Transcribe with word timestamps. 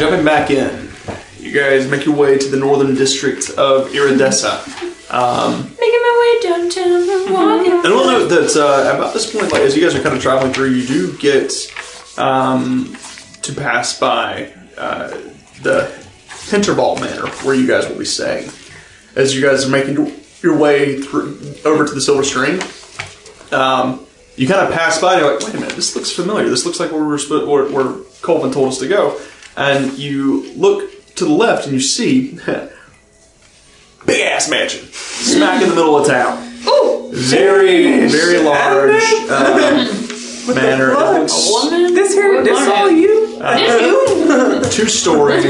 All 0.00 0.06
right, 0.06 0.12
jumping 0.12 0.24
back 0.24 0.50
in. 0.50 0.88
You 1.38 1.52
guys 1.52 1.90
make 1.90 2.06
your 2.06 2.14
way 2.14 2.38
to 2.38 2.48
the 2.48 2.56
northern 2.56 2.94
district 2.94 3.50
of 3.50 3.88
Iridessa. 3.88 4.60
Um, 5.12 5.64
Making 5.78 6.00
my 6.00 6.38
way 6.40 6.48
downtown, 6.48 7.08
and 7.08 7.34
walking. 7.34 7.72
and 7.72 7.84
we'll 7.84 8.06
note 8.06 8.28
that 8.28 8.56
uh, 8.56 8.96
about 8.96 9.12
this 9.12 9.30
point, 9.30 9.52
like 9.52 9.62
as 9.62 9.76
you 9.76 9.82
guys 9.82 9.94
are 9.94 10.02
kind 10.02 10.14
of 10.14 10.22
traveling 10.22 10.52
through, 10.52 10.70
you 10.70 10.86
do 10.86 11.18
get 11.18 11.52
um, 12.16 12.96
to 13.42 13.52
pass 13.52 13.98
by 13.98 14.50
uh, 14.78 15.08
the 15.62 15.90
Hinterball 16.28 16.98
Manor, 17.00 17.28
where 17.44 17.54
you 17.54 17.66
guys 17.66 17.86
will 17.88 17.98
be 17.98 18.04
staying. 18.06 18.50
As 19.16 19.34
you 19.34 19.42
guys 19.42 19.66
are 19.66 19.70
making 19.70 20.14
your 20.40 20.56
way 20.56 21.00
through 21.00 21.38
over 21.64 21.84
to 21.84 21.92
the 21.92 22.00
Silver 22.00 22.24
Stream, 22.24 22.60
um, 23.52 24.06
you 24.36 24.48
kind 24.48 24.66
of 24.66 24.72
pass 24.72 24.98
by 25.00 25.14
and 25.14 25.22
you're 25.22 25.34
like, 25.34 25.44
wait 25.44 25.54
a 25.54 25.60
minute, 25.60 25.76
this 25.76 25.94
looks 25.94 26.12
familiar. 26.12 26.48
This 26.48 26.64
looks 26.64 26.80
like 26.80 26.90
where, 26.92 27.04
we're, 27.04 27.18
where, 27.46 27.64
where 27.70 28.04
Coleman 28.22 28.52
told 28.52 28.68
us 28.68 28.78
to 28.78 28.88
go. 28.88 29.20
And 29.56 29.98
you 29.98 30.52
look 30.54 31.14
to 31.16 31.24
the 31.24 31.32
left 31.32 31.64
and 31.64 31.74
you 31.74 31.80
see 31.80 32.32
big 34.06 34.20
ass 34.26 34.48
mansion 34.50 34.86
smack 34.92 35.62
in 35.62 35.68
the 35.68 35.74
middle 35.74 35.96
of 35.96 36.06
town. 36.06 36.38
Ooh, 36.66 37.10
Very, 37.12 38.08
very 38.08 38.38
large 38.42 39.02
um, 39.30 40.54
manor. 40.54 40.94
This 41.24 42.14
here, 42.14 42.42
this 42.42 42.68
all 42.68 42.90
you? 42.90 43.38
two 44.70 44.86
stories 44.86 45.44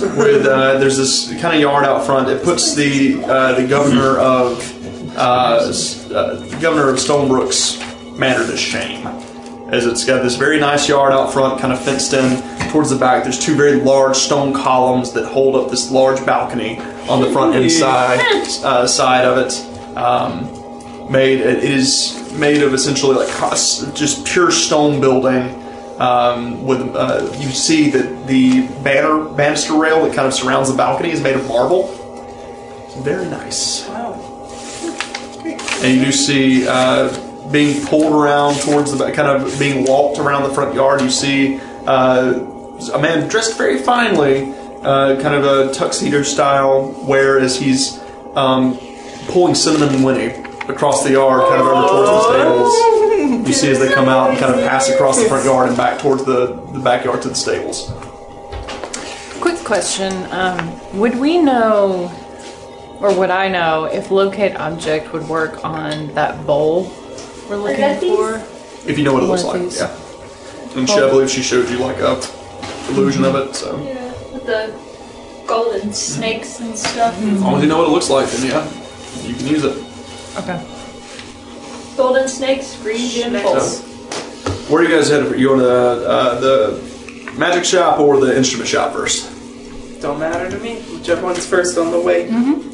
with 0.00 0.46
uh, 0.46 0.78
there's 0.78 0.96
this 0.96 1.28
kind 1.40 1.54
of 1.56 1.60
yard 1.60 1.84
out 1.84 2.04
front. 2.06 2.28
It 2.28 2.42
puts 2.44 2.74
the 2.74 3.22
uh, 3.24 3.60
the 3.60 3.66
governor 3.66 4.18
of 4.18 5.16
uh, 5.16 5.72
uh, 6.14 6.60
governor 6.60 6.88
of 6.88 6.96
Stonebrook's 6.96 7.78
manor 8.16 8.46
to 8.46 8.56
shame, 8.56 9.04
as 9.72 9.86
it's 9.86 10.04
got 10.04 10.22
this 10.22 10.36
very 10.36 10.60
nice 10.60 10.86
yard 10.86 11.14
out 11.14 11.32
front, 11.32 11.58
kind 11.58 11.72
of 11.72 11.82
fenced 11.82 12.12
in. 12.12 12.40
Towards 12.70 12.90
the 12.90 12.96
back, 12.96 13.24
there's 13.24 13.38
two 13.38 13.54
very 13.54 13.80
large 13.80 14.16
stone 14.16 14.54
columns 14.54 15.12
that 15.12 15.26
hold 15.26 15.56
up 15.56 15.70
this 15.70 15.90
large 15.90 16.24
balcony 16.24 16.78
on 17.08 17.20
the 17.20 17.30
front 17.30 17.56
inside 17.56 18.20
uh, 18.64 18.86
side 18.86 19.24
of 19.24 19.38
it. 19.38 19.96
Um, 19.96 21.10
made 21.10 21.40
it 21.40 21.64
is 21.64 22.32
made 22.32 22.62
of 22.62 22.72
essentially 22.72 23.16
like 23.16 23.28
just 23.94 24.26
pure 24.26 24.50
stone 24.50 25.00
building. 25.00 25.58
Um, 25.98 26.64
with 26.64 26.94
uh, 26.96 27.30
you 27.38 27.50
see 27.50 27.90
that 27.90 28.26
the 28.26 28.66
banner 28.82 29.24
banister 29.24 29.74
rail 29.74 30.04
that 30.06 30.14
kind 30.14 30.26
of 30.26 30.34
surrounds 30.34 30.70
the 30.70 30.76
balcony 30.76 31.10
is 31.10 31.20
made 31.20 31.36
of 31.36 31.46
marble. 31.46 31.88
Very 33.02 33.28
nice. 33.28 33.86
Wow. 33.88 34.14
And 35.82 35.96
you 35.96 36.04
do 36.06 36.12
see 36.12 36.66
uh, 36.66 37.08
being 37.52 37.86
pulled 37.86 38.12
around 38.12 38.54
towards 38.60 38.96
the 38.96 39.12
kind 39.12 39.28
of 39.28 39.58
being 39.58 39.84
walked 39.84 40.18
around 40.18 40.42
the 40.42 40.54
front 40.54 40.74
yard. 40.74 41.00
You 41.02 41.10
see 41.10 41.60
uh, 41.86 42.40
a 42.94 42.98
man 42.98 43.28
dressed 43.28 43.56
very 43.56 43.78
finely, 43.78 44.52
uh, 44.82 45.20
kind 45.20 45.34
of 45.34 45.44
a 45.44 45.72
tuxedo 45.72 46.22
style, 46.22 46.90
wear 47.06 47.38
as 47.38 47.58
he's 47.58 48.00
um, 48.34 48.78
pulling 49.28 49.54
Cinnamon 49.54 49.94
and 49.94 50.04
Winnie 50.04 50.34
across 50.68 51.04
the 51.04 51.12
yard, 51.12 51.42
kind 51.48 51.60
of 51.60 51.66
over 51.66 51.88
towards 51.88 52.10
the 52.10 52.22
stables. 52.32 53.46
You 53.46 53.52
see 53.52 53.70
as 53.70 53.78
they 53.78 53.92
come 53.92 54.08
out 54.08 54.30
and 54.30 54.38
kind 54.38 54.54
of 54.54 54.60
pass 54.60 54.88
across 54.88 55.22
the 55.22 55.28
front 55.28 55.44
yard 55.44 55.68
and 55.68 55.76
back 55.76 56.00
towards 56.00 56.24
the, 56.24 56.54
the 56.72 56.78
backyard 56.78 57.22
to 57.22 57.28
the 57.28 57.34
stables. 57.34 57.92
Quick 59.40 59.58
question. 59.64 60.12
Um, 60.30 60.98
would 60.98 61.18
we 61.18 61.38
know, 61.38 62.10
or 63.00 63.16
would 63.16 63.30
I 63.30 63.48
know, 63.48 63.84
if 63.84 64.10
locate 64.10 64.56
object 64.56 65.12
would 65.12 65.28
work 65.28 65.64
on 65.64 66.14
that 66.14 66.46
bowl 66.46 66.84
we're 67.52 67.96
looking 67.98 68.16
for? 68.16 68.88
If 68.88 68.98
you 68.98 69.04
know 69.04 69.12
what 69.12 69.22
it 69.22 69.26
looks 69.26 69.44
like, 69.44 69.60
these. 69.62 69.78
yeah. 69.78 69.96
And 70.76 70.88
she, 70.88 70.94
I 70.96 71.08
believe 71.08 71.30
she 71.30 71.42
showed 71.42 71.68
you 71.68 71.78
like 71.78 71.98
a 71.98 72.20
illusion 72.88 73.24
of 73.24 73.34
it, 73.36 73.54
so. 73.54 73.80
Yeah, 73.82 74.10
with 74.32 74.46
the 74.46 74.74
golden 75.46 75.92
snakes 75.92 76.60
and 76.60 76.76
stuff. 76.76 77.14
As 77.22 77.40
long 77.42 77.56
as 77.56 77.62
you 77.62 77.68
know 77.68 77.78
what 77.78 77.88
it 77.88 77.92
looks 77.92 78.08
like, 78.10 78.28
then 78.30 78.46
yeah, 78.48 79.26
you 79.26 79.34
can 79.34 79.46
use 79.46 79.64
it. 79.64 79.76
Okay. 80.38 80.64
Golden 81.96 82.26
snakes, 82.26 82.80
green 82.82 83.08
gem 83.10 83.42
pulse. 83.42 83.82
Where 84.68 84.80
are 84.82 84.84
you 84.84 84.96
guys 84.96 85.10
headed? 85.10 85.28
For? 85.28 85.36
You 85.36 85.50
want 85.50 85.60
to 85.60 86.08
uh, 86.08 86.40
the 86.40 87.32
magic 87.36 87.64
shop 87.64 88.00
or 88.00 88.18
the 88.18 88.34
instrument 88.36 88.68
shop 88.68 88.92
first? 88.94 89.28
Don't 90.00 90.18
matter 90.18 90.50
to 90.50 90.58
me. 90.62 90.80
Whichever 90.82 91.22
one's 91.22 91.46
first 91.46 91.76
on 91.78 91.90
the 91.90 92.00
way. 92.00 92.28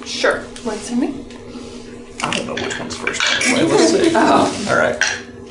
Sure. 0.07 0.43
What's 0.63 0.91
in 0.91 1.01
me? 1.01 1.25
I 2.23 2.31
don't 2.33 2.47
know 2.47 2.55
which 2.55 2.79
one's 2.79 2.97
first. 2.97 3.23
Anyway, 3.49 3.71
let's 3.73 3.91
see. 3.93 4.15
All 4.15 4.77
right. 4.77 5.03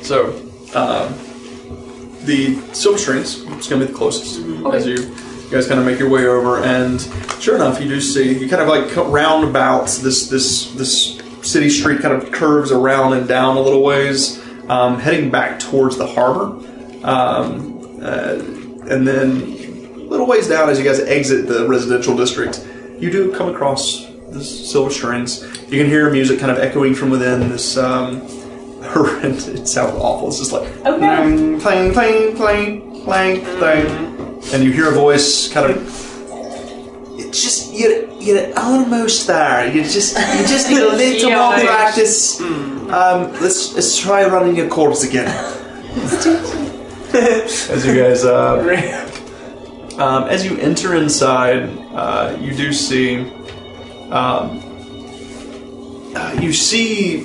So, 0.02 0.30
um, 0.74 1.14
the 2.24 2.56
silver 2.74 2.98
strings 2.98 3.36
is 3.36 3.44
going 3.44 3.80
to 3.80 3.86
be 3.86 3.86
the 3.86 3.92
closest 3.92 4.38
as 4.72 4.86
you, 4.86 4.94
you 4.96 5.50
guys 5.50 5.66
kind 5.66 5.80
of 5.80 5.86
make 5.86 5.98
your 5.98 6.10
way 6.10 6.26
over, 6.26 6.62
and 6.62 7.00
sure 7.40 7.56
enough, 7.56 7.80
you 7.80 7.88
do 7.88 8.00
see 8.00 8.38
you 8.38 8.48
kind 8.48 8.60
of 8.62 8.68
like 8.68 8.90
co- 8.90 9.10
roundabout 9.10 9.86
this 10.02 10.28
this 10.28 10.70
this 10.72 11.18
city 11.42 11.70
street 11.70 12.00
kind 12.00 12.14
of 12.14 12.30
curves 12.30 12.70
around 12.70 13.14
and 13.14 13.26
down 13.26 13.56
a 13.56 13.60
little 13.60 13.82
ways, 13.82 14.44
um, 14.68 15.00
heading 15.00 15.30
back 15.30 15.58
towards 15.58 15.96
the 15.96 16.06
harbor, 16.06 16.64
um, 17.04 17.78
uh, 18.02 18.34
and 18.90 19.06
then 19.08 19.42
a 19.94 20.10
little 20.10 20.26
ways 20.26 20.48
down 20.48 20.68
as 20.68 20.78
you 20.78 20.84
guys 20.84 21.00
exit 21.00 21.46
the 21.48 21.66
residential 21.66 22.14
district, 22.16 22.66
you 22.98 23.10
do 23.10 23.32
come 23.34 23.48
across 23.48 24.07
this 24.38 24.70
silver 24.70 24.90
strings. 24.90 25.42
You 25.70 25.78
can 25.82 25.86
hear 25.86 26.10
music 26.10 26.38
kind 26.40 26.50
of 26.50 26.58
echoing 26.58 26.94
from 26.94 27.10
within 27.10 27.48
this. 27.48 27.76
Um, 27.76 28.20
horrendous. 28.88 29.48
It 29.48 29.66
sounds 29.66 29.94
awful. 29.96 30.28
It's 30.28 30.38
just 30.38 30.52
like 30.52 30.68
Oh, 30.86 30.96
no. 30.96 31.58
clang, 31.60 31.60
clang, 31.60 31.92
clang, 31.92 32.36
clang, 32.36 33.04
clang, 33.04 33.44
clang, 33.58 33.86
and 34.52 34.62
you 34.64 34.72
hear 34.72 34.88
a 34.88 34.94
voice 34.94 35.48
kind 35.52 35.70
of. 35.72 36.08
It's 37.20 37.42
just 37.42 37.72
you're 37.74 38.08
you're 38.14 38.58
almost 38.58 39.26
there. 39.26 39.66
You're 39.72 39.84
just 39.84 40.16
you 40.16 40.46
just 40.46 40.70
need 40.70 40.78
a 40.80 40.88
little 40.96 41.30
more 41.30 41.52
Yikes. 41.52 41.64
practice. 41.66 42.40
Um, 42.40 43.32
let's 43.42 43.74
let's 43.74 43.98
try 43.98 44.24
running 44.26 44.56
your 44.56 44.68
chords 44.68 45.02
again. 45.04 45.28
As 47.12 47.84
you 47.86 47.94
guys 47.96 48.24
uh, 48.24 48.58
um, 49.98 50.24
as 50.28 50.44
you 50.46 50.56
enter 50.58 50.94
inside, 50.94 51.68
uh, 51.92 52.36
you 52.40 52.54
do 52.54 52.72
see. 52.72 53.24
Um, 54.10 54.62
you 56.40 56.52
see 56.52 57.24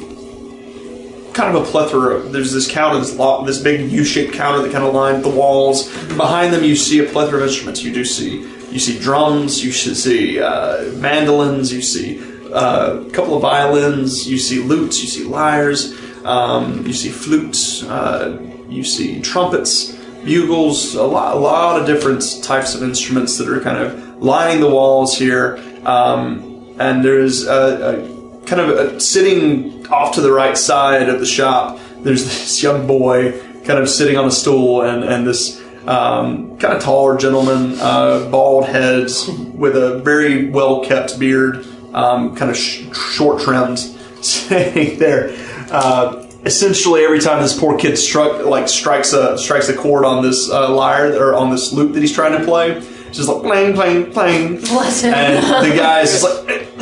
kind 1.34 1.56
of 1.56 1.64
a 1.64 1.66
plethora. 1.66 2.20
There's 2.20 2.52
this 2.52 2.70
counter, 2.70 3.00
this, 3.00 3.16
lo- 3.16 3.44
this 3.44 3.62
big 3.62 3.92
U-shaped 3.92 4.34
counter 4.34 4.62
that 4.62 4.72
kind 4.72 4.84
of 4.84 4.94
lined 4.94 5.24
the 5.24 5.30
walls. 5.30 5.90
Behind 6.16 6.54
them, 6.54 6.64
you 6.64 6.76
see 6.76 7.00
a 7.00 7.10
plethora 7.10 7.40
of 7.40 7.48
instruments. 7.48 7.84
You 7.84 7.94
do 7.94 8.06
see 8.06 8.50
you 8.72 8.80
see 8.80 9.00
drums. 9.00 9.64
You 9.64 9.72
should 9.72 9.96
see 9.96 10.42
uh, 10.42 10.92
mandolins. 10.94 11.72
You 11.72 11.82
see 11.82 12.20
uh, 12.52 13.04
a 13.08 13.10
couple 13.12 13.36
of 13.36 13.42
violins. 13.42 14.28
You 14.28 14.38
see 14.38 14.60
lutes. 14.60 15.02
You 15.02 15.08
see 15.08 15.24
lyres. 15.24 15.94
Um, 16.26 16.86
you 16.86 16.94
see 16.94 17.10
flutes. 17.10 17.84
Uh, 17.84 18.40
you 18.70 18.84
see 18.84 19.22
trumpets, 19.22 19.94
bugles. 20.24 20.96
A 20.96 21.04
lot, 21.04 21.36
a 21.36 21.40
lot 21.40 21.80
of 21.80 21.86
different 21.86 22.24
types 22.44 22.74
of 22.74 22.82
instruments 22.82 23.38
that 23.38 23.48
are 23.48 23.60
kind 23.60 23.78
of 23.78 24.22
lining 24.22 24.62
the 24.62 24.70
walls 24.70 25.18
here. 25.18 25.60
Um, 25.86 26.53
and 26.80 27.04
there's 27.04 27.46
a, 27.46 27.52
a 27.52 28.46
kind 28.46 28.62
of 28.62 28.70
uh 28.70 29.00
sitting 29.00 29.86
off 29.88 30.16
to 30.16 30.22
the 30.22 30.32
right 30.32 30.58
side 30.58 31.10
of 31.10 31.20
the 31.20 31.26
shop. 31.26 31.80
There's 32.00 32.24
this 32.26 32.62
young 32.64 32.88
boy 32.88 33.40
kind 33.64 33.80
of 33.80 33.90
sitting 33.90 34.18
on 34.18 34.26
a 34.26 34.32
stool, 34.32 34.82
and 34.82 35.04
and 35.04 35.26
this 35.26 35.62
um, 35.88 36.58
kind 36.58 36.76
of 36.76 36.82
taller 36.82 37.18
gentleman, 37.18 37.78
uh, 37.80 38.30
bald 38.30 38.66
heads 38.66 39.28
with 39.28 39.76
a 39.76 40.00
very 40.00 40.50
well 40.50 40.84
kept 40.84 41.20
beard, 41.20 41.66
um, 41.94 42.36
kind 42.36 42.50
of 42.50 42.58
sh- 42.58 42.86
short 42.96 43.42
trimmed, 43.42 43.80
sitting 44.22 44.98
there. 44.98 45.36
Uh, 45.72 46.26
essentially, 46.46 47.04
every 47.04 47.20
time 47.20 47.42
this 47.42 47.58
poor 47.58 47.78
kid 47.78 47.98
struck 47.98 48.46
like 48.46 48.68
strikes 48.68 49.14
a 49.14 49.38
strikes 49.38 49.70
a 49.70 49.76
chord 49.76 50.06
on 50.06 50.24
this 50.24 50.50
uh, 50.50 50.74
lyre 50.74 51.16
or 51.16 51.36
on 51.36 51.50
this 51.50 51.74
loop 51.74 51.94
that 51.94 52.00
he's 52.00 52.14
trying 52.14 52.38
to 52.38 52.46
play, 52.46 52.82
it's 53.14 53.20
just 53.20 53.30
like 53.30 53.44
playing, 53.44 53.76
playing, 53.76 54.12
playing. 54.12 54.58
Bless 54.62 55.04
him. 55.04 55.14
And 55.14 55.72
the 55.72 55.76
guy's 55.78 56.10
just 56.10 56.24
like, 56.24 56.74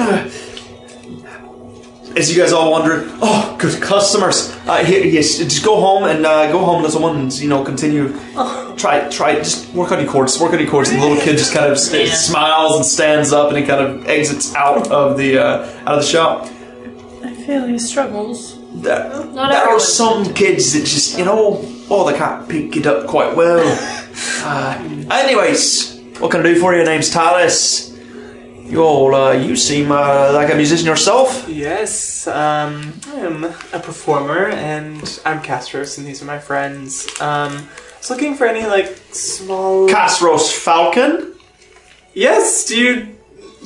as 2.16 2.34
you 2.34 2.42
guys 2.42 2.54
all 2.54 2.72
wonder, 2.72 3.04
oh, 3.22 3.58
good 3.60 3.82
customers. 3.82 4.50
Uh, 4.66 4.82
here, 4.82 5.06
yes, 5.06 5.40
just 5.40 5.66
go 5.66 5.82
home 5.82 6.06
and 6.06 6.26
uh, 6.26 6.50
go 6.50 6.60
home, 6.60 6.84
little 6.84 7.02
one, 7.02 7.18
and 7.18 7.34
you 7.38 7.50
know, 7.50 7.66
continue. 7.66 8.18
Try, 8.78 9.10
try, 9.10 9.36
just 9.40 9.74
work 9.74 9.92
on 9.92 10.00
your 10.02 10.10
chords. 10.10 10.40
Work 10.40 10.54
on 10.54 10.60
your 10.60 10.70
chords. 10.70 10.90
And 10.90 11.02
the 11.02 11.06
little 11.06 11.22
kid 11.22 11.38
just 11.38 11.54
kind 11.54 11.70
of 11.70 11.78
Man. 11.92 12.08
smiles 12.08 12.78
and 12.78 12.86
stands 12.86 13.34
up, 13.34 13.50
and 13.50 13.58
he 13.58 13.66
kind 13.66 13.86
of 13.86 14.08
exits 14.08 14.56
out 14.56 14.90
of 14.90 15.18
the 15.18 15.38
uh, 15.38 15.68
out 15.82 15.98
of 15.98 16.02
the 16.02 16.08
shop. 16.08 16.46
I 17.26 17.34
feel 17.46 17.68
he 17.68 17.78
struggles. 17.78 18.58
There, 18.74 19.10
Not 19.34 19.52
there 19.52 19.68
are 19.68 19.82
some 19.82 20.34
kids 20.34 20.72
that 20.72 20.86
just, 20.86 21.18
you 21.20 21.26
know, 21.26 21.60
oh, 21.90 22.10
they 22.10 22.18
can't 22.18 22.48
pick 22.48 22.78
it 22.78 22.88
up 22.88 23.06
quite 23.06 23.36
well. 23.36 23.60
uh, 24.46 24.78
anyways, 25.12 25.91
what 26.22 26.32
can 26.32 26.40
I 26.42 26.44
do 26.44 26.60
for 26.60 26.72
you? 26.74 26.78
Your 26.80 26.86
Name's 26.88 27.10
Talis. 27.10 27.90
You 28.66 28.84
all, 28.84 29.14
uh, 29.14 29.34
you 29.34 29.58
seem 29.58 29.92
uh, 29.92 30.32
like 30.34 30.50
a 30.52 30.56
musician 30.56 30.86
yourself. 30.86 31.46
Yes, 31.50 32.26
um, 32.28 32.94
I'm 33.08 33.44
a 33.44 33.80
performer 33.80 34.48
and 34.48 34.98
I'm 35.26 35.42
Castros 35.42 35.98
and 35.98 36.08
these 36.08 36.22
are 36.22 36.26
my 36.26 36.40
friends. 36.40 37.06
Um, 37.20 37.52
I 37.58 37.98
was 37.98 38.10
looking 38.10 38.36
for 38.36 38.48
any 38.48 38.66
like 38.66 38.88
small. 39.12 39.90
Casros 39.90 40.52
Falcon. 40.54 41.34
yes. 42.14 42.66
Do 42.66 42.78
you 42.78 43.16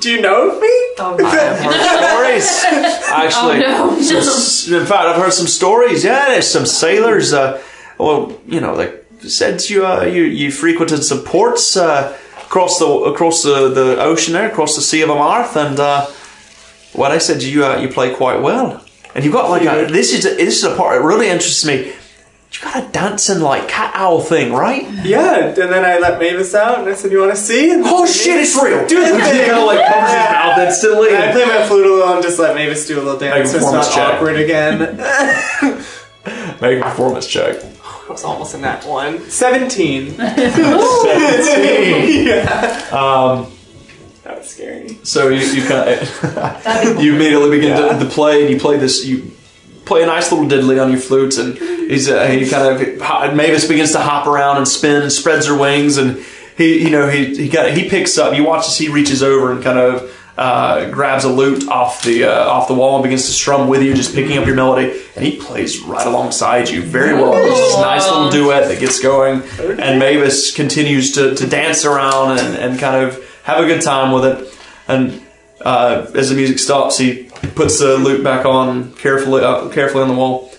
do 0.02 0.10
you 0.10 0.22
know 0.22 0.60
me? 0.60 0.68
Oh, 0.98 1.16
I've 1.24 1.60
heard 1.60 2.02
stories. 2.10 2.64
Actually, 3.10 3.64
Oh, 3.66 3.96
no. 3.96 4.02
some 4.02 4.74
in 4.82 4.86
fact, 4.88 5.06
I've 5.06 5.22
heard 5.22 5.34
some 5.34 5.48
stories. 5.48 6.04
Yeah, 6.04 6.26
there's 6.30 6.48
some 6.48 6.66
sailors. 6.66 7.32
Uh, 7.32 7.62
well, 8.00 8.38
you 8.48 8.60
know, 8.60 8.74
like 8.74 9.06
said 9.20 9.62
you 9.70 9.86
uh, 9.86 10.02
you 10.04 10.24
you 10.24 10.52
frequented 10.52 11.04
some 11.04 11.20
ports 11.24 11.78
uh, 11.78 12.18
across 12.56 12.80
the 12.80 12.88
across 12.88 13.44
the, 13.44 13.68
the 13.68 14.02
ocean 14.02 14.34
there, 14.34 14.50
across 14.50 14.78
the 14.78 14.82
Sea 14.82 15.02
of 15.02 15.10
Amarth, 15.10 15.58
and 15.58 15.78
uh, 15.78 16.10
well, 16.98 17.12
I 17.12 17.18
said 17.18 17.44
you 17.44 17.66
uh, 17.66 17.80
you 17.80 17.90
play 17.90 18.16
quite 18.16 18.42
well, 18.42 18.82
and 19.14 19.26
you've 19.26 19.34
got 19.34 19.50
like 19.50 19.64
a, 19.64 19.92
this 19.92 20.14
is 20.14 20.26
a, 20.26 20.36
this 20.36 20.56
is 20.60 20.64
a 20.64 20.74
part 20.78 20.98
that 20.98 21.06
really 21.06 21.28
interests 21.28 21.66
me. 21.66 21.88
You 22.52 22.62
got 22.62 22.82
a 22.82 22.88
dancing 22.94 23.42
like 23.42 23.68
cat 23.68 23.92
owl 23.94 24.22
thing, 24.22 24.54
right? 24.54 24.90
Yeah. 25.04 25.48
And 25.48 25.58
then 25.58 25.84
I 25.84 26.00
let 26.00 26.18
Mavis 26.18 26.56
out, 26.56 26.80
and 26.80 26.88
I 26.88 26.94
said, 26.96 27.12
"You 27.12 27.20
want 27.20 27.32
to 27.32 27.38
see?" 27.38 27.74
And 27.74 27.84
Oh 27.86 28.06
shit, 28.06 28.40
it's 28.40 28.56
real! 28.56 28.88
Do 28.88 29.02
the 29.02 29.20
thing. 29.20 29.46
kinda, 29.48 29.66
like 29.66 29.86
covers 29.86 30.14
his 30.14 30.32
mouth 30.32 30.58
instantly. 30.60 31.10
I 31.10 31.32
play 31.34 31.46
my 31.46 31.68
flute 31.68 31.86
a 31.86 31.90
little 31.90 32.14
and 32.14 32.24
just 32.24 32.40
let 32.40 32.56
Mavis 32.56 32.88
do 32.88 32.96
a 32.98 33.04
little 33.04 33.20
dance, 33.20 33.52
so 33.52 33.58
it's 33.58 33.70
not 33.70 33.94
check. 33.94 34.14
awkward 34.14 34.38
again. 34.38 34.80
Make 36.62 36.80
a 36.80 36.84
performance 36.84 37.28
check. 37.28 37.62
I 38.08 38.12
was 38.12 38.24
almost 38.24 38.56
in 38.56 38.62
that 38.62 38.86
one. 38.86 39.20
Seventeen. 39.30 40.16
Seventeen. 40.16 42.28
yeah. 42.28 42.88
Um, 42.92 43.52
That 44.24 44.38
was 44.40 44.50
scary. 44.50 44.98
so 45.04 45.30
you, 45.30 45.42
you 45.46 45.68
kind 45.68 45.90
of 45.90 47.00
you 47.04 47.16
immediately 47.16 47.50
begin 47.52 47.78
to, 47.78 48.00
to 48.00 48.06
play, 48.10 48.42
and 48.44 48.54
you 48.54 48.60
play 48.60 48.78
this. 48.78 49.06
You 49.06 49.32
play 49.86 50.04
a 50.04 50.06
nice 50.06 50.32
little 50.32 50.48
diddly 50.48 50.82
on 50.82 50.92
your 50.92 51.00
flute, 51.00 51.38
and 51.38 51.58
he's 51.58 52.10
uh, 52.10 52.26
he 52.28 52.48
kind 52.50 52.82
of 52.82 53.36
Mavis 53.36 53.68
begins 53.68 53.92
to 53.94 54.00
hop 54.00 54.28
around 54.28 54.58
and 54.58 54.68
spin, 54.68 55.02
and 55.04 55.12
spreads 55.12 55.48
her 55.48 55.58
wings, 55.58 55.98
and 55.98 56.24
he 56.58 56.84
you 56.84 56.90
know 56.90 57.08
he 57.10 57.36
he 57.36 57.50
got 57.50 57.72
he 57.76 57.90
picks 57.90 58.18
up. 58.18 58.36
You 58.36 58.44
watch 58.46 58.68
as 58.68 58.78
he 58.78 58.90
reaches 58.90 59.24
over 59.24 59.52
and 59.52 59.64
kind 59.64 59.80
of. 59.80 60.12
Uh, 60.38 60.90
grabs 60.90 61.24
a 61.24 61.30
lute 61.30 61.66
off 61.70 62.04
the 62.04 62.26
uh, 62.26 62.50
off 62.50 62.68
the 62.68 62.74
wall 62.74 62.98
and 62.98 63.04
begins 63.04 63.26
to 63.26 63.32
strum 63.32 63.70
with 63.70 63.82
you, 63.82 63.94
just 63.94 64.14
picking 64.14 64.38
up 64.38 64.46
your 64.46 64.56
melody, 64.56 65.02
and 65.16 65.24
he 65.24 65.38
plays 65.38 65.80
right 65.84 66.06
alongside 66.06 66.68
you 66.68 66.82
very 66.82 67.14
well. 67.14 67.32
This 67.32 67.78
nice 67.78 68.06
little 68.06 68.30
duet 68.30 68.68
that 68.68 68.82
gets 68.82 69.00
going, 69.00 69.44
and 69.80 69.98
Mavis 69.98 70.54
continues 70.54 71.14
to, 71.14 71.36
to 71.36 71.48
dance 71.48 71.86
around 71.86 72.40
and, 72.40 72.58
and 72.58 72.78
kind 72.78 73.06
of 73.06 73.24
have 73.44 73.64
a 73.64 73.66
good 73.66 73.82
time 73.82 74.12
with 74.12 74.26
it. 74.26 74.60
And 74.90 75.22
uh, 75.62 76.12
as 76.14 76.32
the 76.32 76.36
music 76.36 76.60
stops, 76.60 76.98
he 76.98 77.30
puts 77.56 77.80
the 77.80 77.98
lute 77.98 78.22
back 78.22 78.46
on 78.46 78.94
carefully, 78.96 79.42
uh, 79.42 79.70
carefully 79.70 80.04
on 80.04 80.10
the 80.10 80.16
wall. 80.16 80.52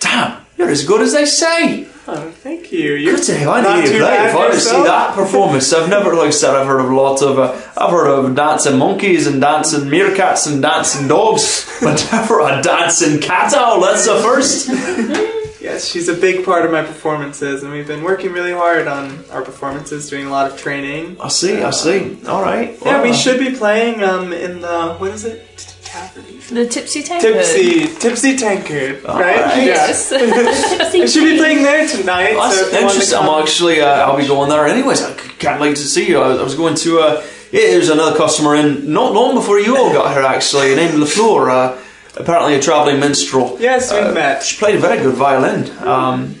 Damn, 0.00 0.44
you're 0.58 0.68
as 0.68 0.84
good 0.84 1.00
as 1.00 1.14
they 1.14 1.24
say. 1.24 1.88
Oh, 2.08 2.30
thank 2.30 2.72
you. 2.72 2.94
You're 2.94 3.16
Good 3.16 3.24
to. 3.24 3.50
I 3.50 3.80
need 3.80 3.86
to 3.92 3.98
bad 4.00 4.30
If 4.30 4.34
I 4.36 4.46
ever 4.46 4.58
see 4.58 4.82
that 4.82 5.14
performance, 5.14 5.72
I've 5.72 5.88
never, 5.88 6.14
like 6.14 6.28
I 6.28 6.30
said, 6.30 6.54
I've 6.54 6.66
heard 6.66 6.80
of 6.80 6.90
lots 6.90 7.22
of, 7.22 7.38
uh, 7.38 7.52
I've 7.76 7.90
heard 7.90 8.08
of 8.08 8.34
dancing 8.34 8.78
monkeys 8.78 9.26
and 9.26 9.40
dancing 9.40 9.82
meerkats 9.82 10.50
and 10.50 10.62
dancing 10.62 11.08
dogs, 11.08 11.68
but 11.82 12.08
never 12.12 12.40
a 12.40 12.62
dancing 12.62 13.20
cat 13.20 13.52
owl. 13.54 13.80
That's 13.80 14.06
the 14.06 14.16
first. 14.20 15.26
Yes, 15.60 15.86
she's 15.86 16.08
a 16.08 16.14
big 16.14 16.42
part 16.46 16.64
of 16.64 16.72
my 16.72 16.82
performances, 16.82 17.62
and 17.62 17.70
we've 17.70 17.86
been 17.86 18.02
working 18.02 18.32
really 18.32 18.50
hard 18.50 18.88
on 18.88 19.22
our 19.30 19.42
performances, 19.42 20.08
doing 20.08 20.24
a 20.26 20.30
lot 20.30 20.50
of 20.50 20.58
training. 20.58 21.18
I 21.20 21.28
see. 21.28 21.60
I 21.62 21.68
see. 21.70 22.16
All 22.26 22.40
right. 22.40 22.78
Yeah, 22.82 23.02
we 23.02 23.10
Well, 23.10 23.18
should 23.18 23.38
be 23.38 23.54
playing 23.54 24.02
um 24.02 24.32
in 24.32 24.62
the 24.62 24.94
what 24.94 25.10
is 25.10 25.26
it? 25.26 25.69
Tavern. 25.90 26.24
The 26.54 26.66
Tipsy 26.68 27.02
Tank. 27.02 27.20
Tipsy, 27.20 27.86
tipsy 27.98 28.36
tankard, 28.36 29.02
right? 29.02 29.40
right. 29.40 29.64
Yes. 29.66 30.12
I 30.14 31.06
should 31.06 31.24
be 31.24 31.36
playing 31.36 31.64
there 31.64 31.86
tonight. 31.88 32.34
That's 32.34 32.56
so 32.58 32.66
if 32.66 32.72
you 32.72 32.78
want 32.78 32.90
to 32.92 33.00
interesting. 33.00 33.18
I'm 33.18 33.42
actually, 33.42 33.80
uh, 33.80 34.06
I'll 34.06 34.16
be 34.16 34.26
going 34.26 34.50
there 34.50 34.66
anyways. 34.66 35.02
I 35.02 35.14
can't 35.14 35.60
wait 35.60 35.76
to 35.76 35.82
see 35.82 36.08
you. 36.08 36.20
I 36.20 36.28
was, 36.28 36.38
I 36.38 36.42
was 36.44 36.54
going 36.54 36.76
to, 36.76 37.00
uh, 37.00 37.26
yeah, 37.50 37.62
there's 37.72 37.88
another 37.88 38.16
customer 38.16 38.54
in, 38.54 38.92
not 38.92 39.12
long 39.12 39.34
before 39.34 39.58
you 39.58 39.76
all 39.76 39.92
got 39.92 40.12
here 40.14 40.22
actually, 40.22 40.76
named 40.76 40.94
LaFleur, 40.94 41.50
uh, 41.50 41.82
apparently 42.16 42.54
a 42.54 42.62
travelling 42.62 43.00
minstrel. 43.00 43.56
Yes, 43.58 43.92
we've 43.92 44.04
Uh, 44.04 44.12
met. 44.12 44.44
She 44.44 44.58
played 44.58 44.76
a 44.76 44.78
very 44.80 45.02
good 45.02 45.16
violin. 45.16 45.68
Um, 45.80 46.36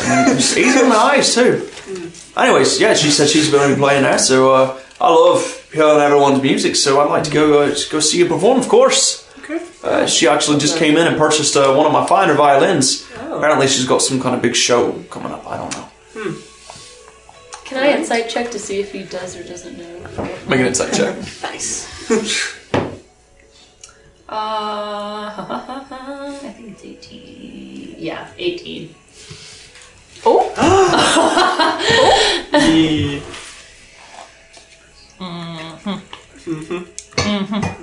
and 0.00 0.32
it's 0.36 0.56
easy 0.56 0.80
on 0.80 0.88
the 0.88 0.96
eyes 0.96 1.32
too. 1.32 1.68
Anyways, 2.36 2.80
yeah, 2.80 2.94
she 2.94 3.10
said 3.10 3.28
she's 3.28 3.50
been 3.50 3.76
playing 3.76 4.02
there, 4.02 4.18
so 4.18 4.52
uh, 4.54 4.80
I 5.00 5.10
love 5.12 5.61
hearing 5.72 6.00
everyone's 6.00 6.42
music, 6.42 6.76
so 6.76 7.00
I'd 7.00 7.08
like 7.08 7.24
to 7.24 7.30
go 7.30 7.62
uh, 7.62 7.74
go 7.90 8.00
see 8.00 8.18
you 8.18 8.26
perform, 8.26 8.58
of 8.58 8.68
course. 8.68 9.28
Okay. 9.38 9.60
Uh, 9.82 10.06
she 10.06 10.28
actually 10.28 10.58
just 10.58 10.78
came 10.78 10.96
in 10.96 11.06
and 11.06 11.16
purchased 11.16 11.56
uh, 11.56 11.74
one 11.74 11.86
of 11.86 11.92
my 11.92 12.06
finer 12.06 12.34
violins. 12.34 13.08
Oh. 13.18 13.38
Apparently, 13.38 13.66
she's 13.66 13.86
got 13.86 14.02
some 14.02 14.20
kind 14.20 14.34
of 14.34 14.42
big 14.42 14.54
show 14.54 14.92
coming 15.10 15.32
up. 15.32 15.46
I 15.46 15.56
don't 15.56 15.76
know. 15.76 15.88
Can 17.72 17.82
I 17.82 17.96
insight 17.96 18.28
check 18.28 18.50
to 18.50 18.58
see 18.58 18.80
if 18.80 18.92
he 18.92 19.04
does 19.04 19.34
or 19.34 19.42
doesn't 19.42 19.78
know? 19.78 20.00
Make 20.46 20.60
an 20.60 20.66
insight 20.66 20.92
check. 20.92 21.16
Nice. 21.42 21.88
uh, 22.74 22.90
I 24.28 26.38
think 26.54 26.72
it's 26.72 26.84
18. 26.84 27.94
Yeah, 27.96 28.28
18. 28.36 28.94
Oh. 30.26 30.52
Yeah. 36.46 37.74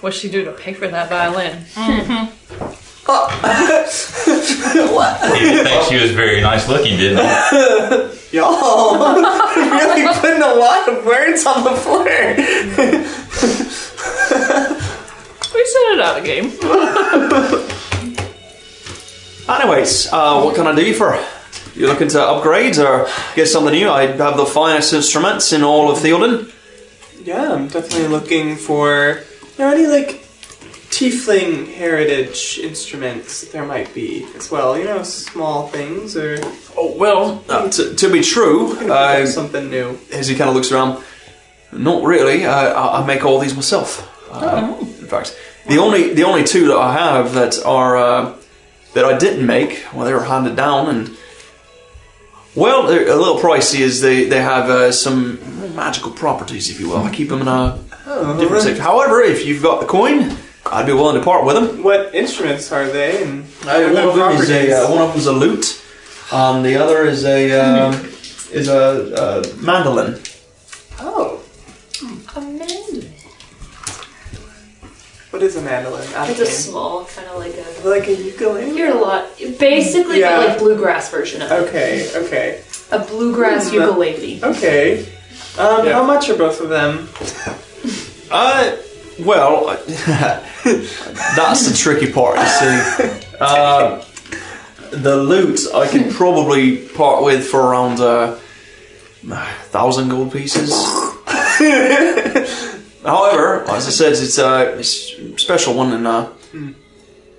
What'd 0.00 0.18
she 0.18 0.28
do 0.30 0.44
to 0.44 0.52
pay 0.52 0.72
for 0.72 0.88
that 0.88 1.08
violin? 1.08 1.64
People 5.32 5.64
think 5.64 5.88
she 5.88 6.00
was 6.00 6.12
very 6.12 6.40
nice 6.40 6.68
looking, 6.68 6.96
didn't 6.96 7.16
they? 7.16 8.18
Y'all 8.32 9.14
really 9.56 10.06
putting 10.20 10.42
a 10.42 10.54
lot 10.54 10.88
of 10.88 11.04
words 11.04 11.44
on 11.44 11.64
the 11.64 11.72
floor. 11.72 12.04
We 15.54 15.64
set 15.66 15.92
it 15.92 16.00
out 16.00 16.18
a 16.18 16.22
game. 16.22 16.50
Anyways, 19.48 20.12
uh, 20.12 20.40
what 20.42 20.54
can 20.54 20.66
I 20.68 20.74
do 20.74 20.86
you 20.86 20.94
for? 20.94 21.18
You 21.74 21.88
looking 21.88 22.08
to 22.08 22.22
upgrade 22.22 22.78
or 22.78 23.08
get 23.34 23.46
something 23.46 23.72
new? 23.74 23.90
I 23.90 24.06
have 24.06 24.36
the 24.36 24.46
finest 24.46 24.92
instruments 24.92 25.52
in 25.52 25.64
all 25.64 25.90
of 25.90 25.98
Theoden. 25.98 26.51
Yeah, 27.24 27.52
I'm 27.52 27.68
definitely 27.68 28.08
looking 28.08 28.56
for 28.56 29.20
you 29.58 29.58
know 29.64 29.70
any 29.72 29.86
like 29.86 30.24
tiefling 30.90 31.72
heritage 31.72 32.58
instruments 32.62 33.50
there 33.52 33.64
might 33.64 33.94
be 33.94 34.26
as 34.36 34.50
well. 34.50 34.76
You 34.78 34.84
know, 34.84 35.02
small 35.02 35.68
things 35.68 36.16
or 36.16 36.38
Oh 36.76 36.94
well, 36.98 37.44
uh, 37.48 37.68
to, 37.70 37.94
to 37.94 38.12
be 38.12 38.22
true, 38.22 38.72
uh, 38.90 39.26
something 39.26 39.70
new. 39.70 39.98
as 40.12 40.28
he 40.28 40.34
kind 40.34 40.48
of 40.50 40.56
looks 40.56 40.72
around, 40.72 41.02
not 41.72 42.02
really. 42.04 42.44
I, 42.46 43.00
I 43.00 43.06
make 43.06 43.24
all 43.24 43.38
these 43.38 43.54
myself. 43.54 44.08
Uh, 44.30 44.74
In 44.80 45.06
fact, 45.06 45.38
the 45.68 45.78
only 45.78 46.12
the 46.14 46.24
only 46.24 46.44
two 46.44 46.66
that 46.68 46.76
I 46.78 46.92
have 46.94 47.34
that 47.34 47.62
are 47.64 47.96
uh, 47.96 48.34
that 48.94 49.04
I 49.04 49.16
didn't 49.18 49.46
make, 49.46 49.84
well, 49.94 50.04
they 50.06 50.12
were 50.14 50.24
handed 50.24 50.56
down, 50.56 50.88
and 50.88 51.16
well, 52.54 52.86
they're 52.86 53.08
a 53.08 53.16
little 53.16 53.38
pricey 53.38 53.80
as 53.84 54.00
they 54.00 54.24
they 54.24 54.40
have 54.42 54.68
uh, 54.70 54.92
some 54.92 55.38
magical 55.74 56.10
properties, 56.10 56.68
if 56.70 56.78
you 56.80 56.88
will. 56.88 56.98
I 56.98 57.10
keep 57.14 57.28
them 57.28 57.40
in 57.42 57.48
a 57.48 57.78
different 58.38 58.62
safe. 58.64 58.78
However, 58.78 59.20
if 59.22 59.44
you've 59.46 59.62
got 59.62 59.80
the 59.80 59.86
coin, 59.86 60.36
I'd 60.66 60.86
be 60.86 60.92
willing 60.92 61.16
to 61.18 61.24
part 61.24 61.44
with 61.44 61.54
them. 61.56 61.82
What 61.82 62.14
instruments 62.14 62.70
are 62.72 62.86
they? 62.86 63.22
And 63.22 63.44
Uh, 63.66 63.90
one 63.92 64.08
of 64.08 64.14
them 64.16 64.32
is 64.42 64.50
a 64.50 64.72
uh, 64.72 64.90
one 64.90 65.00
of 65.02 65.12
them's 65.12 65.26
a 65.26 65.32
lute, 65.32 65.82
um, 66.30 66.62
the 66.62 66.76
other 66.76 67.06
is 67.06 67.24
a 67.24 67.52
um, 67.52 67.94
is 68.52 68.68
a, 68.68 69.14
uh 69.14 69.42
mandolin. 69.60 70.20
oh, 71.00 71.40
A 72.36 72.40
mandolin. 72.40 73.12
What 75.42 75.48
is 75.48 75.56
a 75.56 75.62
mandolin? 75.62 76.08
Out 76.14 76.30
of 76.30 76.38
It's 76.38 76.40
a 76.40 76.46
small, 76.46 77.04
kind 77.06 77.26
of 77.26 77.36
like 77.36 77.52
a. 77.56 77.88
like 77.88 78.06
a 78.06 78.14
ukulele. 78.14 78.78
You're 78.78 78.96
a 78.96 79.00
lot. 79.00 79.26
Basically, 79.58 80.20
Yeah. 80.20 80.36
but 80.36 80.48
like 80.50 80.58
bluegrass 80.60 81.10
version 81.10 81.42
of 81.42 81.50
it. 81.50 81.54
Okay, 81.66 82.08
okay, 82.14 82.60
A 82.92 83.00
bluegrass 83.00 83.68
Hmm. 83.68 83.74
ukulele. 83.74 84.38
okay. 84.40 85.00
Um, 85.58 85.84
Yeah. 85.84 85.94
How 85.94 86.04
much 86.04 86.30
are 86.30 86.36
both 86.36 86.60
of 86.60 86.68
them? 86.68 87.08
Uh, 88.30 88.76
well, 89.18 89.66
that's 89.98 91.68
the 91.68 91.76
tricky 91.76 92.10
part. 92.12 92.38
You 92.38 92.46
see, 92.46 93.26
uh, 93.40 94.00
the 94.90 95.16
lute 95.16 95.60
I 95.74 95.86
could 95.88 96.10
probably 96.12 96.76
part 96.78 97.22
with 97.24 97.44
for 97.46 97.60
around 97.60 98.00
uh, 98.00 98.38
a 99.30 99.44
thousand 99.70 100.08
gold 100.08 100.32
pieces. 100.32 100.70
However, 103.04 103.62
as 103.70 103.86
I 103.86 103.90
said, 103.90 104.12
it's 104.12 104.38
a, 104.38 104.78
it's 104.78 105.12
a 105.18 105.38
special 105.38 105.74
one, 105.74 105.92
and 105.92 106.06
uh, 106.06 106.30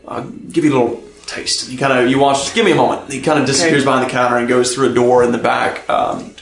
I'll 0.08 0.24
give 0.30 0.64
you 0.66 0.72
a 0.72 0.78
little 0.78 1.04
taste. 1.26 1.70
You 1.70 1.78
kind 1.78 1.94
of 1.94 2.10
you 2.10 2.20
watch. 2.20 2.38
Just 2.44 2.56
give 2.56 2.66
me 2.66 2.72
a 2.72 2.76
moment. 2.76 3.12
He 3.12 3.22
kind 3.22 3.40
of 3.40 3.46
disappears 3.46 3.82
Okay. 3.84 3.86
behind 3.86 4.06
the 4.08 4.12
counter 4.12 4.38
and 4.38 4.48
goes 4.48 4.76
through 4.76 4.92
a 4.92 4.94
door 4.94 5.24
in 5.24 5.32
the 5.32 5.38
back. 5.38 5.90
Um, 5.90 6.36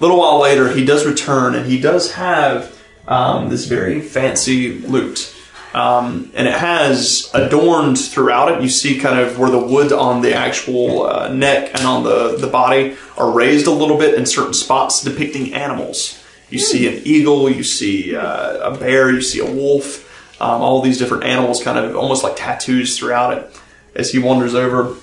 a 0.00 0.02
little 0.02 0.18
while 0.18 0.40
later, 0.40 0.72
he 0.72 0.84
does 0.84 1.06
return, 1.06 1.54
and 1.54 1.66
he 1.66 1.80
does 1.80 2.12
have 2.12 2.76
um, 3.06 3.48
this 3.48 3.66
very 3.66 4.00
fancy 4.00 4.78
lute. 4.80 5.34
Um, 5.74 6.30
and 6.34 6.48
it 6.48 6.54
has 6.54 7.30
adorned 7.34 7.98
throughout 7.98 8.50
it. 8.50 8.62
You 8.62 8.68
see 8.70 8.98
kind 8.98 9.18
of 9.20 9.38
where 9.38 9.50
the 9.50 9.58
wood 9.58 9.92
on 9.92 10.22
the 10.22 10.34
actual 10.34 11.02
uh, 11.06 11.28
neck 11.28 11.70
and 11.74 11.86
on 11.86 12.04
the, 12.04 12.36
the 12.38 12.46
body 12.46 12.96
are 13.18 13.30
raised 13.30 13.66
a 13.66 13.70
little 13.70 13.98
bit 13.98 14.14
in 14.14 14.24
certain 14.24 14.54
spots 14.54 15.02
depicting 15.02 15.52
animals. 15.52 16.17
You 16.50 16.58
see 16.58 16.88
an 16.88 17.02
eagle, 17.04 17.50
you 17.50 17.62
see 17.62 18.16
uh, 18.16 18.72
a 18.72 18.76
bear, 18.76 19.10
you 19.10 19.20
see 19.20 19.40
a 19.40 19.50
wolf, 19.50 20.04
um, 20.40 20.62
all 20.62 20.80
these 20.80 20.98
different 20.98 21.24
animals 21.24 21.62
kind 21.62 21.78
of 21.78 21.96
almost 21.96 22.22
like 22.22 22.36
tattoos 22.36 22.96
throughout 22.98 23.36
it 23.36 23.60
as 23.94 24.12
he 24.12 24.18
wanders 24.18 24.54
over. 24.54 24.96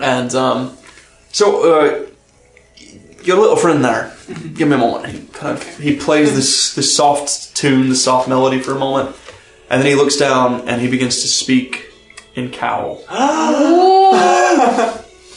And 0.00 0.34
um, 0.34 0.76
so, 1.32 1.74
uh, 1.74 2.06
your 3.24 3.38
little 3.38 3.56
friend 3.56 3.84
there, 3.84 4.12
give 4.54 4.68
me 4.68 4.74
a 4.74 4.78
moment. 4.78 5.06
He 5.06 5.26
kind 5.28 5.56
of 5.56 5.78
he 5.78 5.96
plays 5.96 6.34
this 6.34 6.74
this 6.74 6.94
soft 6.96 7.54
tune, 7.54 7.88
this 7.88 8.02
soft 8.04 8.28
melody 8.28 8.58
for 8.58 8.72
a 8.72 8.78
moment, 8.78 9.14
and 9.70 9.80
then 9.80 9.88
he 9.88 9.94
looks 9.94 10.16
down 10.16 10.68
and 10.68 10.80
he 10.80 10.88
begins 10.88 11.20
to 11.22 11.28
speak 11.28 11.92
in 12.34 12.50
cowl. 12.50 13.04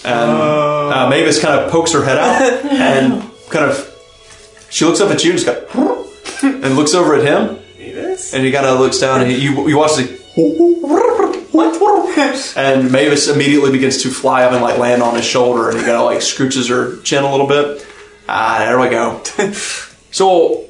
and 0.05 0.31
uh, 0.31 1.07
Mavis 1.09 1.41
kind 1.41 1.59
of 1.59 1.71
pokes 1.71 1.91
her 1.91 2.03
head 2.03 2.17
out 2.17 2.65
and 2.71 3.21
kind 3.49 3.65
of 3.65 3.94
she 4.75 4.83
looks 4.83 4.99
up 4.99 5.09
at 5.09 5.23
you 5.23 5.31
and 5.31 5.39
just 5.39 5.71
go 5.71 6.09
and 6.43 6.75
looks 6.75 6.93
over 6.93 7.15
at 7.15 7.23
him 7.23 7.59
Mavis? 7.79 8.33
and 8.33 8.45
he 8.45 8.51
kind 8.51 8.65
of 8.65 8.77
looks 8.77 8.99
down 8.99 9.21
and 9.21 9.31
he, 9.31 9.37
you 9.41 9.69
you 9.69 9.77
watch 9.77 9.95
the 9.95 10.25
and 12.57 12.91
Mavis 12.91 13.29
immediately 13.29 13.71
begins 13.71 14.03
to 14.03 14.09
fly 14.09 14.43
up 14.43 14.51
and 14.51 14.61
like 14.61 14.77
land 14.77 15.01
on 15.01 15.15
his 15.15 15.23
shoulder 15.25 15.69
and 15.69 15.77
he 15.77 15.83
kind 15.83 15.95
of 15.95 16.05
like 16.05 16.19
scooches 16.19 16.69
her 16.69 17.01
chin 17.01 17.23
a 17.23 17.31
little 17.31 17.47
bit. 17.47 17.85
Ah, 18.27 18.57
there 18.59 18.79
we 18.79 18.89
go. 18.89 19.21
so, 20.11 20.65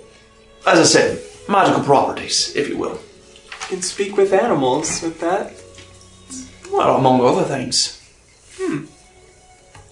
as 0.67 0.79
I 0.79 0.83
said, 0.83 1.21
magical 1.49 1.83
properties, 1.83 2.55
if 2.55 2.69
you 2.69 2.77
will. 2.77 2.93
You 2.93 3.67
can 3.67 3.81
speak 3.81 4.17
with 4.17 4.33
animals 4.33 5.01
with 5.01 5.19
that. 5.21 5.53
Well, 6.71 6.97
among 6.97 7.21
other 7.21 7.43
things. 7.43 8.01
Hmm. 8.57 8.85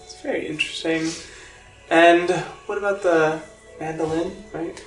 It's 0.04 0.20
very 0.22 0.46
interesting. 0.46 1.10
And 1.90 2.30
what 2.66 2.78
about 2.78 3.02
the 3.02 3.42
mandolin, 3.80 4.32
right? 4.52 4.84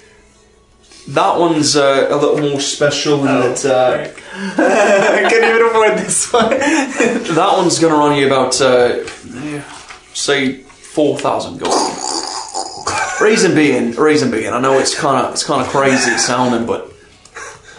That 1.10 1.40
one's 1.40 1.78
uh, 1.78 2.08
a 2.10 2.16
little 2.18 2.50
more 2.50 2.60
special 2.60 3.20
in 3.20 3.26
that 3.28 3.66
uh, 3.66 4.12
I 4.34 5.30
couldn't 5.30 5.50
even 5.50 5.68
afford 5.68 5.98
this 5.98 6.34
one. 6.34 6.50
that 7.36 7.54
one's 7.56 7.80
going 7.80 7.94
to 7.94 8.00
run 8.00 8.18
you 8.18 8.28
about, 8.28 8.60
uh, 8.60 9.06
say, 10.14 10.54
four 10.58 11.18
thousand 11.18 11.60
gold. 11.60 11.74
Reason 13.22 13.56
being, 13.56 13.92
reason 13.96 14.32
being, 14.32 14.52
I 14.52 14.60
know 14.60 14.78
it's 14.80 15.00
kind 15.00 15.26
of 15.26 15.34
it's 15.34 15.46
kind 15.46 15.62
of 15.62 15.70
crazy 15.70 16.18
sounding, 16.18 16.68
but 16.68 16.92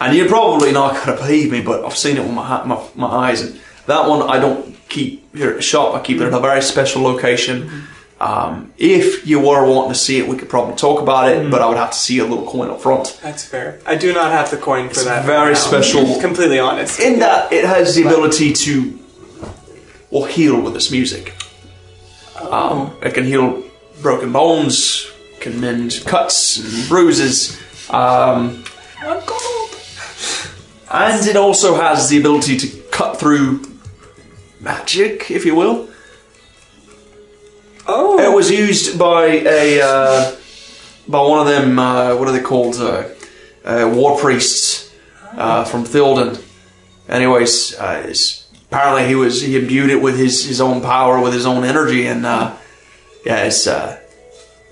and 0.01 0.15
you're 0.15 0.27
probably 0.27 0.71
not 0.71 1.05
to 1.05 1.15
believe 1.15 1.51
me, 1.51 1.61
but 1.61 1.85
I've 1.85 1.95
seen 1.95 2.17
it 2.17 2.23
with 2.23 2.33
my, 2.33 2.45
ha- 2.45 2.65
my 2.65 2.83
my 2.95 3.29
eyes, 3.29 3.41
and 3.41 3.59
that 3.85 4.09
one 4.09 4.27
I 4.27 4.39
don't 4.39 4.75
keep 4.89 5.35
here 5.35 5.51
at 5.51 5.57
the 5.57 5.61
shop. 5.61 5.93
I 5.93 6.01
keep 6.01 6.19
it 6.19 6.23
at 6.23 6.33
a 6.33 6.39
very 6.39 6.61
special 6.63 7.03
location. 7.03 7.87
Um, 8.19 8.73
if 8.77 9.25
you 9.25 9.39
were 9.39 9.65
wanting 9.65 9.93
to 9.93 9.97
see 9.97 10.19
it, 10.19 10.27
we 10.27 10.35
could 10.35 10.49
probably 10.49 10.75
talk 10.75 11.01
about 11.01 11.29
it, 11.31 11.49
but 11.49 11.61
I 11.61 11.67
would 11.69 11.77
have 11.77 11.91
to 11.91 11.97
see 11.97 12.19
a 12.19 12.25
little 12.25 12.45
coin 12.45 12.69
up 12.69 12.81
front. 12.81 13.17
That's 13.23 13.45
fair. 13.45 13.79
I 13.85 13.95
do 13.95 14.13
not 14.13 14.31
have 14.31 14.51
the 14.51 14.57
coin 14.57 14.85
for 14.87 14.91
It's 14.91 15.05
that. 15.05 15.25
very 15.25 15.49
right 15.49 15.57
special. 15.57 16.19
Completely 16.21 16.59
honest. 16.59 16.99
In 16.99 17.19
that, 17.19 17.53
it 17.53 17.63
has 17.63 17.95
the 17.95 18.03
ability 18.03 18.51
to, 18.53 18.99
well, 20.11 20.25
heal 20.25 20.59
with 20.59 20.73
this 20.73 20.91
music. 20.91 21.33
Um, 22.41 22.93
it 23.01 23.13
can 23.13 23.23
heal 23.23 23.63
broken 24.01 24.33
bones, 24.33 25.09
can 25.39 25.59
mend 25.61 26.01
cuts 26.05 26.57
and 26.57 26.89
bruises, 26.89 27.57
um, 27.89 28.63
and 30.91 31.27
it 31.27 31.35
also 31.35 31.75
has 31.75 32.09
the 32.09 32.17
ability 32.17 32.57
to 32.57 32.67
cut 32.91 33.17
through 33.19 33.61
magic, 34.59 35.29
if 35.31 35.45
you 35.45 35.55
will. 35.55 35.88
Oh, 37.91 38.19
It 38.19 38.33
was 38.35 38.49
used 38.51 38.97
by 38.99 39.25
a 39.59 39.81
uh, 39.81 40.35
by 41.07 41.21
one 41.21 41.39
of 41.39 41.47
them. 41.47 41.79
Uh, 41.79 42.15
what 42.17 42.27
are 42.27 42.31
they 42.31 42.41
called? 42.41 42.75
Uh, 42.75 43.03
uh, 43.65 43.91
war 43.93 44.17
priests 44.19 44.93
uh, 45.33 45.63
from 45.65 45.83
Thilden. 45.83 46.41
Anyways, 47.07 47.75
uh, 47.79 48.01
it's- 48.05 48.45
apparently 48.71 49.07
he 49.07 49.15
was 49.15 49.41
he 49.41 49.55
imbued 49.57 49.89
it 49.89 50.01
with 50.01 50.17
his 50.17 50.45
his 50.45 50.61
own 50.61 50.81
power, 50.81 51.19
with 51.19 51.33
his 51.33 51.45
own 51.45 51.63
energy, 51.63 52.05
and 52.07 52.25
uh, 52.25 52.53
yeah, 53.25 53.43
it's 53.45 53.65
uh, 53.67 53.97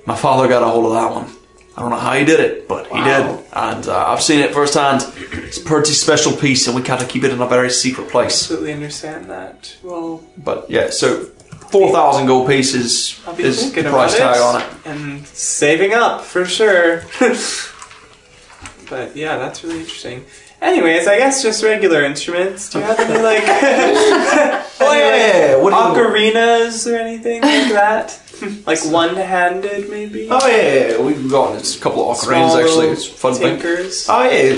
my 0.05 0.15
father 0.15 0.47
got 0.47 0.61
a 0.63 0.67
hold 0.67 0.85
of 0.85 0.93
that 0.93 1.11
one. 1.11 1.27
I 1.75 1.81
don't 1.81 1.91
know 1.91 1.97
how 1.99 2.13
he 2.13 2.25
did 2.25 2.39
it, 2.39 2.67
but 2.67 2.87
he 2.87 3.03
did, 3.03 3.25
and 3.53 3.87
uh, 3.87 4.05
I've 4.11 4.21
seen 4.23 4.39
it 4.39 4.51
firsthand. 4.53 5.05
It's 5.45 5.57
a 5.57 5.61
pretty 5.63 5.91
special 5.91 6.31
piece, 6.33 6.65
and 6.67 6.75
we 6.75 6.81
kind 6.81 7.01
of 7.03 7.07
keep 7.07 7.23
it 7.23 7.31
in 7.31 7.39
a 7.41 7.47
very 7.47 7.69
secret 7.69 8.09
place. 8.09 8.33
I 8.33 8.53
absolutely 8.53 8.73
understand 8.73 9.29
that. 9.29 9.75
Well, 9.83 10.23
But 10.37 10.69
yeah, 10.71 10.89
so 10.89 11.29
four 11.71 11.91
thousand 11.91 12.27
gold 12.27 12.47
pieces 12.47 13.21
I'll 13.27 13.35
be 13.35 13.43
is 13.43 13.57
the 13.57 13.71
thinking 13.71 13.91
price 13.91 14.15
about 14.15 14.33
tag 14.33 14.37
it 14.37 14.41
on 14.43 14.61
it. 14.61 14.67
and 14.85 15.27
saving 15.27 15.93
up 15.93 16.21
for 16.23 16.45
sure. 16.45 17.03
but 18.89 19.15
yeah, 19.15 19.37
that's 19.37 19.63
really 19.63 19.79
interesting. 19.81 20.25
Anyways, 20.61 21.07
I 21.07 21.17
guess 21.17 21.43
just 21.43 21.63
regular 21.63 22.03
instruments. 22.03 22.69
Do 22.71 22.79
you 22.79 22.85
have 22.85 22.99
any 22.99 23.21
like, 23.21 23.43
Oh 24.79 24.93
yeah, 24.93 25.15
yeah. 25.51 25.55
what 25.57 25.69
do 25.71 25.75
you- 25.99 26.07
ocarinas 26.07 26.91
or 26.91 26.95
anything 26.95 27.41
like 27.41 27.71
that? 27.73 28.19
like 28.67 28.79
one-handed, 28.85 29.89
maybe. 29.89 30.27
Oh 30.29 30.47
yeah, 30.47 30.99
we've 31.01 31.29
got 31.29 31.55
it's 31.57 31.75
a 31.75 31.79
couple 31.79 32.09
of 32.09 32.17
Small 32.17 32.49
ocarinas 32.55 32.63
actually. 32.63 32.87
It's 32.87 33.07
a 33.07 33.11
fun 33.11 33.33
thing. 33.33 33.59
tinkers. 33.59 34.07
Oh 34.09 34.23
yeah, 34.23 34.53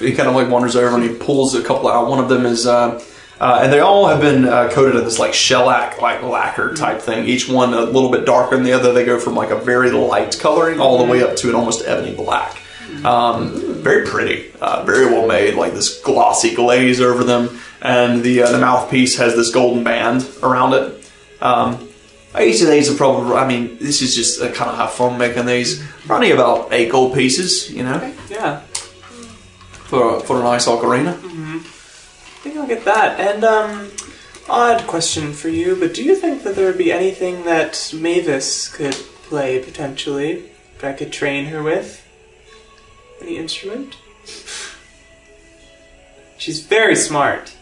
he 0.00 0.12
kind 0.12 0.28
of 0.28 0.34
like 0.34 0.48
wanders 0.48 0.76
over 0.76 0.94
and 0.96 1.02
he 1.08 1.14
pulls 1.16 1.54
a 1.54 1.62
couple 1.62 1.88
out. 1.88 2.08
One 2.08 2.18
of 2.20 2.28
them 2.28 2.46
is, 2.46 2.66
uh, 2.66 3.02
uh, 3.40 3.60
and 3.62 3.72
they 3.72 3.80
all 3.80 4.06
have 4.06 4.20
been 4.20 4.44
uh, 4.44 4.70
coated 4.70 4.96
in 4.96 5.04
this 5.04 5.18
like 5.18 5.34
shellac, 5.34 6.00
like 6.00 6.22
lacquer 6.22 6.74
type 6.74 7.00
thing. 7.00 7.26
Each 7.26 7.48
one 7.48 7.74
a 7.74 7.80
little 7.80 8.10
bit 8.10 8.24
darker 8.24 8.56
than 8.56 8.64
the 8.64 8.72
other. 8.72 8.92
They 8.92 9.04
go 9.04 9.18
from 9.18 9.34
like 9.34 9.50
a 9.50 9.58
very 9.58 9.90
light 9.90 10.38
coloring 10.38 10.80
all 10.80 10.98
the 10.98 11.10
way 11.10 11.22
up 11.22 11.36
to 11.36 11.48
an 11.48 11.54
almost 11.54 11.84
ebony 11.86 12.14
black. 12.14 12.60
Um, 13.04 13.82
very 13.82 14.06
pretty, 14.06 14.52
uh, 14.60 14.84
very 14.84 15.06
well 15.06 15.26
made. 15.26 15.54
Like 15.54 15.74
this 15.74 16.00
glossy 16.00 16.54
glaze 16.54 17.00
over 17.00 17.24
them, 17.24 17.58
and 17.82 18.22
the 18.22 18.42
uh, 18.42 18.52
the 18.52 18.58
mouthpiece 18.58 19.18
has 19.18 19.34
this 19.34 19.50
golden 19.50 19.82
band 19.84 20.28
around 20.42 20.74
it. 20.74 21.10
Um, 21.40 21.88
I 22.34 22.44
each 22.44 22.62
of 22.62 22.68
these 22.68 22.90
are 22.90 22.96
probably. 22.96 23.34
I 23.34 23.46
mean, 23.46 23.78
this 23.78 24.00
is 24.00 24.14
just 24.14 24.40
uh, 24.40 24.50
kind 24.52 24.70
of 24.70 24.76
have 24.76 24.92
fun 24.92 25.18
making 25.18 25.46
these. 25.46 25.84
Only 26.08 26.30
about 26.30 26.72
eight 26.72 26.90
gold 26.90 27.14
pieces, 27.14 27.70
you 27.70 27.82
know 27.82 28.14
Yeah, 28.30 28.60
for 29.70 30.20
for 30.20 30.40
a 30.40 30.42
nice 30.42 30.66
ocarina. 30.66 31.18
I 31.22 31.53
think 32.44 32.56
I'll 32.58 32.66
get 32.66 32.84
that. 32.84 33.18
And 33.18 33.42
um, 33.42 33.90
odd 34.50 34.86
question 34.86 35.32
for 35.32 35.48
you, 35.48 35.74
but 35.76 35.94
do 35.94 36.04
you 36.04 36.14
think 36.14 36.42
that 36.42 36.54
there 36.56 36.66
would 36.66 36.76
be 36.76 36.92
anything 36.92 37.44
that 37.44 37.90
Mavis 37.96 38.68
could 38.68 38.92
play 38.92 39.64
potentially? 39.64 40.50
That 40.80 40.90
I 40.90 40.92
could 40.92 41.10
train 41.10 41.46
her 41.46 41.62
with? 41.62 42.06
Any 43.22 43.38
instrument? 43.38 43.96
She's 46.36 46.60
very 46.60 46.96
smart. 46.96 47.56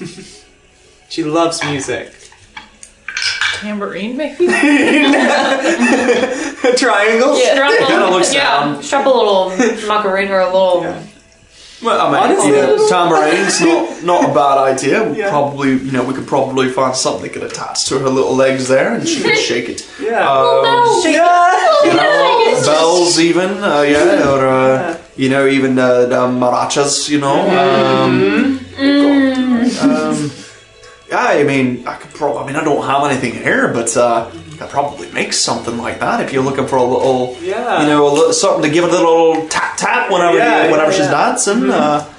she 1.08 1.22
loves 1.22 1.62
music. 1.62 2.12
Tambourine, 3.54 4.16
maybe? 4.16 4.46
A 4.48 4.50
triangle? 6.76 7.36
Strap 7.36 7.86
Kinda 7.86 8.10
looks 8.10 8.34
yeah, 8.34 8.64
down. 8.64 8.82
strap 8.82 9.06
a 9.06 9.08
little 9.08 9.50
macarena 9.86 10.32
or 10.32 10.40
a 10.40 10.46
little. 10.46 10.82
Yeah. 10.82 11.06
Well, 11.80 12.00
I 12.00 12.10
mean, 12.10 12.22
Honestly- 12.38 12.56
yeah, 12.56 12.88
tambourine's 12.88 13.60
not 13.60 14.02
not 14.02 14.30
a 14.30 14.34
bad 14.34 14.58
idea. 14.58 15.04
We 15.04 15.18
Yeah. 15.18 15.30
probably, 15.30 15.70
you 15.70 15.92
know, 15.92 16.02
we 16.02 16.12
could 16.14 16.26
probably 16.26 16.68
find 16.70 16.94
something 16.96 17.22
that 17.22 17.32
could 17.32 17.44
attach 17.44 17.84
to 17.86 17.98
her 18.00 18.08
little 18.08 18.34
legs 18.34 18.66
there, 18.66 18.94
and 18.94 19.08
she 19.08 19.22
could 19.22 19.38
shake 19.50 19.68
it. 19.68 19.86
Yeah. 20.02 20.28
Um, 20.28 20.62
no. 20.64 21.02
yeah. 21.04 21.84
you 21.84 21.92
know, 21.94 22.60
bells 22.66 23.20
even, 23.20 23.62
uh, 23.62 23.82
yeah, 23.82 24.28
or 24.28 24.46
uh, 24.48 24.96
you 25.16 25.28
know, 25.28 25.46
even 25.46 25.78
uh, 25.78 26.06
the 26.06 26.26
maracas, 26.26 27.08
you 27.08 27.20
know. 27.20 27.38
Um, 27.62 28.58
um, 29.80 30.30
yeah, 31.08 31.26
I 31.40 31.44
mean, 31.44 31.86
I 31.86 31.94
could 31.94 32.12
probably. 32.14 32.42
I 32.42 32.46
mean, 32.46 32.56
I 32.56 32.64
don't 32.64 32.84
have 32.84 33.04
anything 33.10 33.34
here, 33.40 33.68
but 33.68 33.96
uh, 33.96 34.30
I 34.32 34.47
could 34.58 34.68
probably 34.70 35.10
make 35.12 35.32
something 35.32 35.78
like 35.78 36.00
that 36.00 36.20
if 36.20 36.32
you're 36.32 36.42
looking 36.42 36.66
for 36.66 36.76
a 36.76 36.82
little, 36.82 37.36
Yeah. 37.40 37.80
you 37.82 37.86
know, 37.88 38.08
a 38.08 38.12
little, 38.12 38.32
something 38.32 38.62
to 38.62 38.70
give 38.70 38.84
it 38.84 38.90
a 38.90 38.92
little 38.92 39.46
tap 39.48 39.76
tap 39.76 40.10
whenever 40.10 40.36
Yeah, 40.36 40.64
you, 40.66 40.70
whenever 40.72 40.90
yeah, 40.90 40.96
she's 40.96 41.06
yeah. 41.06 41.10
dancing. 41.26 41.70
Uh, 41.70 42.12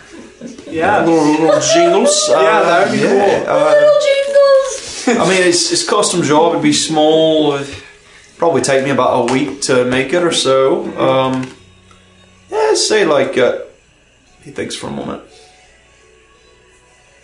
Yeah. 0.69 1.03
little, 1.05 1.25
little 1.31 1.59
jingles. 1.73 2.29
Uh, 2.33 2.41
Yeah, 2.41 2.61
that 2.63 2.89
would 2.89 2.97
be 2.97 3.03
yeah, 3.03 3.09
cool. 3.43 3.49
uh, 3.49 3.71
Little 3.71 3.99
jingles. 4.09 5.07
I 5.21 5.29
mean, 5.29 5.47
it's, 5.47 5.71
it's 5.71 5.83
custom 5.87 6.21
job. 6.23 6.51
It'd 6.53 6.63
be 6.63 6.71
small. 6.73 7.53
It'd 7.53 7.75
probably 8.37 8.61
take 8.61 8.83
me 8.83 8.91
about 8.91 9.29
a 9.29 9.33
week 9.33 9.61
to 9.63 9.83
make 9.85 10.13
it 10.13 10.23
or 10.23 10.31
so. 10.31 10.85
Um, 10.97 11.51
yeah, 12.51 12.73
say 12.75 13.05
like 13.05 13.37
uh, 13.37 13.59
he 14.43 14.51
thinks 14.51 14.75
for 14.75 14.87
a 14.87 14.91
moment. 14.91 15.23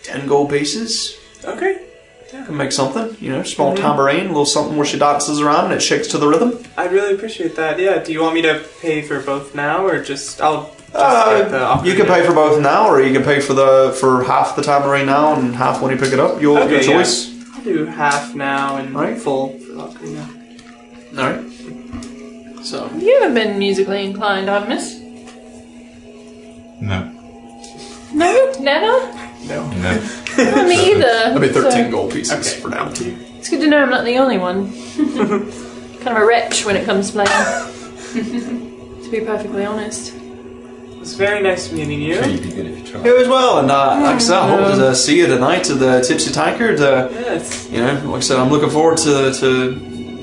Ten 0.02 0.26
gold 0.26 0.50
pieces. 0.50 1.16
Okay. 1.44 1.85
Can 2.44 2.56
make 2.56 2.72
something. 2.72 3.16
You 3.20 3.30
know, 3.32 3.42
small 3.42 3.74
tambourine, 3.76 4.26
a 4.26 4.28
little 4.28 4.46
something 4.46 4.76
where 4.76 4.86
she 4.86 4.98
dances 4.98 5.40
around 5.40 5.66
and 5.66 5.74
it 5.74 5.80
shakes 5.80 6.08
to 6.08 6.18
the 6.18 6.28
rhythm. 6.28 6.58
I'd 6.76 6.92
really 6.92 7.14
appreciate 7.14 7.56
that. 7.56 7.78
Yeah. 7.78 8.02
Do 8.02 8.12
you 8.12 8.20
want 8.22 8.34
me 8.34 8.42
to 8.42 8.64
pay 8.80 9.02
for 9.02 9.20
both 9.20 9.54
now, 9.54 9.86
or 9.86 10.02
just 10.02 10.40
I'll 10.40 10.64
get 10.92 11.50
the 11.50 11.58
Uh, 11.66 11.82
you 11.84 11.94
can 11.94 12.06
pay 12.06 12.24
for 12.24 12.32
both 12.34 12.60
now, 12.60 12.88
or 12.88 13.00
you 13.02 13.12
can 13.12 13.22
pay 13.24 13.40
for 13.40 13.54
the 13.54 13.96
for 14.00 14.24
half 14.24 14.54
the 14.56 14.62
tambourine 14.62 15.06
now 15.06 15.34
and 15.34 15.54
half 15.56 15.80
when 15.82 15.90
you 15.92 15.98
pick 15.98 16.12
it 16.12 16.20
up. 16.20 16.40
Your, 16.40 16.58
your 16.58 16.64
Okay, 16.68 16.86
yeah. 16.86 16.92
choice. 16.98 17.32
I'll 17.54 17.62
do 17.64 17.86
half 17.86 18.34
now 18.34 18.76
and 18.76 18.94
Alright. 18.96 19.18
full 19.18 19.58
for 19.58 19.72
Ocarina. 19.72 20.26
All 21.18 21.30
right. 21.30 22.64
So 22.64 22.90
You 22.96 23.20
haven't 23.20 23.34
been 23.34 23.58
musically 23.58 24.04
inclined, 24.04 24.48
have 24.48 24.68
miss? 24.68 24.98
No. 26.80 27.12
No, 28.12 28.52
never. 28.60 29.12
No. 29.46 29.68
No. 29.70 29.92
Not 30.38 30.66
me 30.68 30.92
either. 30.92 31.00
that'd 31.00 31.40
be 31.40 31.48
thirteen 31.48 31.86
So, 31.86 31.90
gold 31.90 32.12
pieces 32.12 32.32
Okay. 32.52 32.60
for 32.60 32.68
now. 32.68 32.88
Too. 32.88 33.16
It's 33.38 33.48
good 33.48 33.60
to 33.60 33.68
know 33.68 33.78
I'm 33.82 33.90
not 33.90 34.04
the 34.04 34.18
only 34.18 34.38
one. 34.38 34.72
kind 36.00 36.16
of 36.16 36.22
a 36.22 36.26
wretch 36.26 36.64
when 36.64 36.76
it 36.76 36.84
comes 36.84 37.10
to 37.10 37.24
playing. 37.24 37.28
to 39.02 39.10
be 39.10 39.20
perfectly 39.20 39.64
honest. 39.64 40.14
It 40.14 40.98
was 41.00 41.14
very 41.14 41.40
nice 41.42 41.70
meeting 41.70 42.00
you. 42.00 42.14
Sure, 42.16 42.26
you'd 42.26 42.42
be 42.42 42.50
good 42.50 42.66
if 42.66 42.78
you 42.78 42.84
tried. 42.92 43.04
You 43.04 43.16
as 43.18 43.28
well, 43.28 43.58
and 43.60 43.70
uh, 43.70 44.00
like 44.00 44.16
I 44.16 44.18
said, 44.18 44.38
I 44.38 44.48
hope 44.48 44.74
to 44.76 44.88
uh, 44.88 44.94
see 44.94 45.18
you 45.18 45.26
tonight 45.28 45.70
at 45.70 45.78
the 45.78 46.00
Tipsy 46.06 46.32
Tankard. 46.32 46.80
Uh, 46.80 47.08
Yes. 47.12 47.68
you 47.70 47.78
know, 47.78 47.92
like 48.10 48.16
I 48.16 48.20
said, 48.20 48.38
I'm 48.38 48.50
looking 48.50 48.70
forward 48.70 48.98
to, 48.98 49.32
to 49.32 49.70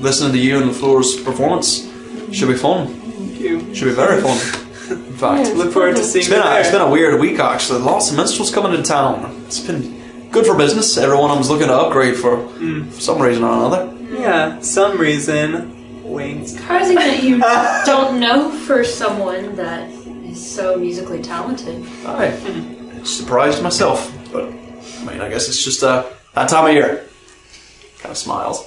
listening 0.00 0.32
to 0.32 0.38
you 0.38 0.60
and 0.60 0.70
LaFleur's 0.70 1.16
performance. 1.22 1.90
Should 2.32 2.48
be 2.48 2.54
fun. 2.56 2.88
Thank 2.88 3.40
you. 3.40 3.74
Should 3.74 3.86
be 3.86 3.94
very 3.94 4.20
fun. 4.20 4.36
In 4.90 5.16
fact, 5.16 5.54
Look 5.54 5.72
forward 5.72 5.96
to 5.96 6.02
seeing 6.04 6.26
you. 6.26 6.28
it's 6.28 6.28
been 6.28 6.42
you 6.42 6.48
a, 6.56 6.58
it's 6.60 6.70
there. 6.70 6.80
been 6.80 6.88
a 6.88 6.90
weird 6.90 7.18
week 7.20 7.38
actually. 7.38 7.80
Lots 7.80 8.10
of 8.10 8.16
minstrels 8.18 8.50
coming 8.52 8.72
to 8.72 8.82
town. 8.82 9.44
It's 9.46 9.60
been 9.60 9.93
good 10.34 10.44
for 10.46 10.56
business. 10.56 10.98
Everyone 10.98 11.30
I 11.30 11.38
was 11.38 11.48
looking 11.48 11.68
to 11.68 11.74
upgrade 11.74 12.16
for, 12.16 12.48
for 12.48 13.00
some 13.00 13.22
reason 13.22 13.44
or 13.44 13.52
another. 13.52 13.96
Yeah, 14.12 14.58
some 14.60 14.98
reason. 14.98 16.02
Wings. 16.02 16.56
Surprising 16.58 16.96
that 16.96 17.22
you 17.22 17.38
don't 17.86 18.18
know 18.20 18.50
for 18.50 18.82
someone 18.84 19.54
that 19.56 19.88
is 19.90 20.54
so 20.54 20.76
musically 20.76 21.22
talented. 21.22 21.86
I 22.04 22.32
surprised 23.04 23.62
myself, 23.62 24.12
but 24.32 24.44
I 24.44 25.04
mean, 25.04 25.20
I 25.20 25.28
guess 25.28 25.48
it's 25.48 25.64
just 25.64 25.84
uh, 25.84 26.04
that 26.34 26.48
time 26.48 26.66
of 26.66 26.74
year. 26.74 27.06
Kind 28.00 28.10
of 28.10 28.18
smiles. 28.18 28.66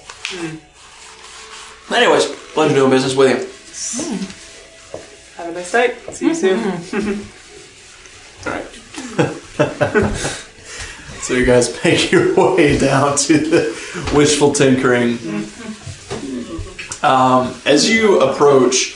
Anyways, 1.94 2.26
pleasure 2.54 2.76
doing 2.76 2.92
business 2.92 3.16
with 3.16 3.30
you. 3.30 3.46
Have 5.38 5.50
a 5.50 5.52
nice 5.54 5.74
night. 5.74 5.96
See 6.14 6.28
you 6.28 6.34
soon. 6.34 6.60
All 8.46 8.54
right. 8.54 10.44
so 11.28 11.34
you 11.34 11.46
guys 11.46 11.78
make 11.84 12.10
your 12.10 12.34
way 12.36 12.78
down 12.78 13.18
to 13.18 13.38
the 13.38 14.12
wishful 14.16 14.54
tinkering. 14.54 15.18
Um, 17.04 17.54
as 17.66 17.90
you 17.90 18.22
approach, 18.22 18.96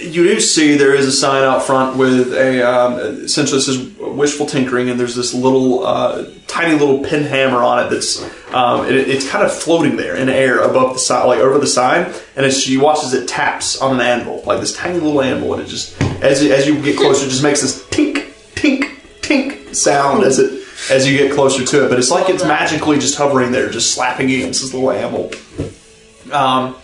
you 0.00 0.24
do 0.24 0.40
see 0.40 0.76
there 0.76 0.94
is 0.94 1.06
a 1.06 1.12
sign 1.12 1.42
out 1.42 1.62
front 1.62 1.98
with 1.98 2.32
a 2.32 2.62
um, 2.62 2.98
essentially 3.24 3.58
it 3.58 3.64
says 3.64 3.78
wishful 3.98 4.46
tinkering, 4.46 4.88
and 4.88 4.98
there's 4.98 5.14
this 5.14 5.34
little 5.34 5.86
uh, 5.86 6.30
tiny 6.46 6.78
little 6.78 7.04
pin 7.04 7.24
hammer 7.24 7.62
on 7.62 7.86
it 7.86 7.90
that's 7.90 8.22
um, 8.54 8.86
it, 8.86 8.94
it's 8.94 9.28
kind 9.28 9.44
of 9.44 9.52
floating 9.52 9.96
there 9.96 10.16
in 10.16 10.30
air 10.30 10.60
above 10.60 10.94
the 10.94 10.98
side, 10.98 11.26
like 11.26 11.40
over 11.40 11.58
the 11.58 11.66
sign, 11.66 12.10
and 12.36 12.46
as 12.46 12.58
she 12.58 12.78
watches 12.78 13.12
it 13.12 13.28
taps 13.28 13.80
on 13.82 13.96
an 13.96 14.00
anvil, 14.00 14.42
like 14.46 14.60
this 14.60 14.74
tiny 14.74 14.98
little 14.98 15.20
anvil, 15.20 15.52
and 15.52 15.62
it 15.62 15.68
just 15.68 16.00
as 16.22 16.42
as 16.42 16.66
you 16.66 16.80
get 16.82 16.96
closer, 16.96 17.28
just 17.28 17.42
makes 17.42 17.60
this 17.60 17.84
tink 17.88 18.32
tink 18.54 18.98
tink 19.20 19.74
sound 19.74 20.24
as 20.24 20.38
it 20.38 20.65
as 20.90 21.08
you 21.08 21.16
get 21.16 21.32
closer 21.32 21.64
to 21.64 21.84
it, 21.84 21.88
but 21.88 21.98
it's 21.98 22.10
like 22.10 22.28
it's 22.28 22.44
magically 22.44 22.98
just 22.98 23.16
hovering 23.16 23.52
there, 23.52 23.68
just 23.70 23.94
slapping 23.94 24.30
against 24.30 24.62
this 24.62 24.72
little 24.72 24.90
anvil. 24.90 25.32
Um, 26.32 26.76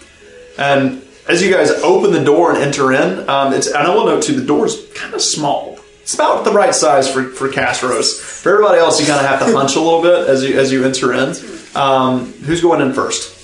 and 0.59 1.03
as 1.29 1.43
you 1.43 1.53
guys 1.53 1.71
open 1.71 2.13
the 2.13 2.25
door 2.25 2.53
and 2.53 2.63
enter 2.63 2.93
in, 2.93 3.29
um, 3.29 3.53
it's 3.53 3.67
and 3.69 3.77
I 3.77 3.95
will 3.95 4.07
note 4.07 4.25
too, 4.25 4.39
the 4.39 4.47
door 4.47 4.67
is 4.67 4.89
kind 4.95 5.15
of 5.15 5.23
small. 5.23 5.79
It's 6.03 6.15
about 6.15 6.45
the 6.45 6.51
right 6.51 6.75
size 6.75 7.11
for 7.11 7.29
for 7.31 7.49
Castros. 7.49 8.21
For 8.21 8.53
everybody 8.53 8.79
else, 8.79 9.01
you 9.01 9.07
kind 9.07 9.21
of 9.21 9.27
have 9.27 9.39
to 9.39 9.57
hunch 9.57 9.77
a 9.77 9.81
little 9.81 10.03
bit 10.03 10.29
as 10.29 10.43
you 10.43 10.59
as 10.59 10.73
you 10.73 10.85
enter 10.85 11.13
in. 11.13 11.35
Um, 11.77 12.33
who's 12.33 12.61
going 12.61 12.81
in 12.81 12.93
first? 12.93 13.39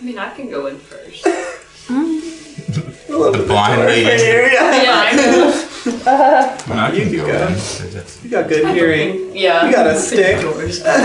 I 0.00 0.04
mean, 0.04 0.18
I 0.18 0.34
can 0.34 0.50
go 0.50 0.66
in 0.66 0.78
first. 0.78 1.26
The 3.32 3.44
blind 3.46 3.80
lady. 3.82 4.04
Yeah, 4.54 4.82
yeah, 4.82 5.04
I 5.06 5.16
know. 5.16 5.68
Well, 6.66 6.78
I 6.78 6.92
You 6.92 7.02
can 7.02 7.10
can 7.10 7.18
go. 7.18 7.26
go. 7.26 7.46
in. 7.46 8.04
you 8.22 8.30
got 8.30 8.48
good 8.48 8.74
hearing. 8.74 9.36
Yeah. 9.36 9.66
You 9.66 9.72
got 9.72 9.86
a 9.86 9.96
stick. 9.98 10.38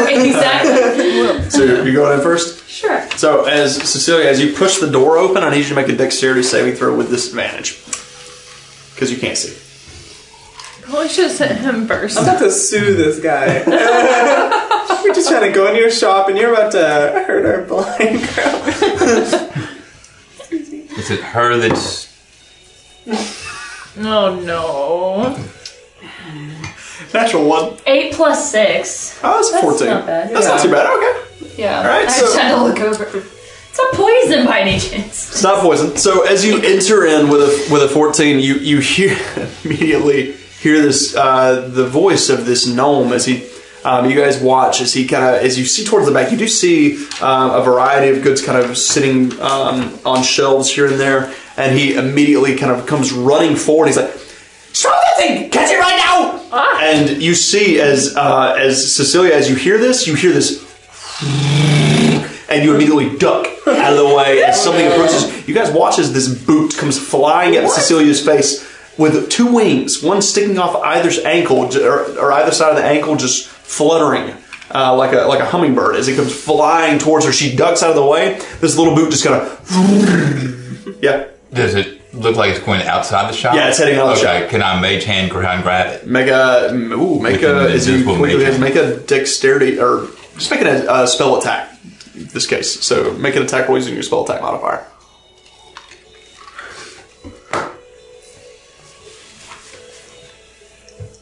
exactly. 0.09 1.49
So 1.49 1.63
you're 1.63 1.93
going 1.93 2.17
in 2.17 2.21
first. 2.23 2.67
Sure. 2.69 3.01
So 3.17 3.43
as 3.45 3.75
Cecilia, 3.75 4.27
as 4.29 4.39
you 4.41 4.53
push 4.53 4.77
the 4.79 4.89
door 4.89 5.17
open, 5.17 5.43
I 5.43 5.49
need 5.49 5.59
you 5.63 5.69
to 5.69 5.75
make 5.75 5.89
a 5.89 5.95
dexterity 5.95 6.43
saving 6.43 6.75
throw 6.75 6.95
with 6.95 7.09
disadvantage 7.09 7.77
because 8.93 9.11
you 9.11 9.17
can't 9.17 9.37
see. 9.37 9.53
Probably 10.83 11.09
should 11.09 11.25
have 11.25 11.33
sent 11.33 11.59
him 11.59 11.87
first. 11.87 12.17
I'm 12.17 12.23
about 12.23 12.39
to 12.39 12.51
sue 12.51 12.95
this 12.95 13.19
guy. 13.19 13.63
We're 15.03 15.13
just 15.13 15.29
trying 15.29 15.43
to 15.49 15.55
go 15.55 15.67
into 15.67 15.79
your 15.79 15.91
shop 15.91 16.29
and 16.29 16.37
you're 16.37 16.53
about 16.53 16.71
to 16.73 16.79
hurt 17.27 17.45
our 17.45 17.61
blind 17.63 18.21
girl. 18.35 19.78
Is 20.99 21.09
it 21.11 21.21
her 21.21 21.57
that's 21.57 22.07
Oh 23.97 24.39
no. 24.43 25.35
Natural 27.13 27.43
one. 27.45 27.73
Eight 27.87 28.13
plus 28.13 28.51
six. 28.51 29.19
Oh, 29.23 29.37
that's, 29.37 29.51
That's 29.51 29.63
14. 29.63 29.87
not 29.87 30.05
bad. 30.05 30.29
That's 30.35 30.45
not 30.45 30.61
too 30.61 30.69
bad. 30.71 30.85
Okay. 30.85 31.61
Yeah. 31.61 31.79
All 31.79 31.85
right, 31.87 32.07
I 32.07 32.11
so- 32.11 32.21
just 32.25 32.37
had 32.37 32.55
to 32.55 32.63
look 32.63 32.79
over. 32.79 33.05
It's 33.05 33.77
not 33.77 33.93
poison 33.93 34.45
by 34.45 34.59
any 34.59 34.79
chance. 34.79 35.31
It's 35.31 35.43
not 35.43 35.61
poison. 35.61 35.95
So 35.97 36.25
as 36.27 36.45
you 36.45 36.57
enter 36.61 37.05
in 37.05 37.29
with 37.29 37.41
a 37.41 37.73
with 37.73 37.81
a 37.83 37.87
fourteen, 37.89 38.39
you 38.39 38.55
you 38.55 38.79
hear 38.79 39.17
immediately 39.63 40.33
hear 40.33 40.81
this 40.81 41.15
uh, 41.15 41.67
the 41.69 41.87
voice 41.87 42.29
of 42.29 42.45
this 42.45 42.67
gnome 42.67 43.11
as 43.13 43.25
he. 43.25 43.47
Um, 43.83 44.09
you 44.09 44.15
guys 44.15 44.41
watch 44.41 44.81
as 44.81 44.93
he 44.93 45.07
kind 45.07 45.23
of 45.23 45.41
as 45.41 45.57
you 45.57 45.65
see 45.65 45.85
towards 45.85 46.05
the 46.05 46.13
back. 46.13 46.31
You 46.31 46.37
do 46.37 46.47
see 46.47 46.97
um, 47.21 47.51
a 47.51 47.61
variety 47.63 48.15
of 48.15 48.23
goods 48.23 48.41
kind 48.41 48.57
of 48.57 48.77
sitting 48.77 49.39
um, 49.39 49.97
on 50.05 50.23
shelves 50.23 50.73
here 50.73 50.87
and 50.87 50.99
there, 50.99 51.33
and 51.55 51.77
he 51.77 51.95
immediately 51.95 52.55
kind 52.57 52.71
of 52.71 52.85
comes 52.85 53.11
running 53.13 53.55
forward. 53.55 53.87
He's 53.87 53.97
like, 53.97 54.11
"Stop 54.73 55.01
that 55.01 55.17
thing! 55.17 55.49
Catch 55.49 55.71
it 55.71 55.79
right 55.79 55.97
now!" 55.97 56.45
And 56.81 57.21
you 57.21 57.35
see 57.35 57.79
as 57.79 58.15
uh, 58.15 58.55
as 58.59 58.93
Cecilia, 58.93 59.33
as 59.33 59.49
you 59.49 59.55
hear 59.55 59.77
this, 59.77 60.07
you 60.07 60.15
hear 60.15 60.31
this 60.33 60.65
and 62.49 62.63
you 62.63 62.73
immediately 62.73 63.15
duck 63.17 63.47
out 63.67 63.93
of 63.93 63.97
the 63.97 64.15
way 64.15 64.43
as 64.43 64.61
something 64.61 64.87
approaches. 64.87 65.47
You 65.47 65.53
guys 65.53 65.71
watch 65.71 65.99
as 65.99 66.11
this 66.13 66.27
boot 66.27 66.75
comes 66.75 66.97
flying 66.97 67.55
at 67.55 67.69
Cecilia's 67.69 68.25
face 68.25 68.67
with 68.99 69.29
two 69.29 69.51
wings, 69.51 70.03
one 70.03 70.21
sticking 70.21 70.59
off 70.59 70.75
either 70.83 71.09
ankle 71.25 71.73
or, 71.75 72.19
or 72.19 72.31
either 72.33 72.51
side 72.51 72.71
of 72.71 72.75
the 72.75 72.83
ankle, 72.83 73.15
just 73.15 73.47
fluttering. 73.47 74.35
Uh, 74.71 74.95
like 74.95 75.13
a 75.13 75.21
like 75.21 75.39
a 75.39 75.45
hummingbird 75.45 75.95
as 75.95 76.07
it 76.07 76.15
comes 76.15 76.31
flying 76.31 76.99
towards 76.99 77.25
her, 77.25 77.31
she 77.31 77.55
ducks 77.55 77.81
out 77.81 77.89
of 77.89 77.95
the 77.95 78.05
way. 78.05 78.39
This 78.59 78.77
little 78.77 78.93
boot 78.93 79.09
just 79.09 79.25
kind 79.25 79.41
of, 79.41 80.99
yeah, 81.01 81.25
does 81.51 81.73
it 81.73 82.13
look 82.13 82.35
like 82.35 82.51
it's 82.51 82.63
going 82.63 82.83
outside 82.83 83.31
the 83.31 83.35
shop? 83.35 83.55
Yeah, 83.55 83.69
it's 83.69 83.79
heading 83.79 83.97
out 83.97 84.15
the 84.15 84.21
okay, 84.21 84.47
can 84.47 84.61
I 84.61 84.79
mage 84.79 85.05
hand 85.05 85.31
grab 85.31 85.63
grab 85.63 85.87
it? 85.87 86.05
make 86.05 86.27
a 86.27 86.71
ooh, 86.71 87.19
make 87.19 87.41
With 87.41 87.45
a 87.45 87.67
is 87.69 87.87
you 87.87 88.03
quickly 88.03 88.59
make 88.59 88.75
a 88.75 88.97
dexterity 88.97 89.79
or 89.79 90.07
just 90.35 90.51
make 90.51 90.61
it 90.61 90.67
a, 90.67 91.03
a 91.03 91.07
spell 91.07 91.37
attack. 91.39 91.75
In 92.13 92.25
this 92.27 92.45
case, 92.45 92.79
so 92.81 93.13
make 93.13 93.35
an 93.35 93.41
attack 93.41 93.69
roll 93.69 93.77
using 93.77 93.95
your 93.95 94.03
spell 94.03 94.23
attack 94.23 94.41
modifier. 94.41 94.85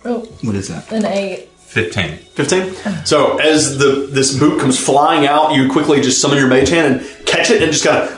Oh, 0.07 0.19
What 0.43 0.55
is 0.55 0.69
that? 0.69 0.91
an 0.91 1.05
eight. 1.05 1.49
Fifteen. 1.67 2.17
15 2.17 3.05
so 3.05 3.37
as 3.39 3.77
the 3.77 4.07
this 4.09 4.37
boot 4.39 4.59
comes 4.61 4.79
flying 4.79 5.27
out 5.27 5.53
you 5.53 5.69
quickly 5.69 5.99
just 6.01 6.21
summon 6.21 6.37
your 6.37 6.47
mage 6.47 6.69
hand 6.69 7.01
and 7.01 7.25
catch 7.25 7.49
it 7.51 7.61
and 7.61 7.71
just 7.71 7.83
kind 7.83 7.97
of 8.07 8.17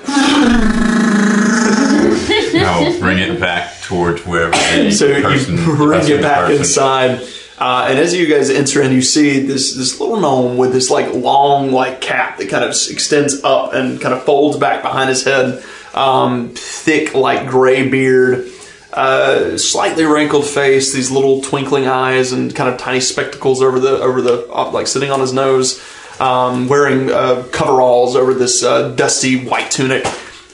I'll 2.62 3.00
bring 3.00 3.20
it 3.20 3.40
back 3.40 3.82
towards 3.82 4.26
wherever 4.26 4.52
the 4.52 4.92
so 4.96 5.22
person, 5.22 5.58
you 5.58 5.76
bring 5.76 6.08
it 6.10 6.22
back 6.22 6.42
person- 6.42 6.58
inside 6.58 7.22
uh, 7.58 7.88
and 7.90 7.98
as 8.00 8.14
you 8.14 8.28
guys 8.28 8.50
enter 8.50 8.82
in 8.82 8.92
you 8.92 9.02
see 9.02 9.40
this 9.46 9.74
this 9.76 10.00
little 10.00 10.20
gnome 10.20 10.56
with 10.58 10.72
this 10.72 10.90
like 10.90 11.14
long 11.14 11.72
like 11.72 12.02
cap 12.02 12.38
that 12.38 12.50
kind 12.50 12.64
of 12.64 12.70
extends 12.72 13.44
up 13.44 13.74
and 13.74 14.00
kind 14.00 14.14
of 14.14 14.24
folds 14.24 14.58
back 14.58 14.82
behind 14.84 15.10
his 15.10 15.24
head 15.24 15.64
um, 15.96 16.50
thick 16.56 17.14
like 17.16 17.48
gray 17.48 17.88
beard 17.90 18.48
uh, 18.94 19.58
slightly 19.58 20.06
wrinkled 20.06 20.46
face, 20.46 20.94
these 20.94 21.12
little 21.12 21.42
twinkling 21.42 21.88
eyes, 21.88 22.32
and 22.32 22.56
kind 22.56 22.70
of 22.70 22.80
tiny 22.80 23.00
spectacles 23.00 23.62
over 23.62 23.80
the 23.80 24.00
over 24.02 24.22
the 24.22 24.48
uh, 24.52 24.72
like 24.72 24.88
sitting 24.88 25.12
on 25.12 25.20
his 25.20 25.32
nose, 25.32 25.84
um, 26.20 26.68
wearing 26.68 27.12
uh, 27.12 27.46
coveralls 27.52 28.16
over 28.16 28.34
this 28.34 28.64
uh, 28.64 28.90
dusty 28.90 29.46
white 29.46 29.70
tunic. 29.70 30.06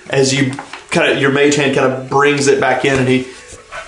As 0.09 0.33
you 0.33 0.51
kind 0.91 1.11
of 1.11 1.21
your 1.21 1.31
mage 1.31 1.55
hand 1.55 1.75
kind 1.75 1.91
of 1.91 2.09
brings 2.09 2.47
it 2.47 2.59
back 2.59 2.83
in, 2.83 2.99
and 2.99 3.07
he, 3.07 3.25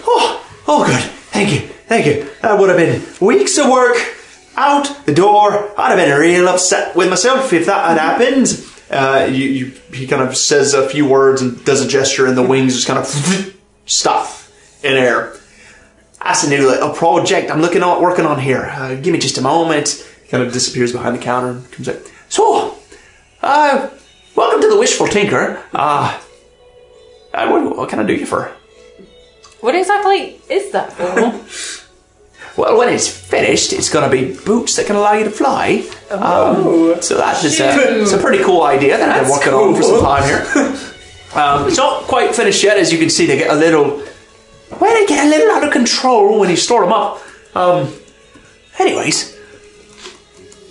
oh, 0.05 0.45
oh, 0.67 0.86
good, 0.86 1.03
thank 1.31 1.51
you, 1.51 1.60
thank 1.60 2.05
you. 2.05 2.29
That 2.41 2.57
would 2.57 2.69
have 2.69 2.77
been 2.77 3.03
weeks 3.25 3.57
of 3.57 3.69
work 3.69 3.97
out 4.55 5.05
the 5.05 5.13
door. 5.13 5.71
I'd 5.77 5.89
have 5.89 5.97
been 5.97 6.17
real 6.19 6.47
upset 6.47 6.95
with 6.95 7.10
myself 7.10 7.51
if 7.51 7.65
that 7.65 7.89
had 7.89 7.97
happened. 7.97 8.63
Uh, 8.89 9.27
you, 9.29 9.43
you, 9.43 9.65
he 9.91 10.07
kind 10.07 10.21
of 10.21 10.38
says 10.38 10.73
a 10.73 10.88
few 10.88 11.05
words 11.05 11.41
and 11.41 11.63
does 11.65 11.86
a 11.86 11.88
gesture, 11.88 12.25
and 12.25 12.38
the 12.38 12.47
wings 12.47 12.73
just 12.73 12.88
kind 12.88 12.97
of 12.97 13.53
stop 13.86 14.37
in 14.88 14.97
air. 14.97 15.36
That's 16.23 16.43
a 16.43 16.50
new 16.50 16.65
little 16.67 16.93
project 16.93 17.52
I'm 17.52 17.62
looking 17.62 17.84
at 17.84 18.02
working 18.02 18.26
on 18.26 18.39
here. 18.39 18.65
Uh, 18.73 18.95
give 18.95 19.13
me 19.13 19.19
just 19.19 19.38
a 19.38 19.41
moment. 19.41 20.08
Kind 20.30 20.43
of 20.43 20.52
disappears 20.52 20.91
behind 20.91 21.15
the 21.15 21.21
counter 21.21 21.52
and 21.52 21.71
comes 21.71 21.89
out. 21.89 21.97
So, 22.30 22.78
uh, 23.41 23.89
welcome 24.36 24.62
to 24.62 24.69
the 24.69 24.78
Wishful 24.78 25.08
Tinker. 25.08 25.62
Uh, 25.73 26.19
uh, 27.34 27.47
what, 27.50 27.78
what 27.78 27.89
can 27.89 28.00
I 28.00 28.04
do 28.04 28.13
you 28.15 28.26
for? 28.26 28.52
What 29.62 29.76
exactly 29.76 30.39
is 30.50 30.71
that 30.71 30.93
for? 30.93 31.84
Well, 32.58 32.76
when 32.76 32.89
it's 32.89 33.08
finished, 33.08 33.71
it's 33.71 33.88
going 33.88 34.10
to 34.10 34.10
be 34.10 34.36
boots 34.43 34.78
that 34.78 34.88
can 34.88 34.95
allow 34.95 35.13
you 35.13 35.26
to 35.26 35.30
fly. 35.30 35.88
Um, 36.10 37.00
so 37.04 37.15
that 37.15 37.43
is 37.45 37.60
a, 37.60 38.02
it's 38.02 38.13
a 38.13 38.17
pretty 38.17 38.43
cool 38.43 38.63
idea 38.63 38.97
that 38.97 39.10
I've 39.10 39.26
been 39.26 39.32
working 39.32 39.54
on 39.54 39.76
for 39.76 39.84
some 39.84 40.02
time 40.02 40.23
here. 40.23 40.76
Um, 41.36 41.67
it's 41.67 41.78
not 41.78 42.04
quite 42.06 42.34
finished 42.34 42.63
yet, 42.63 42.78
as 42.78 42.91
you 42.91 42.97
can 42.97 43.12
see. 43.12 43.28
They 43.28 43.38
get 43.38 43.52
a 43.52 43.56
little, 43.56 44.02
well, 44.71 44.93
they 44.93 45.06
get 45.06 45.25
a 45.25 45.30
little 45.30 45.56
out 45.56 45.63
of 45.63 45.71
control 45.71 46.39
when 46.39 46.49
you 46.49 46.58
store 46.58 46.84
them 46.84 46.93
up. 46.93 47.21
Um, 47.56 47.93
anyways, 48.80 49.38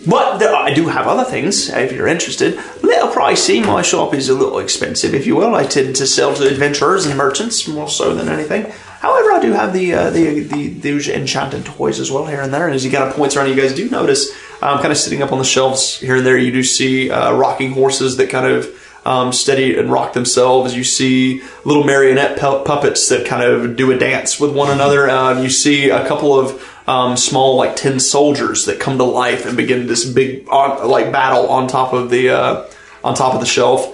but 0.07 0.39
there, 0.39 0.55
I 0.55 0.73
do 0.73 0.87
have 0.87 1.09
other 1.09 1.25
things 1.25 1.69
if 1.69 1.93
you're 1.93 2.07
interested. 2.07 2.57
Little 2.83 3.09
pricey. 3.09 3.65
My 3.67 3.83
shop 3.83 4.15
is 4.15 4.29
a 4.29 4.35
little 4.35 4.61
expensive, 4.61 5.15
if 5.15 5.27
you 5.27 5.35
will. 5.35 5.55
I 5.55 5.65
tend 5.65 5.97
to 5.97 6.07
sell 6.07 6.33
to 6.35 6.47
adventurers 6.47 7.07
and 7.07 7.17
merchants 7.17 7.67
more 7.67 7.89
so 7.89 8.15
than 8.15 8.29
anything. 8.29 8.73
However, 9.01 9.33
I 9.33 9.41
do 9.41 9.53
have 9.53 9.73
the 9.73 9.95
uh, 9.95 10.11
the, 10.11 10.41
the 10.41 10.69
the 10.69 11.15
enchanted 11.15 11.67
toys 11.67 11.99
as 11.99 12.11
well 12.11 12.27
here 12.27 12.41
and 12.41 12.55
there. 12.55 12.67
And 12.67 12.75
as 12.75 12.85
he 12.85 12.91
kind 12.91 13.05
of 13.05 13.15
points 13.15 13.37
around, 13.37 13.49
you 13.49 13.57
guys 13.57 13.75
do 13.75 13.91
notice, 13.91 14.31
um, 14.63 14.79
kind 14.79 14.93
of 14.93 14.97
sitting 14.97 15.23
up 15.23 15.33
on 15.33 15.39
the 15.39 15.45
shelves 15.45 15.99
here 15.99 16.17
and 16.17 16.25
there, 16.25 16.39
you 16.39 16.53
do 16.53 16.63
see 16.63 17.11
uh, 17.11 17.33
rocking 17.33 17.73
horses 17.73 18.17
that 18.19 18.31
kind 18.31 18.47
of 18.47 18.67
um, 19.07 19.33
steady 19.33 19.79
and 19.79 19.91
rock 19.91 20.13
themselves. 20.13 20.75
You 20.77 20.83
see 20.85 21.41
little 21.65 21.85
marionette 21.85 22.39
pu- 22.39 22.65
puppets 22.65 23.09
that 23.09 23.25
kind 23.27 23.43
of 23.43 23.77
do 23.77 23.93
a 23.93 23.97
dance 23.99 24.41
with 24.41 24.53
one 24.53 24.71
another. 24.71 25.09
Um, 25.09 25.43
you 25.43 25.49
see 25.49 25.91
a 25.91 26.07
couple 26.09 26.39
of 26.39 26.61
um, 26.89 27.17
small, 27.17 27.57
like 27.57 27.77
tin 27.77 28.01
soldiers 28.01 28.65
that 28.67 28.81
come 28.81 28.99
to 28.99 29.05
life 29.05 29.47
and 29.47 29.57
begin 29.57 29.87
this 29.87 30.05
big, 30.05 30.47
uh, 30.51 30.87
like 30.87 31.13
battle 31.13 31.49
on 31.49 31.69
top 31.69 31.93
of 31.93 32.11
the 32.11 32.31
uh, 32.31 32.67
on 33.05 33.15
top 33.15 33.35
of 33.35 33.41
the 33.41 33.47
shelf. 33.47 33.93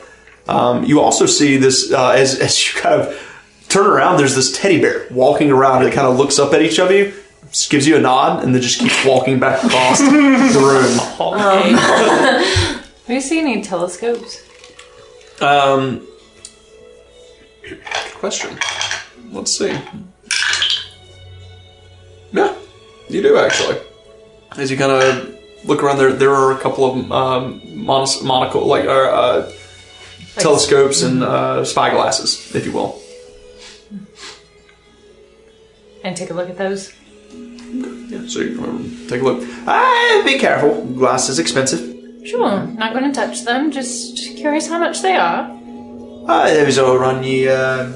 Um, 0.49 0.85
you 0.85 1.01
also 1.01 1.27
see 1.27 1.57
this 1.59 1.93
uh, 1.93 2.11
as 2.11 2.41
as 2.41 2.53
you 2.75 2.81
kind 2.81 3.01
of 3.01 3.29
turn 3.69 3.87
around. 3.87 4.17
There's 4.19 4.35
this 4.35 4.51
teddy 4.59 4.81
bear 4.81 5.07
walking 5.11 5.51
around. 5.51 5.83
and 5.83 5.93
It 5.93 5.95
kind 5.95 6.07
of 6.09 6.17
looks 6.17 6.39
up 6.39 6.53
at 6.55 6.63
each 6.63 6.79
of 6.79 6.91
you, 6.91 7.13
just 7.51 7.71
gives 7.71 7.87
you 7.87 7.97
a 7.97 8.01
nod, 8.01 8.43
and 8.45 8.55
then 8.55 8.61
just 8.63 8.81
keeps 8.81 9.05
walking 9.05 9.39
back 9.39 9.63
across 9.63 9.99
the 10.55 10.59
room. 10.59 10.99
Have 13.07 13.17
you 13.17 13.21
seen 13.21 13.47
any 13.47 13.63
telescopes? 13.63 14.43
Um, 15.43 16.07
question. 18.15 18.57
Let's 19.33 19.51
see. 19.59 19.77
Yeah, 22.33 22.55
you 23.09 23.23
do 23.23 23.37
actually. 23.37 23.79
As 24.57 24.71
you 24.71 24.77
kind 24.77 24.93
of 24.93 25.35
look 25.65 25.83
around 25.83 25.99
there, 25.99 26.13
there 26.13 26.33
are 26.33 26.53
a 26.53 26.59
couple 26.59 26.85
of 26.85 27.11
um, 27.13 27.61
monos- 27.85 28.23
monocle, 28.23 28.67
like 28.67 28.85
uh, 28.85 28.91
uh, 28.91 29.53
telescopes 30.37 31.03
and 31.03 31.25
uh, 31.25 31.65
spyglasses, 31.65 32.55
if 32.55 32.65
you 32.65 32.73
will. 32.73 33.01
And 36.05 36.17
take 36.17 36.31
a 36.31 36.35
look 36.35 36.51
at 36.51 36.59
those. 36.59 36.93
Yeah, 37.33 38.27
so 38.29 38.41
you 38.41 38.63
um, 38.63 39.07
take 39.09 39.23
a 39.23 39.25
look. 39.25 39.43
Ah, 39.67 40.23
be 40.25 40.39
careful. 40.39 40.85
Glass 40.85 41.29
is 41.29 41.39
expensive. 41.39 41.92
Sure, 42.25 42.63
not 42.67 42.93
going 42.93 43.05
to 43.05 43.13
touch 43.13 43.45
them. 43.45 43.71
Just 43.71 44.17
curious 44.37 44.69
how 44.69 44.79
much 44.79 45.03
they 45.03 45.17
are. 45.17 45.51
Ah, 46.29 46.45
those 46.47 46.79
will 46.79 46.97
run 46.99 47.23
you. 47.25 47.51
Uh, 47.51 47.93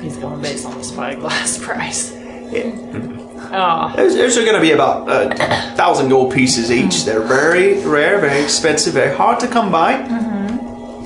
He's 0.00 0.16
going 0.16 0.40
based 0.42 0.66
on 0.66 0.76
the 0.78 0.84
spyglass 0.84 1.58
price. 1.64 2.12
yeah. 2.52 2.70
Oh, 3.54 3.92
Those, 3.96 4.14
those 4.16 4.38
are 4.38 4.42
going 4.44 4.54
to 4.54 4.60
be 4.60 4.72
about 4.72 5.08
a 5.10 5.34
thousand 5.76 6.08
gold 6.08 6.32
pieces 6.32 6.70
each. 6.72 7.04
They're 7.04 7.20
very 7.20 7.84
rare, 7.84 8.18
very 8.18 8.42
expensive, 8.42 8.94
very 8.94 9.14
hard 9.14 9.38
to 9.40 9.48
come 9.48 9.70
by. 9.70 9.96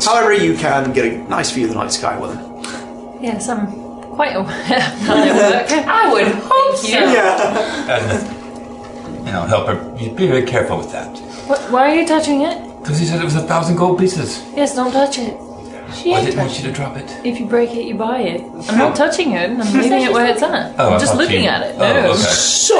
However, 0.04 0.32
you 0.32 0.54
can 0.54 0.92
get 0.92 1.12
a 1.12 1.18
nice 1.28 1.50
view 1.50 1.64
of 1.64 1.70
the 1.72 1.76
night 1.76 1.92
sky 1.92 2.16
with 2.18 2.34
them. 2.34 3.22
yes, 3.22 3.48
I'm 3.48 3.66
quite 4.14 4.36
aware 4.36 4.76
of 4.76 4.82
how 5.02 5.14
they 5.16 5.32
work. 5.32 5.70
I 5.88 6.12
would 6.12 6.28
hope 6.28 6.76
so. 6.76 6.98
And, 8.28 8.35
you 9.26 9.32
know, 9.32 9.42
help 9.42 9.66
her. 9.68 9.76
You 9.98 10.10
be 10.12 10.26
very 10.26 10.44
careful 10.46 10.78
with 10.78 10.92
that. 10.92 11.10
What, 11.48 11.60
why 11.70 11.90
are 11.90 11.94
you 11.94 12.06
touching 12.06 12.42
it? 12.42 12.56
Because 12.80 12.98
he 12.98 13.06
said 13.06 13.20
it 13.20 13.24
was 13.24 13.34
a 13.36 13.42
thousand 13.42 13.76
gold 13.76 13.98
pieces. 13.98 14.42
Yes, 14.54 14.74
don't 14.74 14.92
touch 14.92 15.18
it. 15.18 15.36
She 15.94 16.12
I 16.12 16.24
didn't 16.24 16.38
want 16.40 16.56
you 16.58 16.64
to 16.66 16.72
drop 16.72 16.96
it. 16.96 17.08
If 17.24 17.38
you 17.38 17.46
break 17.46 17.70
it, 17.70 17.84
you 17.84 17.94
buy 17.94 18.20
it. 18.20 18.40
I'm 18.68 18.76
not 18.78 18.96
touching 18.96 19.32
it. 19.32 19.50
I'm 19.50 19.58
leaving 19.72 20.02
it 20.02 20.12
where 20.12 20.26
it's 20.26 20.42
at. 20.42 20.74
Oh, 20.78 20.90
I 20.90 20.94
I'm 20.94 21.00
just 21.00 21.12
thought 21.12 21.18
looking 21.22 21.44
you- 21.44 21.48
at 21.48 21.62
it. 21.62 21.74
Oh, 21.76 21.78
No. 21.78 22.10
okay. 22.10 22.18
So, 22.22 22.76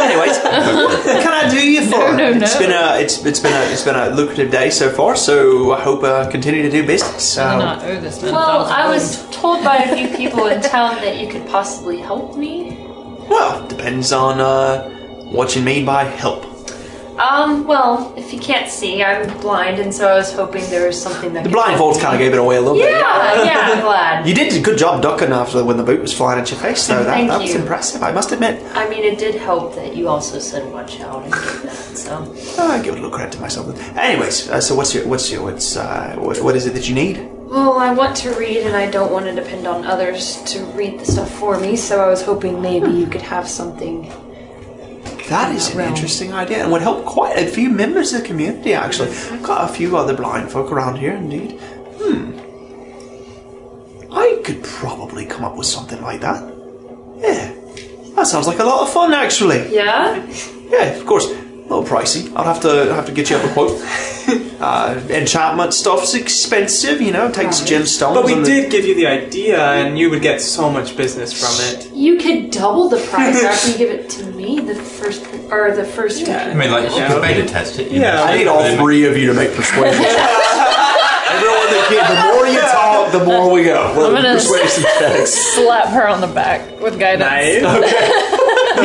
anyways, 0.00 0.38
can 1.24 1.32
I 1.32 1.48
do 1.50 1.58
you 1.70 1.82
for? 1.90 1.98
No, 2.16 2.32
no, 2.32 2.44
It's 2.44 2.54
no. 2.54 2.60
been 2.60 2.70
a 2.70 3.00
it's 3.00 3.24
it's 3.26 3.40
been 3.40 3.52
a 3.52 3.72
it's 3.72 3.82
been 3.84 3.96
a 3.96 4.10
lucrative 4.10 4.50
day 4.52 4.70
so 4.70 4.90
far. 4.90 5.16
So 5.16 5.72
I 5.72 5.80
hope 5.80 6.04
uh, 6.04 6.30
continue 6.30 6.62
to 6.62 6.70
do 6.70 6.86
business. 6.86 7.36
I 7.36 7.54
Uh, 7.54 7.58
not 7.58 7.84
owe 7.84 8.00
this 8.00 8.22
man 8.22 8.32
Well, 8.32 8.64
I 8.66 8.88
was 8.88 9.28
told 9.30 9.64
by 9.64 9.76
a 9.78 9.96
few 9.96 10.08
people 10.20 10.46
in 10.46 10.62
town 10.62 10.94
that 11.02 11.18
you 11.20 11.26
could 11.28 11.46
possibly 11.48 11.98
help 11.98 12.36
me. 12.36 12.78
well, 13.28 13.66
depends 13.66 14.12
on 14.12 14.40
uh, 14.40 14.88
what 15.30 15.54
you 15.56 15.62
mean 15.62 15.84
by 15.84 16.04
help. 16.04 16.46
Um, 17.18 17.66
well, 17.66 18.14
if 18.16 18.32
you 18.32 18.40
can't 18.40 18.70
see, 18.70 19.02
I'm 19.04 19.28
blind, 19.40 19.78
and 19.78 19.92
so 19.92 20.08
I 20.08 20.14
was 20.14 20.32
hoping 20.32 20.64
there 20.70 20.86
was 20.86 21.00
something 21.00 21.34
that 21.34 21.44
The 21.44 21.50
blindfolds 21.50 22.00
kind 22.00 22.14
of 22.14 22.18
gave 22.18 22.32
it 22.32 22.38
away 22.38 22.56
a 22.56 22.62
little 22.62 22.78
bit. 22.78 22.90
Yeah, 22.90 23.44
yeah, 23.44 23.58
I'm 23.60 23.80
glad. 23.84 24.26
You 24.26 24.34
did 24.34 24.54
a 24.54 24.60
good 24.62 24.78
job 24.78 25.02
ducking 25.02 25.30
after 25.30 25.62
when 25.62 25.76
the 25.76 25.82
boot 25.82 26.00
was 26.00 26.14
flying 26.16 26.40
at 26.40 26.50
your 26.50 26.58
face, 26.58 26.86
though. 26.86 27.04
That, 27.04 27.26
that 27.26 27.40
was 27.42 27.54
impressive, 27.54 28.02
I 28.02 28.12
must 28.12 28.32
admit. 28.32 28.64
I 28.74 28.88
mean, 28.88 29.04
it 29.04 29.18
did 29.18 29.34
help 29.34 29.74
that 29.74 29.94
you 29.94 30.08
also 30.08 30.38
said 30.38 30.72
watch 30.72 30.98
out 31.00 31.22
and 31.24 31.32
did 31.32 31.42
that. 31.64 31.76
So, 31.98 32.34
Oh, 32.58 32.70
I 32.70 32.80
give 32.80 32.94
a 32.94 32.96
little 32.96 33.10
credit 33.10 33.32
to 33.32 33.40
myself. 33.40 33.68
Anyways, 33.98 34.48
uh, 34.48 34.60
so 34.62 34.74
what's 34.74 34.94
your 34.94 35.06
what's 35.06 35.30
your 35.30 35.42
what's 35.42 35.76
uh, 35.76 36.16
what, 36.18 36.40
what 36.42 36.56
is 36.56 36.66
it 36.66 36.72
that 36.72 36.88
you 36.88 36.94
need? 36.94 37.28
well, 37.50 37.76
I 37.78 37.92
want 37.92 38.16
to 38.18 38.30
read, 38.36 38.58
and 38.58 38.74
I 38.76 38.88
don't 38.88 39.10
want 39.12 39.26
to 39.26 39.34
depend 39.34 39.66
on 39.66 39.84
others 39.84 40.40
to 40.52 40.64
read 40.66 41.00
the 41.00 41.04
stuff 41.04 41.30
for 41.38 41.58
me. 41.60 41.76
So 41.76 42.00
I 42.02 42.06
was 42.08 42.22
hoping 42.22 42.62
maybe 42.62 42.88
you 42.90 43.06
could 43.06 43.22
have 43.22 43.46
something. 43.46 44.10
That 45.30 45.54
is 45.54 45.70
an 45.70 45.78
realm. 45.78 45.94
interesting 45.94 46.32
idea 46.32 46.62
and 46.62 46.72
would 46.72 46.82
help 46.82 47.04
quite 47.06 47.38
a 47.38 47.46
few 47.46 47.70
members 47.70 48.12
of 48.12 48.20
the 48.22 48.26
community, 48.26 48.74
actually. 48.74 49.10
I've 49.10 49.42
Got 49.42 49.70
a 49.70 49.72
few 49.72 49.96
other 49.96 50.14
blind 50.14 50.50
folk 50.50 50.70
around 50.72 50.96
here, 50.96 51.12
indeed. 51.12 51.52
Hmm. 52.00 52.36
I 54.12 54.40
could 54.44 54.62
probably 54.64 55.24
come 55.24 55.44
up 55.44 55.56
with 55.56 55.66
something 55.68 56.02
like 56.02 56.20
that. 56.22 56.42
Yeah. 57.18 57.54
That 58.16 58.26
sounds 58.26 58.46
like 58.48 58.58
a 58.58 58.64
lot 58.64 58.82
of 58.82 58.92
fun, 58.92 59.14
actually. 59.14 59.72
Yeah. 59.72 60.16
Yeah, 60.68 60.86
of 60.98 61.06
course. 61.06 61.26
A 61.70 61.74
little 61.74 61.84
pricey. 61.88 62.32
I'll 62.34 62.42
have 62.52 62.60
to 62.62 62.92
have 62.92 63.06
to 63.06 63.12
get 63.12 63.30
you 63.30 63.36
up 63.36 63.44
a 63.48 63.52
quote. 63.52 63.80
uh, 64.60 65.00
enchantment 65.08 65.72
stuff's 65.72 66.14
expensive, 66.14 67.00
you 67.00 67.12
know. 67.12 67.28
It 67.28 67.34
takes 67.34 67.60
gemstones. 67.60 68.14
But 68.14 68.24
we 68.24 68.32
and 68.32 68.44
the- 68.44 68.50
did 68.50 68.72
give 68.72 68.84
you 68.84 68.96
the 68.96 69.06
idea, 69.06 69.62
and 69.62 69.96
you 69.96 70.10
would 70.10 70.20
get 70.20 70.40
so 70.40 70.68
much 70.68 70.96
business 70.96 71.32
from 71.32 71.54
it. 71.68 71.92
You 71.94 72.16
could 72.18 72.50
double 72.50 72.88
the 72.88 72.98
price 73.06 73.44
after 73.50 73.70
you 73.70 73.78
give 73.78 73.90
it 73.90 74.10
to 74.10 74.26
me 74.32 74.58
the 74.58 74.74
first 74.74 75.24
or 75.52 75.70
the 75.76 75.84
first. 75.84 76.28
I 76.28 76.54
mean, 76.54 76.72
like, 76.72 76.90
you 76.90 77.06
could 77.06 77.22
beta 77.22 77.46
test 77.46 77.78
it. 77.78 77.92
You 77.92 78.00
Yeah. 78.00 78.16
know, 78.16 78.24
I 78.24 78.36
need 78.36 78.48
all 78.48 78.76
three 78.76 79.04
of 79.06 79.16
you 79.16 79.26
to 79.28 79.34
make 79.34 79.54
persuasion. 79.54 80.04
Everyone 81.30 81.70
that 81.70 81.86
can, 81.88 82.02
the 82.10 82.34
more 82.34 82.46
you 82.48 82.60
talk, 82.60 83.12
the 83.12 83.24
more 83.24 83.52
we 83.52 83.62
go. 83.62 83.94
Well, 83.96 84.06
I'm 84.08 84.14
gonna- 84.14 84.34
persuasion 84.34 84.82
checks. 84.98 85.32
slap 85.54 85.86
her 85.90 86.08
on 86.08 86.20
the 86.20 86.26
back 86.26 86.80
with 86.80 86.98
guidance. 86.98 88.26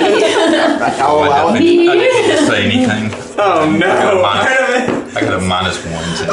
I'll 0.01 1.19
I 1.19 1.27
allow 1.27 1.53
it. 1.55 1.59
didn't, 1.59 1.89
I 1.89 1.95
didn't 1.95 2.47
say 2.47 2.59
anything. 2.65 3.03
Oh 3.37 3.69
no! 3.77 3.87
I 3.89 3.93
got 4.01 4.13
a 4.13 4.21
minus. 4.21 5.15
I 5.15 5.21
got 5.21 5.33
a 5.33 5.41
minus 5.45 5.77
one. 5.85 6.03
To, 6.17 6.25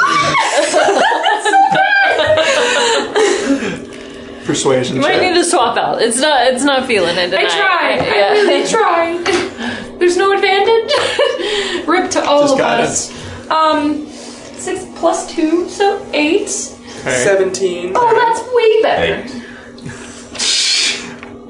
Persuasion 4.44 4.96
You 4.96 5.03
might 5.03 5.12
check. 5.14 5.22
need 5.22 5.35
to 5.35 5.44
swap 5.44 5.77
out. 5.77 6.03
It's 6.03 6.18
not. 6.20 6.46
It's 6.53 6.64
not 6.64 6.87
feeling 6.87 7.16
it. 7.16 7.31
Tonight. 7.31 7.46
I 7.46 7.48
tonight. 7.48 7.59
tried. 7.59 8.01
I 8.01 8.16
Yeah. 8.16 8.33
really 8.33 8.66
tried. 8.77 9.25
There's 10.01 10.16
no 10.16 10.33
advantage. 10.33 10.92
Rip 11.88 12.11
to 12.12 12.25
all 12.25 12.42
Just 12.42 12.53
of 12.55 12.59
guidance. 12.59 13.11
us. 13.12 13.51
Um, 13.51 14.07
six 14.09 14.85
plus 14.96 15.33
two, 15.33 15.68
so 15.68 16.05
eight. 16.12 16.48
Seventeen. 16.48 17.92
Oh, 17.94 18.14
that's 18.14 18.42
way 18.55 18.83
better. 18.83 19.22
Eight. 19.37 19.41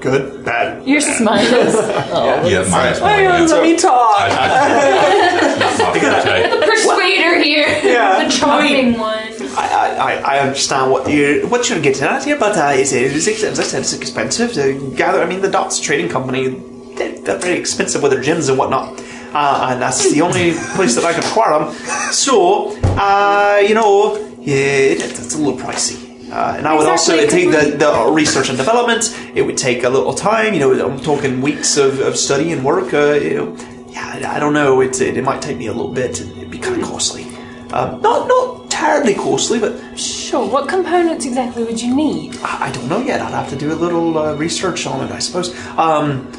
Good, 0.02 0.44
bad. 0.44 0.86
Your 0.86 1.00
smile 1.00 1.38
is. 1.40 1.74
Oh, 2.14 2.46
Yeah, 2.46 2.68
minus 2.70 3.00
one. 3.00 3.10
Hang 3.10 3.26
on, 3.28 3.40
yeah. 3.48 3.54
let 3.54 3.62
me 3.62 3.76
talk. 3.76 4.20
I, 4.20 4.26
I, 4.26 5.58
that's 5.58 5.78
not 5.78 5.94
my 5.94 6.00
forte. 6.00 6.50
The 6.60 6.66
persuader 6.66 7.38
here. 7.42 7.68
Yeah. 7.92 8.24
The 8.24 8.30
charming 8.30 8.98
one. 8.98 9.18
I, 9.56 9.96
I, 9.98 10.36
I 10.36 10.38
understand 10.40 10.90
what 10.90 11.08
you 11.10 11.46
what 11.48 11.68
you're 11.68 11.80
getting 11.80 12.04
at 12.04 12.24
here, 12.24 12.38
but 12.38 12.56
uh, 12.56 12.72
it's, 12.74 12.92
it's, 12.92 13.28
ex- 13.28 13.42
as 13.44 13.60
I 13.60 13.62
said, 13.62 13.80
it's 13.80 13.92
expensive 13.92 14.52
to 14.54 14.92
gather. 14.96 15.22
I 15.22 15.26
mean, 15.26 15.40
the 15.40 15.50
Dots 15.50 15.78
Trading 15.80 16.08
Company, 16.08 16.48
they're, 16.96 17.18
they're 17.20 17.38
very 17.38 17.58
expensive 17.58 18.02
with 18.02 18.12
their 18.12 18.22
gems 18.22 18.48
and 18.48 18.58
whatnot. 18.58 18.98
uh, 19.34 19.68
and 19.70 19.80
that's 19.82 20.10
the 20.12 20.20
only 20.22 20.52
place 20.76 20.94
that 20.96 21.04
I 21.04 21.12
can 21.12 21.22
acquire 21.24 21.58
them. 21.58 21.72
So, 22.12 22.76
uh, 22.98 23.60
you 23.66 23.74
know, 23.74 24.16
yeah, 24.40 24.92
it, 24.92 25.00
it's 25.02 25.34
a 25.34 25.38
little 25.38 25.58
pricey. 25.58 26.12
Uh, 26.33 26.55
and 26.57 26.66
I 26.66 26.75
would 26.75 26.87
also 26.88 27.14
take 27.29 27.51
the, 27.51 27.77
the 27.77 28.11
research 28.11 28.49
and 28.49 28.57
development. 28.57 29.14
It 29.35 29.42
would 29.42 29.59
take 29.59 29.85
a 29.85 29.90
little 29.90 30.14
time. 30.14 30.55
You 30.55 30.61
know, 30.61 30.88
I'm 30.90 30.99
talking 31.01 31.42
weeks 31.42 31.77
of, 31.77 32.01
of 32.01 32.16
study 32.16 32.53
and 32.53 32.64
work. 32.64 32.95
Uh, 32.95 33.12
you 33.12 33.35
know, 33.35 33.57
yeah, 33.88 34.12
I, 34.31 34.37
I 34.37 34.38
don't 34.40 34.55
know. 34.55 34.81
It, 34.81 35.01
it, 35.01 35.18
it 35.18 35.25
might 35.25 35.42
take 35.42 35.59
me 35.59 35.66
a 35.66 35.73
little 35.73 35.92
bit. 35.92 36.21
It'd 36.21 36.51
be 36.51 36.59
kind 36.59 36.81
of 36.81 36.88
costly. 36.88 37.25
Um, 37.73 38.01
not 38.01 38.29
not 38.29 38.71
terribly 38.71 39.14
costly, 39.14 39.59
but 39.59 39.73
Sure. 39.99 40.49
What 40.49 40.66
components 40.68 41.27
exactly 41.27 41.64
would 41.64 41.81
you 41.83 41.95
need? 41.95 42.37
I 42.42 42.68
I 42.68 42.73
don't 42.73 42.88
know 42.88 43.01
yet. 43.03 43.21
I'd 43.21 43.33
have 43.33 43.51
to 43.51 43.57
do 43.57 43.71
a 43.71 43.77
little 43.77 44.16
uh, 44.16 44.35
research 44.35 44.87
on 44.87 45.05
it, 45.07 45.12
I 45.12 45.18
suppose. 45.18 45.55
Um, 45.77 46.33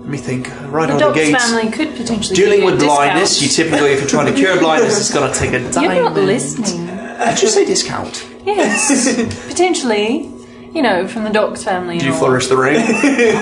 let 0.00 0.08
me 0.08 0.18
think. 0.18 0.48
Right 0.72 0.90
on 0.90 0.98
The 0.98 1.04
out 1.04 1.10
of 1.10 1.14
the 1.14 1.20
gates. 1.20 1.44
family 1.44 1.70
could 1.70 1.94
potentially 1.94 2.34
Dealing 2.34 2.60
give 2.60 2.62
you 2.62 2.68
a 2.68 2.72
with 2.72 2.80
blindness, 2.80 3.40
you 3.40 3.48
typically, 3.48 3.90
if 3.92 4.00
you're 4.00 4.08
trying 4.08 4.26
to 4.26 4.32
cure 4.32 4.58
blindness, 4.58 4.98
it's 4.98 5.14
going 5.14 5.32
to 5.32 5.38
take 5.38 5.52
a 5.52 5.70
dime. 5.70 5.84
You're 5.94 6.02
not 6.04 6.14
listening. 6.14 6.86
Did 6.86 7.42
you 7.42 7.48
say 7.48 7.64
discount? 7.64 8.26
Yes, 8.56 9.46
potentially. 9.48 10.30
You 10.74 10.82
know, 10.82 11.08
from 11.08 11.24
the 11.24 11.30
Doc's 11.30 11.64
family. 11.64 11.96
Did 11.98 12.06
you 12.06 12.12
all. 12.12 12.18
flourish 12.18 12.46
the 12.48 12.56
ring? 12.56 12.76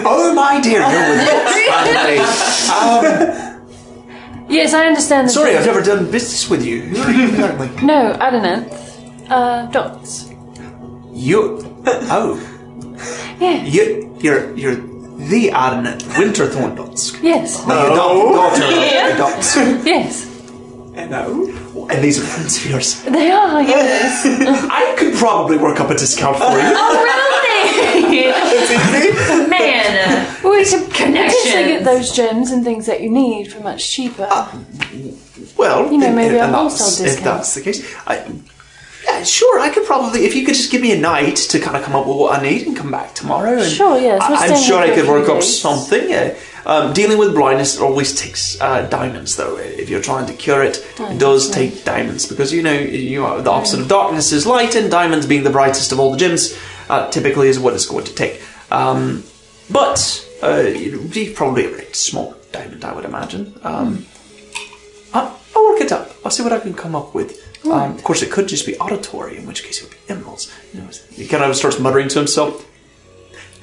oh 0.06 0.32
my 0.34 0.60
dear, 0.60 0.80
you're 0.80 1.10
with 1.10 1.26
Doc's 1.26 2.66
family. 2.70 3.52
Yes, 4.48 4.72
I 4.74 4.86
understand. 4.86 5.26
The 5.28 5.32
Sorry, 5.32 5.56
I've 5.56 5.66
never 5.66 5.82
done 5.82 6.08
business 6.10 6.48
with 6.48 6.64
you. 6.64 6.82
Who 6.82 7.02
are 7.02 7.10
you 7.10 7.28
exactly? 7.28 7.84
No, 7.84 8.12
Adininth. 8.20 8.72
Uh, 9.28 9.66
Dots. 9.66 10.30
You. 11.12 11.58
Oh. 11.86 12.38
Yeah. 13.40 13.64
You, 13.64 14.16
you're, 14.20 14.54
you're 14.56 14.76
the 14.76 15.52
Arnett 15.52 15.98
Winterthorn 16.16 16.76
Dots. 16.76 17.20
Yes. 17.22 17.66
No. 17.66 17.74
Your 17.74 17.96
da- 17.96 18.56
daughter 18.56 19.12
of 19.12 19.18
Dots. 19.18 19.56
Yes. 19.84 20.35
Hello. 20.96 21.46
And 21.90 22.02
these 22.02 22.18
are 22.18 22.24
friends 22.26 22.56
of 22.58 22.66
yours. 22.70 23.02
They 23.04 23.30
are. 23.30 23.62
Yes. 23.62 24.24
I 24.70 24.94
could 24.98 25.14
probably 25.14 25.58
work 25.58 25.78
up 25.78 25.90
a 25.90 25.94
discount 25.94 26.38
for 26.38 26.44
you. 26.44 26.72
Oh, 26.78 27.02
really? 27.04 27.16
Man, 29.48 30.08
uh, 30.08 30.48
we 30.48 30.64
can 30.64 30.90
Connections. 30.90 31.42
potentially 31.44 31.64
get 31.64 31.84
those 31.84 32.12
gems 32.12 32.50
and 32.50 32.64
things 32.64 32.86
that 32.86 33.00
you 33.00 33.10
need 33.10 33.52
for 33.52 33.60
much 33.60 33.90
cheaper. 33.90 34.28
Well, 35.56 35.90
You 35.92 35.98
know, 35.98 36.12
maybe 36.14 36.36
if, 36.36 36.42
a 36.42 36.46
that's- 36.46 36.54
wholesale 36.54 37.06
If 37.06 37.12
discount. 37.12 37.36
that's 37.38 37.54
the 37.54 37.60
case, 37.62 37.94
I, 38.06 38.24
yeah, 39.04 39.22
sure. 39.24 39.60
I 39.60 39.70
could 39.70 39.86
probably, 39.86 40.24
if 40.24 40.34
you 40.34 40.44
could 40.44 40.54
just 40.54 40.70
give 40.70 40.82
me 40.82 40.92
a 40.92 40.98
night 40.98 41.36
to 41.36 41.58
kind 41.60 41.76
of 41.76 41.82
come 41.82 41.94
up 41.96 42.06
with 42.06 42.16
what 42.16 42.38
I 42.38 42.42
need 42.42 42.66
and 42.66 42.76
come 42.76 42.90
back 42.90 43.14
tomorrow. 43.14 43.58
And 43.58 43.70
Sure, 43.70 43.98
yes, 43.98 44.20
we're 44.28 44.36
I, 44.36 44.46
am 44.46 44.56
staying 44.56 44.64
sure 44.64 44.82
here 44.84 44.92
I 44.92 44.96
for 44.96 45.00
a 45.00 45.04
could 45.04 45.10
work 45.10 45.24
few 45.26 45.34
up 45.34 45.40
days. 45.40 45.60
something. 45.60 46.10
Yeah. 46.10 46.34
Um, 46.66 46.92
dealing 46.92 47.16
with 47.16 47.32
blindness 47.32 47.78
always 47.78 48.20
takes 48.20 48.60
uh, 48.60 48.88
diamonds, 48.88 49.36
though. 49.36 49.56
If 49.56 49.88
you're 49.88 50.02
trying 50.02 50.26
to 50.26 50.32
cure 50.34 50.64
it, 50.64 50.84
it 50.98 51.18
does 51.18 51.48
take 51.48 51.84
diamonds 51.84 52.26
because 52.26 52.52
you 52.52 52.60
know 52.60 52.72
you 52.72 53.24
are 53.24 53.40
the 53.40 53.50
opposite 53.50 53.80
of 53.80 53.88
darkness 53.88 54.32
is 54.32 54.46
light, 54.46 54.74
and 54.74 54.90
diamonds 54.90 55.26
being 55.26 55.44
the 55.44 55.50
brightest 55.50 55.92
of 55.92 56.00
all 56.00 56.10
the 56.10 56.18
gems 56.18 56.58
uh, 56.88 57.08
typically 57.10 57.46
is 57.48 57.60
what 57.60 57.72
it's 57.74 57.86
going 57.86 58.04
to 58.04 58.14
take. 58.14 58.42
Um, 58.72 59.22
but 59.70 60.28
uh, 60.42 60.62
it 60.64 60.92
would 61.00 61.12
be 61.12 61.32
probably 61.32 61.66
a 61.66 61.68
very 61.68 61.92
small 61.92 62.34
diamond, 62.50 62.84
I 62.84 62.92
would 62.92 63.04
imagine. 63.04 63.54
Um, 63.62 64.04
I'll, 65.14 65.38
I'll 65.54 65.70
work 65.70 65.80
it 65.80 65.92
up. 65.92 66.10
I'll 66.24 66.32
see 66.32 66.42
what 66.42 66.52
I 66.52 66.58
can 66.58 66.74
come 66.74 66.96
up 66.96 67.14
with. 67.14 67.42
Um, 67.64 67.92
of 67.94 68.04
course, 68.04 68.22
it 68.22 68.30
could 68.30 68.48
just 68.48 68.66
be 68.66 68.76
auditory, 68.78 69.36
in 69.36 69.46
which 69.46 69.64
case 69.64 69.82
it 69.82 69.84
would 69.84 69.92
be 69.92 70.12
emeralds. 70.12 70.52
You 70.72 70.80
know, 70.80 70.88
he 71.10 71.26
kind 71.26 71.44
of 71.44 71.56
starts 71.56 71.78
muttering 71.78 72.08
to 72.08 72.18
himself. 72.18 72.64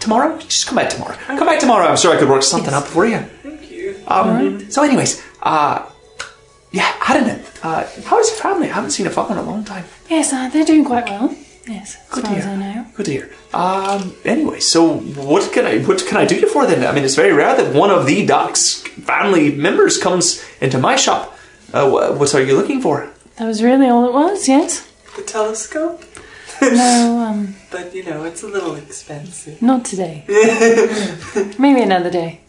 Tomorrow, 0.04 0.38
just 0.40 0.68
come 0.68 0.76
back 0.76 0.90
tomorrow. 0.90 1.16
Come 1.28 1.48
back 1.48 1.60
tomorrow. 1.60 1.86
I'm 1.88 1.96
sure 1.98 2.14
I 2.14 2.18
could 2.20 2.28
work 2.30 2.44
something 2.44 2.74
up 2.74 2.84
for 2.84 3.06
you. 3.06 3.20
Thank 3.42 3.72
you. 3.72 3.96
Um, 4.08 4.70
So, 4.70 4.84
anyways, 4.84 5.22
uh, 5.42 5.82
yeah, 6.72 6.92
I 7.08 7.14
don't 7.14 7.28
know. 7.28 7.40
Uh, 7.64 7.86
how 8.10 8.20
is 8.20 8.28
your 8.32 8.38
family? 8.40 8.68
I 8.70 8.74
haven't 8.74 8.92
seen 8.92 9.08
a 9.08 9.10
father 9.10 9.34
in 9.36 9.40
a 9.40 9.44
long 9.52 9.64
time. 9.64 9.86
yes, 10.10 10.34
uh, 10.34 10.50
they're 10.52 10.66
doing 10.66 10.84
quite 10.84 11.06
well. 11.06 11.34
Yes, 11.68 11.96
as 11.96 12.10
Good 12.10 12.24
far 12.26 12.34
to 12.34 12.38
as 12.40 12.46
I 12.46 12.50
hear. 12.56 12.58
know. 12.76 12.86
Good 12.96 13.06
to 13.06 13.12
hear. 13.18 13.30
Um, 13.54 14.14
anyway, 14.26 14.60
so 14.60 14.98
what 15.30 15.54
can 15.54 15.66
I 15.66 15.78
what 15.88 16.06
can 16.06 16.18
I 16.18 16.26
do 16.26 16.36
you 16.36 16.50
for 16.50 16.66
then? 16.66 16.86
I 16.86 16.92
mean, 16.92 17.06
it's 17.06 17.16
very 17.16 17.32
rare 17.32 17.56
that 17.56 17.74
one 17.74 17.90
of 17.98 18.06
the 18.06 18.26
Doc's 18.26 18.82
family 19.12 19.56
members 19.56 19.98
comes 19.98 20.44
into 20.60 20.78
my 20.78 20.98
shop. 20.98 21.22
Uh, 21.74 21.88
wh- 21.90 22.20
what 22.20 22.36
are 22.36 22.44
you 22.44 22.56
looking 22.58 22.82
for? 22.82 23.08
That 23.38 23.48
was 23.48 23.64
really 23.64 23.88
all 23.88 24.06
it 24.10 24.14
was. 24.14 24.50
Yes. 24.50 24.70
The 25.16 25.22
telescope? 25.24 26.04
No, 26.72 27.20
um, 27.28 27.56
But 27.72 27.94
you 27.96 28.04
know, 28.04 28.24
it's 28.24 28.44
a 28.44 28.48
little 28.48 28.76
expensive. 28.76 29.62
not 29.62 29.86
today. 29.86 30.24
Maybe 31.60 31.82
another 31.82 32.10
day. 32.12 32.40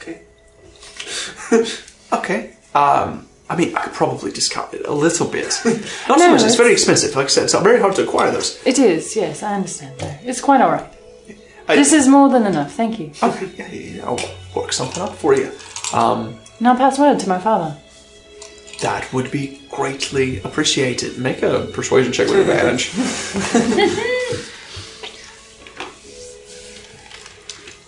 Okay. 0.00 0.20
Okay. 2.12 2.50
Um, 2.74 3.28
I 3.48 3.56
mean, 3.56 3.76
I 3.76 3.80
could 3.82 3.92
probably 3.92 4.30
discount 4.32 4.74
it 4.74 4.86
a 4.86 4.92
little 4.92 5.26
bit. 5.28 5.46
Not 6.08 6.18
so 6.18 6.26
No, 6.26 6.30
much. 6.30 6.34
It's 6.34 6.42
it's- 6.44 6.56
very 6.56 6.72
expensive. 6.72 7.14
Like 7.16 7.26
I 7.26 7.28
said, 7.28 7.44
it's 7.44 7.54
very 7.54 7.80
hard 7.80 7.94
to 7.96 8.02
acquire 8.02 8.30
those. 8.30 8.60
It 8.64 8.78
is. 8.78 9.14
Yes, 9.16 9.42
I 9.42 9.54
understand. 9.54 9.98
Though 9.98 10.14
it's 10.24 10.40
quite 10.40 10.60
all 10.60 10.70
right. 10.70 10.86
I- 11.68 11.76
This 11.76 11.92
is 11.92 12.06
more 12.08 12.28
than 12.28 12.46
enough. 12.46 12.72
Thank 12.72 12.98
you. 13.00 13.10
Okay, 13.22 13.50
yeah, 13.56 13.68
yeah, 13.72 13.96
yeah, 13.96 14.04
I'll 14.06 14.20
work 14.54 14.72
something 14.72 15.02
up 15.02 15.14
for 15.16 15.34
you. 15.34 15.50
Um, 15.92 16.38
And 16.58 16.68
I'll 16.68 16.76
pass 16.76 16.98
word 16.98 17.18
to 17.20 17.28
my 17.28 17.38
father. 17.38 17.76
That 18.80 19.10
would 19.12 19.30
be 19.30 19.60
greatly 19.70 20.40
appreciated. 20.40 21.18
Make 21.18 21.42
a 21.42 21.66
persuasion 21.72 22.12
check 22.12 22.28
with 22.28 22.40
advantage. 22.48 22.90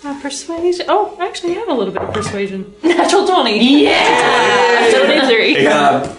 Uh, 0.04 0.20
persuasion. 0.22 0.86
Oh, 0.88 1.16
actually, 1.20 1.56
I 1.56 1.58
have 1.58 1.68
a 1.68 1.74
little 1.74 1.92
bit 1.92 2.02
of 2.02 2.14
persuasion. 2.14 2.72
Natural 2.84 3.26
twenty. 3.26 3.82
yeah. 3.84 4.90
Twenty-three. 4.96 5.66
Um, 5.66 6.16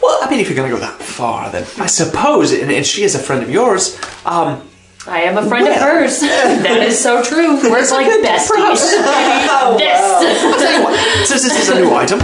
well, 0.00 0.18
I 0.22 0.30
mean, 0.30 0.40
if 0.40 0.48
you're 0.48 0.56
going 0.56 0.70
to 0.70 0.76
go 0.76 0.80
that 0.80 1.00
far, 1.00 1.50
then 1.50 1.64
I 1.78 1.86
suppose, 1.86 2.52
and, 2.52 2.72
and 2.72 2.84
she 2.86 3.02
is 3.04 3.14
a 3.14 3.18
friend 3.20 3.42
of 3.42 3.50
yours, 3.50 3.96
um, 4.24 4.68
I 5.06 5.22
am 5.22 5.36
a 5.36 5.46
friend 5.48 5.66
of 5.68 5.74
Well. 5.74 6.00
hers. 6.02 6.20
That 6.20 6.82
is 6.82 6.98
so 6.98 7.22
true. 7.22 7.56
We're 7.62 7.80
like 7.90 8.06
besties. 8.24 8.48
perhaps- 8.48 8.94
Best. 8.96 9.50
I'll 9.50 9.78
tell 10.58 10.78
you 10.78 10.84
what, 10.84 11.26
since 11.26 11.42
this 11.42 11.56
is 11.60 11.68
a 11.68 11.74
new 11.76 11.92
item, 11.94 12.20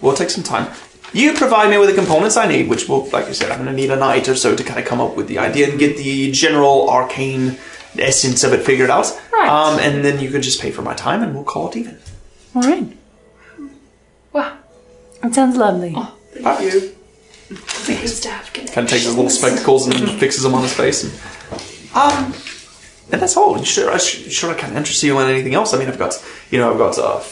we'll 0.00 0.14
take 0.14 0.30
some 0.30 0.44
time. 0.44 0.72
You 1.12 1.32
provide 1.34 1.70
me 1.70 1.78
with 1.78 1.88
the 1.88 1.94
components 1.94 2.36
I 2.36 2.46
need, 2.46 2.68
which 2.68 2.88
will, 2.88 3.08
like 3.10 3.26
I 3.26 3.32
said, 3.32 3.50
I'm 3.50 3.64
going 3.64 3.74
to 3.74 3.80
need 3.80 3.90
a 3.90 3.96
night 3.96 4.28
or 4.28 4.34
so 4.36 4.54
to 4.54 4.62
kind 4.62 4.78
of 4.78 4.84
come 4.84 5.00
up 5.00 5.16
with 5.16 5.26
the 5.26 5.38
idea 5.38 5.70
and 5.70 5.78
get 5.78 5.96
the 5.96 6.30
general 6.32 6.90
arcane 6.90 7.56
essence 7.98 8.44
of 8.44 8.52
it 8.52 8.60
figured 8.62 8.90
out. 8.90 9.06
Right. 9.32 9.48
Um, 9.48 9.78
and 9.80 10.04
then 10.04 10.20
you 10.20 10.30
can 10.30 10.42
just 10.42 10.60
pay 10.60 10.70
for 10.70 10.82
my 10.82 10.94
time 10.94 11.22
and 11.22 11.34
we'll 11.34 11.44
call 11.44 11.70
it 11.70 11.76
even. 11.76 11.98
All 12.54 12.62
right. 12.62 12.96
Wow. 14.32 14.58
It 15.22 15.34
sounds 15.34 15.56
lovely. 15.56 15.96
Thank 16.32 16.60
you. 16.62 16.94
Nice 17.50 18.20
to 18.20 18.28
have 18.28 18.52
Kind 18.52 18.68
of 18.84 18.88
takes 18.88 19.04
his 19.04 19.16
little 19.16 19.30
spectacles 19.30 19.86
and 19.86 20.10
fixes 20.20 20.42
them 20.42 20.54
on 20.54 20.62
his 20.62 20.74
face. 20.74 21.04
And, 21.04 21.96
um, 21.96 22.34
and 23.10 23.22
that's 23.22 23.36
all. 23.36 23.60
Sure, 23.62 23.90
I 23.90 23.96
sh- 23.96 24.30
sure 24.30 24.50
I 24.50 24.54
can't 24.54 24.76
interest 24.76 25.02
you 25.02 25.18
in 25.18 25.30
anything 25.30 25.54
else. 25.54 25.72
I 25.72 25.78
mean, 25.78 25.88
I've 25.88 25.98
got, 25.98 26.22
you 26.50 26.58
know, 26.58 26.70
I've 26.70 26.78
got 26.78 26.98
a, 26.98 27.24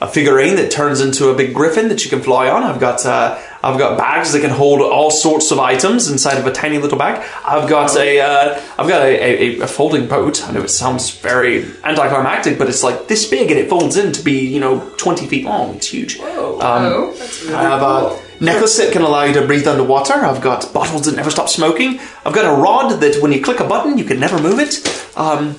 a 0.00 0.06
figurine 0.06 0.56
that 0.56 0.70
turns 0.70 1.00
into 1.00 1.28
a 1.28 1.34
big 1.34 1.52
griffin 1.52 1.88
that 1.88 2.04
you 2.04 2.10
can 2.10 2.20
fly 2.20 2.48
on. 2.48 2.62
I've 2.62 2.78
got, 2.78 3.04
uh, 3.04 3.36
I've 3.62 3.78
got 3.78 3.98
bags 3.98 4.32
that 4.32 4.40
can 4.40 4.50
hold 4.50 4.80
all 4.80 5.10
sorts 5.10 5.50
of 5.50 5.58
items 5.58 6.08
inside 6.08 6.38
of 6.38 6.46
a 6.46 6.52
tiny 6.52 6.78
little 6.78 6.98
bag. 6.98 7.24
I've 7.44 7.68
got 7.68 7.96
a, 7.96 8.20
uh, 8.20 8.60
I've 8.78 8.88
got 8.88 9.02
a, 9.02 9.58
a, 9.58 9.60
a 9.62 9.66
folding 9.66 10.06
boat. 10.06 10.46
I 10.46 10.52
know 10.52 10.62
it 10.62 10.68
sounds 10.68 11.10
very 11.18 11.64
anticlimactic, 11.82 12.58
but 12.58 12.68
it's 12.68 12.84
like 12.84 13.08
this 13.08 13.28
big 13.28 13.50
and 13.50 13.58
it 13.58 13.68
folds 13.68 13.96
in 13.96 14.12
to 14.12 14.22
be, 14.22 14.46
you 14.46 14.60
know, 14.60 14.88
twenty 14.98 15.26
feet 15.26 15.44
long. 15.44 15.74
It's 15.74 15.88
huge. 15.88 16.18
Whoa. 16.18 16.60
Um, 16.60 17.14
I 17.54 17.62
have 17.62 17.82
a 17.82 18.20
necklace 18.40 18.76
that 18.76 18.92
can 18.92 19.02
allow 19.02 19.24
you 19.24 19.34
to 19.34 19.46
breathe 19.46 19.66
underwater. 19.66 20.14
I've 20.14 20.40
got 20.40 20.72
bottles 20.72 21.06
that 21.06 21.16
never 21.16 21.30
stop 21.30 21.48
smoking. 21.48 21.98
I've 22.24 22.34
got 22.34 22.44
a 22.44 22.60
rod 22.60 23.00
that 23.00 23.20
when 23.20 23.32
you 23.32 23.42
click 23.42 23.58
a 23.58 23.64
button, 23.64 23.98
you 23.98 24.04
can 24.04 24.20
never 24.20 24.40
move 24.40 24.60
it. 24.60 24.78
Um, 25.16 25.48
uh, 25.48 25.54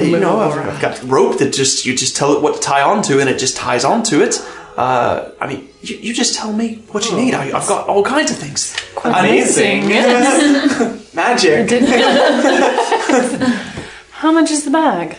you 0.00 0.18
know, 0.18 0.40
I've, 0.40 0.68
I've 0.68 0.80
got 0.80 1.02
rope 1.04 1.38
that 1.38 1.52
just 1.52 1.86
you 1.86 1.94
just 1.94 2.16
tell 2.16 2.32
it 2.34 2.42
what 2.42 2.54
to 2.56 2.60
tie 2.60 2.82
onto, 2.82 3.20
and 3.20 3.28
it 3.28 3.38
just 3.38 3.56
ties 3.56 3.84
onto 3.84 4.20
it. 4.20 4.40
Uh, 4.76 5.30
I 5.40 5.46
mean, 5.46 5.68
you, 5.82 5.96
you 5.96 6.14
just 6.14 6.34
tell 6.34 6.52
me 6.52 6.76
what 6.92 7.04
you 7.04 7.14
need. 7.16 7.34
I, 7.34 7.56
I've 7.56 7.68
got 7.68 7.88
all 7.88 8.02
kinds 8.02 8.30
of 8.30 8.38
things. 8.38 8.74
Amazing. 9.04 9.88
Magic. 11.14 11.70
How 14.12 14.32
much 14.32 14.50
is 14.50 14.64
the 14.64 14.70
bag? 14.70 15.16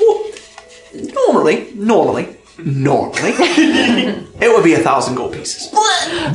Well, 0.00 0.30
normally, 0.94 1.72
normally, 1.74 2.36
normally, 2.58 3.32
it 3.36 4.48
would 4.54 4.64
be 4.64 4.74
a 4.74 4.78
thousand 4.78 5.16
gold 5.16 5.34
pieces. 5.34 5.68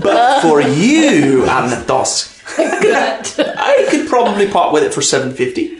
But 0.04 0.42
for 0.42 0.62
you, 0.62 1.46
Anathos, 1.46 2.30
I 2.58 3.88
could 3.90 4.08
probably 4.08 4.48
part 4.50 4.74
with 4.74 4.84
it 4.84 4.94
for 4.94 5.02
seven 5.02 5.34
fifty. 5.34 5.80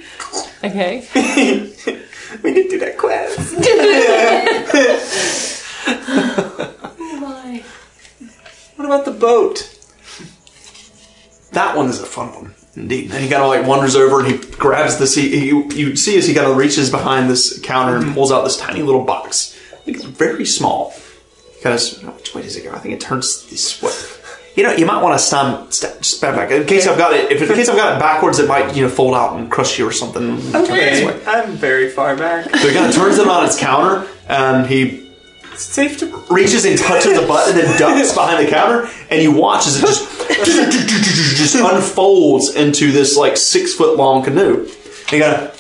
Okay. 0.64 1.06
we 2.44 2.54
did 2.54 2.70
do 2.70 2.80
that 2.80 2.98
quest. 2.98 3.38
Oh 7.00 7.20
my. 7.22 7.64
What 8.76 8.86
about 8.86 9.06
the 9.06 9.12
boat? 9.12 9.70
That 11.52 11.78
one 11.78 11.88
is 11.88 12.02
a 12.02 12.06
fun 12.06 12.34
one, 12.34 12.56
indeed. 12.76 13.12
And 13.12 13.24
he 13.24 13.30
kind 13.30 13.44
of 13.44 13.50
like 13.50 13.68
wanders 13.68 13.96
over 13.96 14.20
and 14.20 14.28
he 14.28 14.38
grabs 14.56 14.98
this. 14.98 15.14
He, 15.16 15.40
he, 15.40 15.48
you 15.48 15.96
see 15.96 16.18
as 16.18 16.28
he 16.28 16.34
kind 16.34 16.48
of 16.50 16.58
reaches 16.58 16.90
behind 16.90 17.30
this 17.30 17.60
counter 17.62 17.96
and 17.96 18.06
mm-hmm. 18.06 18.16
pulls 18.16 18.32
out 18.32 18.44
this 18.44 18.58
tiny 18.58 18.82
little 18.82 19.04
box. 19.04 19.56
I 19.72 19.76
think 19.78 19.98
it's 19.98 20.06
very 20.06 20.46
small. 20.46 20.94
Because 21.56 22.04
oh, 22.04 22.08
which 22.12 22.34
way 22.34 22.42
does 22.42 22.58
it 22.58 22.64
go? 22.64 22.72
I 22.72 22.80
think 22.80 22.96
it 22.96 23.00
turns 23.00 23.48
this 23.50 23.82
way. 23.82 23.92
You 24.56 24.62
know, 24.64 24.72
you 24.74 24.86
might 24.86 25.02
want 25.02 25.18
to 25.18 25.24
stand, 25.26 25.74
stand 25.74 26.06
stand 26.06 26.36
back 26.36 26.52
in 26.52 26.66
case 26.68 26.86
I've 26.88 26.98
got 26.98 27.14
it. 27.14 27.32
If 27.32 27.42
in 27.42 27.48
case 27.56 27.70
I've 27.70 27.76
got 27.76 27.96
it 27.96 28.00
backwards, 28.00 28.38
it 28.40 28.48
might 28.48 28.76
you 28.76 28.84
know 28.84 28.90
fold 28.90 29.16
out 29.16 29.36
and 29.38 29.50
crush 29.52 29.80
you 29.80 29.88
or 29.88 29.92
something. 29.92 30.38
Mm. 30.38 30.52
Turn 30.52 30.78
it 30.78 30.92
this 30.92 31.06
way. 31.06 31.14
Okay, 31.14 31.26
I'm 31.26 31.52
very 31.54 31.90
far 31.90 32.16
back. 32.16 32.46
So 32.50 32.68
he 32.68 32.74
kind 32.74 32.86
of 32.88 32.94
turns 32.94 33.18
it 33.18 33.28
on 33.28 33.46
its 33.46 33.58
counter, 33.60 34.08
and 34.28 34.68
he 34.68 35.10
It's 35.52 35.64
safe 35.64 35.98
to. 36.00 36.06
reaches 36.30 36.66
and 36.66 36.78
touches 36.78 37.20
the 37.20 37.26
button, 37.26 37.58
and 37.60 37.68
then 37.68 37.80
ducks 37.80 38.14
behind 38.20 38.46
the 38.46 38.52
counter, 38.52 38.90
and 39.10 39.24
you 39.24 39.32
watch 39.32 39.66
as 39.66 39.78
it 39.78 39.82
just 39.82 40.08
just 41.38 41.56
unfolds 41.56 42.56
into 42.56 42.92
this 42.92 43.18
like 43.18 43.38
six 43.38 43.74
foot 43.74 43.98
long 43.98 44.24
canoe. 44.24 44.68
And 45.08 45.12
you 45.12 45.20
go, 45.20 45.52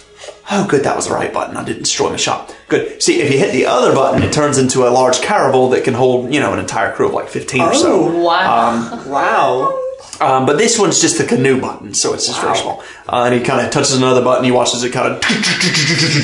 oh, 0.53 0.67
good, 0.69 0.83
that 0.83 0.95
was 0.95 1.07
the 1.07 1.13
right 1.13 1.31
button. 1.33 1.57
I 1.57 1.63
didn't 1.63 1.83
destroy 1.83 2.09
my 2.09 2.15
shop. 2.17 2.51
Good. 2.67 3.01
See, 3.01 3.21
if 3.21 3.31
you 3.31 3.37
hit 3.37 3.51
the 3.51 3.65
other 3.65 3.93
button, 3.93 4.23
it 4.23 4.31
turns 4.33 4.57
into 4.57 4.87
a 4.87 4.89
large 4.89 5.21
caravel 5.21 5.69
that 5.69 5.83
can 5.83 5.93
hold 5.93 6.33
you 6.33 6.39
know 6.39 6.53
an 6.53 6.59
entire 6.59 6.93
crew 6.93 7.07
of 7.07 7.13
like 7.13 7.27
fifteen 7.29 7.61
or 7.61 7.73
so. 7.73 8.05
Oh, 8.09 8.23
Wow. 8.23 9.03
Wow. 9.07 9.79
Um, 10.21 10.45
but 10.45 10.57
this 10.57 10.77
one's 10.79 11.01
just 11.01 11.17
the 11.17 11.23
canoe 11.25 11.59
button, 11.59 11.93
so 11.93 12.13
it's 12.13 12.27
just 12.27 12.39
very 12.39 12.55
small. 12.55 12.83
Uh, 13.09 13.23
and 13.25 13.33
he 13.33 13.41
kind 13.41 13.65
of 13.65 13.71
touches 13.71 13.95
another 13.97 14.21
button. 14.23 14.45
He 14.45 14.51
watches 14.51 14.83
it 14.83 14.91
kind 14.91 15.11
of 15.13 15.21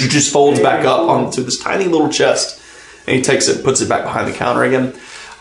just 0.10 0.32
folds 0.32 0.60
back 0.60 0.86
up 0.86 1.10
onto 1.10 1.44
this 1.44 1.58
tiny 1.60 1.86
little 1.86 2.10
chest, 2.10 2.62
and 3.08 3.16
he 3.18 3.22
takes 3.22 3.48
it, 3.48 3.64
puts 3.64 3.82
it 3.82 3.90
back 3.90 4.04
behind 4.04 4.28
the 4.28 4.32
counter 4.38 4.64
again. 4.64 4.94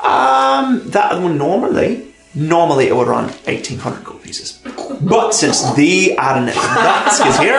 Um, 0.02 0.88
that 0.90 1.20
one 1.20 1.36
normally, 1.38 2.06
normally 2.34 2.86
it 2.88 2.96
would 2.96 3.08
run 3.08 3.32
eighteen 3.46 3.78
hundred 3.78 4.04
gold 4.04 4.22
pieces, 4.22 4.58
but 5.00 5.32
since 5.34 5.72
the 5.74 6.16
Adonai 6.18 6.52
Dusk 6.54 7.26
is 7.26 7.36
here, 7.38 7.58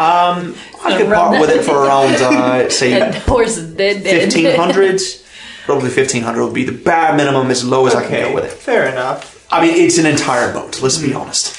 um, 0.00 0.54
I 0.82 0.96
could 0.96 1.12
part 1.12 1.40
with 1.40 1.50
it 1.50 1.62
for 1.64 1.84
around 1.84 2.14
uh, 2.14 2.68
say 2.80 3.00
And 3.00 3.14
horse 3.14 3.56
is 3.58 3.74
dead. 3.74 4.02
dead. 4.02 4.32
fifteen 4.32 4.56
hundred. 4.56 5.00
Probably 5.66 5.90
fifteen 5.90 6.22
hundred 6.22 6.44
would 6.44 6.54
be 6.54 6.64
the 6.64 6.72
bare 6.72 7.14
minimum, 7.14 7.50
as 7.50 7.64
low 7.64 7.86
as 7.86 7.94
I 7.94 8.06
can 8.06 8.28
go 8.28 8.34
with 8.34 8.44
it. 8.44 8.52
Fair 8.52 8.88
enough. 8.90 9.46
I 9.52 9.60
mean, 9.60 9.74
it's 9.74 9.98
an 9.98 10.06
entire 10.06 10.52
boat. 10.52 10.80
Let's 10.80 10.98
be 10.98 11.12
honest. 11.12 11.56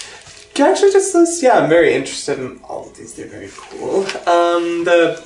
Can 0.55 0.65
I 0.67 0.71
actually 0.71 0.91
just 0.91 1.13
list? 1.15 1.41
Yeah, 1.43 1.59
I'm 1.59 1.69
very 1.69 1.93
interested 1.93 2.39
in 2.39 2.59
all 2.67 2.89
of 2.89 2.97
these. 2.97 3.13
They're 3.13 3.27
very 3.27 3.49
cool. 3.55 3.99
Um, 4.27 4.83
the 4.83 5.23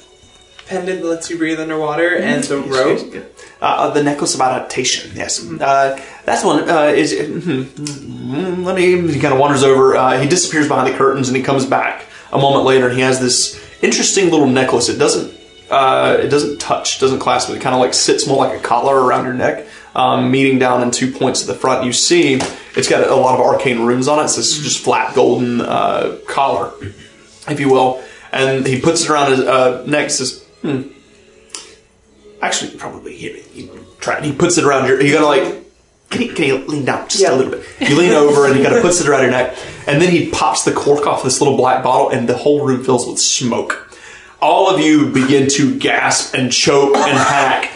pendant 0.67 1.01
that 1.01 1.07
lets 1.07 1.29
you 1.29 1.37
breathe 1.37 1.59
underwater 1.59 2.15
and 2.17 2.43
the 2.43 2.59
rope. 2.59 3.25
Uh, 3.61 3.89
the 3.91 4.03
necklace 4.03 4.35
of 4.35 4.41
adaptation. 4.41 5.11
Yes, 5.15 5.43
uh, 5.61 5.99
that's 6.25 6.43
one. 6.43 6.69
Uh, 6.69 6.87
is 6.93 7.13
hmm, 7.17 8.63
let 8.63 8.75
me. 8.75 9.11
He 9.11 9.19
kind 9.19 9.33
of 9.33 9.39
wanders 9.39 9.63
over. 9.63 9.95
Uh, 9.95 10.19
he 10.19 10.27
disappears 10.27 10.67
behind 10.67 10.93
the 10.93 10.97
curtains, 10.97 11.29
and 11.29 11.37
he 11.37 11.41
comes 11.43 11.65
back 11.65 12.05
a 12.31 12.37
moment 12.37 12.65
later. 12.65 12.87
And 12.87 12.95
he 12.95 13.01
has 13.01 13.19
this 13.19 13.59
interesting 13.81 14.29
little 14.31 14.47
necklace. 14.47 14.89
It 14.89 14.97
doesn't. 14.97 15.33
Uh, 15.69 16.17
it 16.19 16.27
doesn't 16.27 16.59
touch. 16.59 16.99
Doesn't 16.99 17.19
clasp. 17.19 17.49
It 17.49 17.61
kind 17.61 17.73
of 17.73 17.81
like 17.81 17.93
sits 17.93 18.27
more 18.27 18.37
like 18.37 18.57
a 18.57 18.61
collar 18.61 19.01
around 19.03 19.25
your 19.25 19.33
neck, 19.33 19.65
um, 19.95 20.29
meeting 20.29 20.59
down 20.59 20.83
in 20.83 20.91
two 20.91 21.11
points 21.11 21.41
at 21.41 21.47
the 21.47 21.55
front. 21.59 21.85
You 21.85 21.91
see, 21.91 22.35
it's 22.75 22.87
got 22.87 23.07
a 23.09 23.15
lot 23.15 23.33
of 23.39 23.41
arcane 23.45 23.81
runes 23.85 24.07
on 24.07 24.23
it. 24.23 24.27
So 24.29 24.39
it's 24.41 24.57
just 24.59 24.83
flat 24.83 25.15
golden 25.15 25.61
uh, 25.61 26.17
collar, 26.27 26.71
if 27.47 27.59
you 27.59 27.69
will. 27.71 28.03
And 28.31 28.65
he 28.67 28.79
puts 28.79 29.03
it 29.05 29.09
around 29.09 29.31
his 29.31 29.39
uh, 29.39 29.83
neck. 29.87 30.11
Says, 30.11 30.43
"Hmm, 30.61 30.83
Actually, 32.41 32.77
probably 32.77 33.15
here. 33.15 33.37
You 33.53 33.85
try 33.99 34.17
it. 34.19 34.23
He 34.23 34.31
puts 34.33 34.57
it 34.57 34.65
around 34.65 34.87
your. 34.87 35.01
You 35.01 35.11
gotta 35.13 35.25
like. 35.25 35.64
Can 36.15 36.21
you, 36.27 36.33
can 36.33 36.45
you 36.45 36.57
lean 36.67 36.85
down 36.85 37.07
just 37.09 37.21
Yeah. 37.21 37.33
a 37.33 37.35
little 37.35 37.51
bit? 37.51 37.63
You 37.89 37.95
lean 37.97 38.11
over 38.11 38.45
and 38.47 38.55
he 38.55 38.63
kind 38.63 38.75
of 38.75 38.81
puts 38.81 39.01
it 39.01 39.07
around 39.07 39.21
your 39.23 39.31
neck, 39.31 39.55
and 39.87 40.01
then 40.01 40.09
he 40.11 40.29
pops 40.29 40.63
the 40.63 40.71
cork 40.71 41.05
off 41.05 41.23
this 41.23 41.41
little 41.41 41.57
black 41.57 41.83
bottle, 41.83 42.09
and 42.09 42.27
the 42.29 42.37
whole 42.37 42.65
room 42.65 42.83
fills 42.83 43.05
with 43.07 43.19
smoke. 43.19 43.81
All 44.41 44.69
of 44.73 44.79
you 44.79 45.07
begin 45.11 45.49
to 45.49 45.77
gasp 45.79 46.33
and 46.35 46.51
choke 46.51 46.95
and 46.95 47.17
hack, 47.17 47.71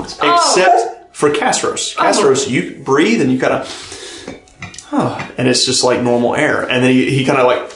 except 0.00 1.16
for 1.16 1.30
Castros. 1.30 1.94
Castros, 1.96 2.48
you 2.48 2.82
breathe 2.84 3.20
and 3.20 3.30
you 3.32 3.38
kind 3.38 3.52
of, 3.54 4.34
and 5.38 5.48
it's 5.48 5.64
just 5.64 5.84
like 5.84 6.02
normal 6.02 6.34
air. 6.34 6.62
And 6.62 6.82
then 6.82 6.90
he, 6.92 7.10
he 7.10 7.24
kind 7.24 7.38
of 7.38 7.46
like 7.46 7.70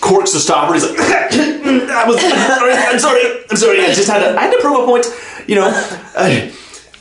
corks 0.00 0.32
the 0.32 0.40
stopper. 0.40 0.74
He's 0.74 0.84
like, 0.84 0.98
I 1.00 2.04
was, 2.06 2.16
I'm 2.22 2.98
sorry, 2.98 3.22
I'm 3.50 3.56
sorry. 3.56 3.80
I 3.80 3.86
just 3.94 4.08
had 4.08 4.18
to, 4.20 4.38
I 4.38 4.42
had 4.42 4.52
to 4.52 4.58
prove 4.60 4.80
a 4.82 4.84
point. 4.86 5.06
You 5.46 5.56
know. 5.56 5.68
Uh, 6.14 6.50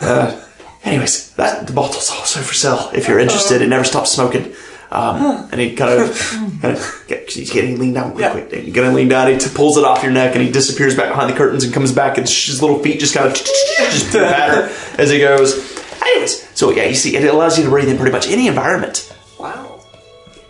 uh, 0.01 0.44
anyways, 0.85 1.31
that 1.35 1.67
the 1.67 1.73
bottle's 1.73 2.09
also 2.09 2.39
for 2.41 2.53
sale 2.53 2.89
if 2.93 3.07
you're 3.07 3.19
interested. 3.19 3.61
It 3.61 3.67
never 3.67 3.83
stops 3.83 4.11
smoking. 4.11 4.53
Um, 4.91 5.49
and 5.51 5.59
he 5.59 5.75
kind 5.75 5.99
of, 6.01 6.17
kind 6.61 6.77
of 6.77 7.03
get, 7.07 7.29
he's 7.29 7.51
getting 7.51 7.79
leaned 7.79 7.95
down 7.95 8.15
real 8.15 8.31
quick. 8.31 8.51
He's 8.53 8.73
getting 8.73 8.93
leaned 8.93 9.09
down. 9.09 9.31
He 9.31 9.37
t- 9.37 9.49
pulls 9.53 9.77
it 9.77 9.83
off 9.83 10.03
your 10.03 10.11
neck 10.11 10.35
and 10.35 10.43
he 10.43 10.51
disappears 10.51 10.95
back 10.95 11.09
behind 11.09 11.29
the 11.33 11.35
curtains 11.35 11.63
and 11.63 11.73
comes 11.73 11.91
back 11.91 12.17
and 12.17 12.29
sh- 12.29 12.47
his 12.47 12.61
little 12.61 12.79
feet 12.79 12.99
just 12.99 13.13
kind 13.13 13.27
of 13.27 13.33
just 13.35 14.11
patter 14.13 14.71
as 14.97 15.09
he 15.09 15.19
goes. 15.19 15.75
Anyways, 16.01 16.47
so 16.57 16.69
yeah, 16.71 16.85
you 16.85 16.95
see, 16.95 17.15
it 17.17 17.25
allows 17.27 17.57
you 17.57 17.63
to 17.65 17.69
breathe 17.69 17.89
in 17.89 17.97
pretty 17.97 18.11
much 18.11 18.27
any 18.29 18.47
environment. 18.47 19.13
Wow. 19.39 19.81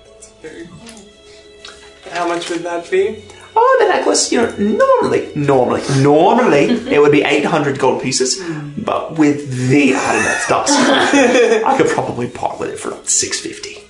That's 0.06 0.30
very 0.42 0.68
cool. 0.68 2.12
How 2.12 2.28
much 2.28 2.50
would 2.50 2.60
that 2.64 2.92
be? 2.92 3.24
Oh, 3.58 3.78
the 3.80 3.88
necklace, 3.88 4.32
you 4.32 4.42
know, 4.42 4.50
normally, 4.58 5.32
normally, 5.36 5.82
normally 6.02 6.66
it 6.94 7.00
would 7.00 7.12
be 7.12 7.22
800 7.22 7.80
gold 7.80 8.02
pieces, 8.02 8.42
but 8.78 9.18
with 9.18 9.70
the 9.70 9.94
Adamant 9.94 10.40
dust, 10.50 10.74
I 10.78 11.76
could 11.78 11.88
probably 11.88 12.28
part 12.28 12.60
with 12.60 12.70
it 12.72 12.80
for 12.80 12.92
like 12.92 13.10
650. 13.10 13.82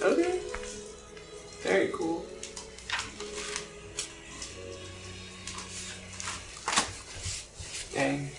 Okay. 0.00 0.22
Okay. 0.22 0.40
Very 1.62 1.88
cool. 1.92 2.24
Dang. 7.94 8.30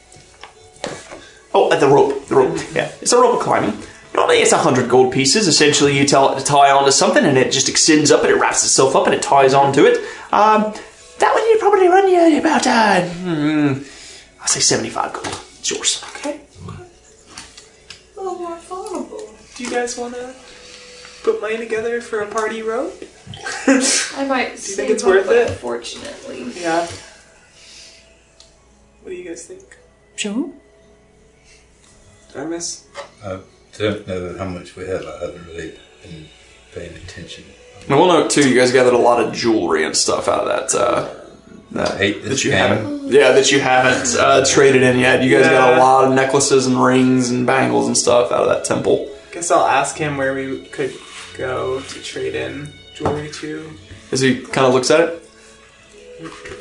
Oh, 1.53 1.69
uh, 1.69 1.77
the 1.79 1.87
rope, 1.87 2.25
the 2.27 2.35
rope, 2.35 2.57
yeah. 2.73 2.91
It's 3.01 3.11
a 3.11 3.17
rope 3.17 3.35
of 3.35 3.41
climbing. 3.41 3.77
Normally 4.13 4.37
it's 4.37 4.51
100 4.51 4.89
gold 4.89 5.11
pieces. 5.11 5.47
Essentially, 5.47 5.97
you 5.97 6.05
tell 6.05 6.35
it 6.35 6.39
to 6.39 6.45
tie 6.45 6.71
onto 6.71 6.91
something 6.91 7.23
and 7.25 7.37
it 7.37 7.51
just 7.51 7.67
extends 7.67 8.11
up 8.11 8.21
and 8.21 8.31
it 8.31 8.35
wraps 8.35 8.63
itself 8.63 8.95
up 8.95 9.05
and 9.07 9.15
it 9.15 9.21
ties 9.21 9.53
onto 9.53 9.85
it. 9.85 9.97
Um, 10.31 10.73
that 11.19 11.33
one 11.33 11.43
would 11.43 11.59
probably 11.59 11.87
run 11.87 12.07
you 12.07 12.39
about, 12.39 12.67
uh, 12.67 13.01
hmm, 13.01 13.83
I'll 14.41 14.47
say 14.47 14.59
75 14.59 15.13
gold. 15.13 15.27
It's 15.59 15.71
yours. 15.71 16.03
Okay. 16.17 16.41
A 18.17 18.21
little 18.21 18.39
more 18.39 18.57
affordable. 18.57 19.55
Do 19.55 19.63
you 19.63 19.69
guys 19.69 19.97
want 19.97 20.13
to 20.15 20.33
put 21.23 21.41
money 21.41 21.57
together 21.57 22.01
for 22.01 22.19
a 22.21 22.27
party 22.27 22.61
rope? 22.61 22.93
I 23.67 24.25
might. 24.27 24.47
Do 24.47 24.51
you 24.53 24.75
think 24.75 24.89
it's 24.91 25.03
worth 25.03 25.29
it? 25.29 25.49
Fortunately. 25.51 26.51
Yeah. 26.59 26.85
What 29.01 29.09
do 29.09 29.15
you 29.15 29.27
guys 29.27 29.45
think? 29.45 29.77
Sure. 30.15 30.49
Armis? 32.35 32.87
I 33.23 33.39
don't 33.77 34.07
know 34.07 34.37
how 34.37 34.45
much 34.45 34.75
we 34.75 34.87
have. 34.87 35.05
I 35.05 35.25
haven't 35.25 35.45
really 35.47 35.77
been 36.03 36.27
paying 36.73 36.95
attention. 36.95 37.43
And 37.87 37.97
we'll 37.97 38.07
note 38.07 38.29
too, 38.29 38.47
you 38.47 38.55
guys 38.55 38.71
gathered 38.71 38.93
a 38.93 38.97
lot 38.97 39.23
of 39.23 39.33
jewelry 39.33 39.83
and 39.85 39.95
stuff 39.95 40.27
out 40.27 40.41
of 40.41 40.47
that. 40.47 40.79
Uh, 40.79 41.19
that, 41.71 41.97
hate 41.97 42.21
this 42.21 42.29
that 42.29 42.43
you 42.45 42.51
game. 42.51 42.59
haven't, 42.59 43.11
yeah, 43.11 43.31
that 43.31 43.51
you 43.51 43.59
haven't 43.59 44.15
uh, 44.17 44.45
traded 44.45 44.83
in 44.83 44.99
yet. 44.99 45.23
You 45.23 45.35
guys 45.35 45.49
got 45.49 45.77
a 45.77 45.79
lot 45.79 46.05
of 46.05 46.13
necklaces 46.13 46.67
and 46.67 46.81
rings 46.81 47.31
and 47.31 47.47
bangles 47.47 47.87
and 47.87 47.97
stuff 47.97 48.31
out 48.31 48.43
of 48.43 48.49
that 48.49 48.63
temple. 48.63 49.09
Guess 49.31 49.49
I'll 49.49 49.65
ask 49.65 49.97
him 49.97 50.17
where 50.17 50.35
we 50.35 50.65
could 50.65 50.93
go 51.35 51.81
to 51.81 52.03
trade 52.03 52.35
in 52.35 52.71
jewelry 52.93 53.31
to. 53.31 53.71
As 54.11 54.21
he 54.21 54.41
kind 54.41 54.67
of 54.67 54.75
looks 54.75 54.91
at 54.91 54.99
it, 54.99 55.29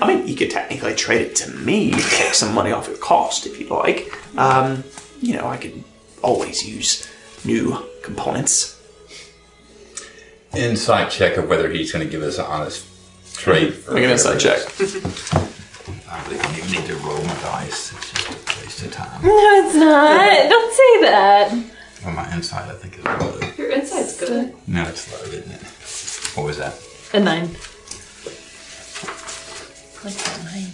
I 0.01 0.07
mean, 0.13 0.27
you 0.27 0.35
could 0.35 0.51
technically 0.51 0.95
trade 0.95 1.21
it 1.21 1.37
to 1.37 1.51
me, 1.51 1.91
take 1.91 2.33
some 2.35 2.55
money 2.55 2.73
off 2.73 2.89
your 2.89 2.97
cost 2.97 3.47
if 3.47 3.61
you 3.61 3.69
like. 3.69 4.11
Um, 4.39 4.83
you 5.21 5.37
know, 5.37 5.47
I 5.47 5.59
could 5.59 5.85
always 6.23 6.67
use 6.67 7.09
new 7.45 7.85
components. 8.03 8.79
Insight 10.55 11.11
check 11.11 11.37
of 11.39 11.49
whether 11.49 11.71
he's 11.71 11.93
going 11.93 12.05
to 12.05 12.11
give 12.11 12.23
us 12.23 12.39
an 12.39 12.45
honest 12.45 12.87
trade. 13.35 13.75
For 13.75 13.93
Make 13.95 14.05
an 14.05 14.11
insight 14.11 14.39
check. 14.41 14.59
I 16.09 16.23
really 16.29 16.39
don't 16.39 16.59
even 16.59 16.71
need 16.73 16.87
to 16.87 16.97
roll 16.97 17.23
my 17.23 17.35
dice. 17.43 17.93
It's 17.93 18.11
just 18.13 18.29
a 18.29 18.63
waste 18.63 18.83
of 18.85 18.93
time. 18.93 19.23
No, 19.23 19.65
it's 19.65 19.75
not. 19.75 20.49
Don't 20.51 20.75
say 20.75 21.01
that. 21.03 21.65
Well, 22.05 22.15
my 22.15 22.35
insight, 22.35 22.69
I 22.71 22.75
think, 22.75 22.99
is 22.99 23.05
low. 23.05 23.41
your 23.57 23.71
insight's 23.73 24.19
good. 24.19 24.55
No, 24.69 24.83
it's 24.89 25.11
low, 25.13 25.23
isn't 25.33 25.51
it? 25.53 26.37
What 26.37 26.47
was 26.47 26.59
that? 26.59 26.75
A 27.15 27.21
nine. 27.21 27.49
Like 30.05 30.15
a 30.15 30.45
nine. 30.45 30.73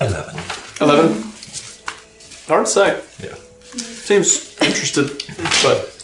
Eleven. 0.00 0.40
11. 0.80 1.32
Hard 2.48 2.66
to 2.66 2.72
say. 2.72 3.02
Yeah. 3.22 3.34
Seems 3.64 4.56
interested, 4.62 5.08
but 5.62 5.94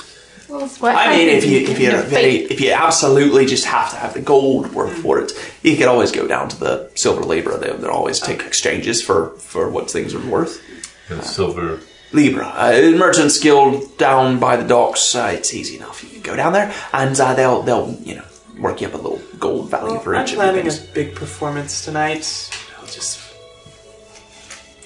What 0.79 0.95
I 0.95 1.17
mean, 1.17 1.29
if 1.31 1.45
you 1.47 1.61
if 1.61 1.79
you 1.81 1.91
Your 1.91 2.03
very, 2.03 2.37
if 2.37 2.61
you 2.61 2.71
absolutely 2.73 3.47
just 3.47 3.65
have 3.65 3.91
to 3.91 3.97
have 3.97 4.13
the 4.13 4.21
gold 4.21 4.73
worth 4.73 4.99
for 4.99 5.21
it, 5.21 5.33
you 5.63 5.77
could 5.77 5.89
always 5.89 6.13
go 6.13 6.27
down 6.27 6.51
to 6.51 6.61
the 6.61 6.91
silver 6.95 7.23
libra. 7.23 7.59
They 7.59 7.73
they 7.73 7.89
always 7.89 8.21
take 8.21 8.43
exchanges 8.43 9.03
for 9.03 9.31
for 9.39 9.71
what 9.71 9.91
things 9.91 10.15
are 10.15 10.31
worth. 10.31 10.63
The 11.09 11.23
silver. 11.23 11.81
Libra, 12.13 12.47
uh, 12.47 12.93
Merchants 12.97 13.41
Guild 13.41 13.99
down 13.99 14.39
by 14.39 14.55
the 14.57 14.63
docks. 14.69 15.17
Uh, 15.17 15.33
it's 15.35 15.53
easy 15.53 15.77
enough. 15.79 16.05
You 16.05 16.11
can 16.11 16.23
go 16.23 16.37
down 16.37 16.53
there, 16.53 16.73
and 16.93 17.19
uh, 17.19 17.35
they'll 17.35 17.63
they'll 17.63 17.93
you 18.05 18.15
know 18.17 18.25
work 18.61 18.81
you 18.81 18.87
up 18.87 18.95
a 18.95 18.99
little 18.99 19.21
gold 19.41 19.71
value 19.71 19.95
Well, 19.95 20.01
for 20.01 20.15
I'm 20.15 20.25
each 20.25 20.33
of 20.33 20.37
planning 20.37 20.67
you 20.67 20.71
a 20.71 20.95
big 20.95 21.17
performance 21.17 21.85
tonight. 21.85 22.51
I'll 22.79 22.87
just 22.87 23.24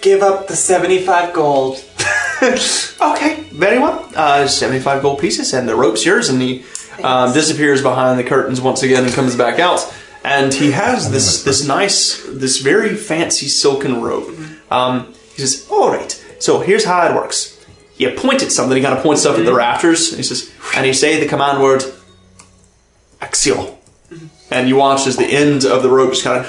give 0.01 0.23
up 0.23 0.49
the 0.49 0.57
75 0.57 1.33
gold. 1.33 1.85
Okay, 2.41 3.43
very 3.53 3.81
well. 3.81 4.09
Uh, 4.15 4.47
75 4.47 5.03
gold 5.03 5.19
pieces, 5.19 5.53
and 5.53 5.69
the 5.69 5.75
rope's 5.75 6.07
yours, 6.07 6.29
and 6.29 6.41
he 6.41 6.65
um, 7.03 7.33
disappears 7.33 7.83
behind 7.83 8.17
the 8.19 8.23
curtains 8.23 8.61
once 8.61 8.83
again 8.85 9.05
and 9.05 9.13
comes 9.13 9.35
back 9.35 9.59
out. 9.59 9.93
And 10.25 10.55
he 10.55 10.71
has 10.71 11.11
this 11.11 11.43
this 11.43 11.67
nice, 11.67 12.23
this 12.29 12.59
very 12.61 12.95
fancy 12.95 13.47
silken 13.47 14.03
rope. 14.03 14.29
Um, 14.71 15.15
he 15.35 15.43
says, 15.45 15.67
"All 15.69 15.91
right, 15.91 16.13
so 16.39 16.61
here's 16.61 16.85
how 16.85 17.09
it 17.09 17.15
works. 17.15 17.59
You 17.97 18.11
point 18.13 18.43
at 18.45 18.53
something. 18.53 18.77
He 18.77 18.83
kind 18.83 18.97
of 18.97 19.03
points 19.03 19.23
stuff 19.23 19.39
at 19.39 19.45
the 19.45 19.55
rafters. 19.55 20.11
and 20.11 20.19
He 20.19 20.23
says, 20.23 20.53
and 20.77 20.87
you 20.87 20.93
say 20.95 21.19
the 21.19 21.27
command 21.27 21.61
word, 21.61 21.83
Axio. 23.21 23.77
And 24.51 24.69
you 24.69 24.77
watch 24.77 25.07
as 25.07 25.17
the 25.17 25.27
end 25.27 25.65
of 25.65 25.83
the 25.83 25.91
rope 25.91 26.11
just 26.13 26.23
kind 26.25 26.39
of 26.45 26.47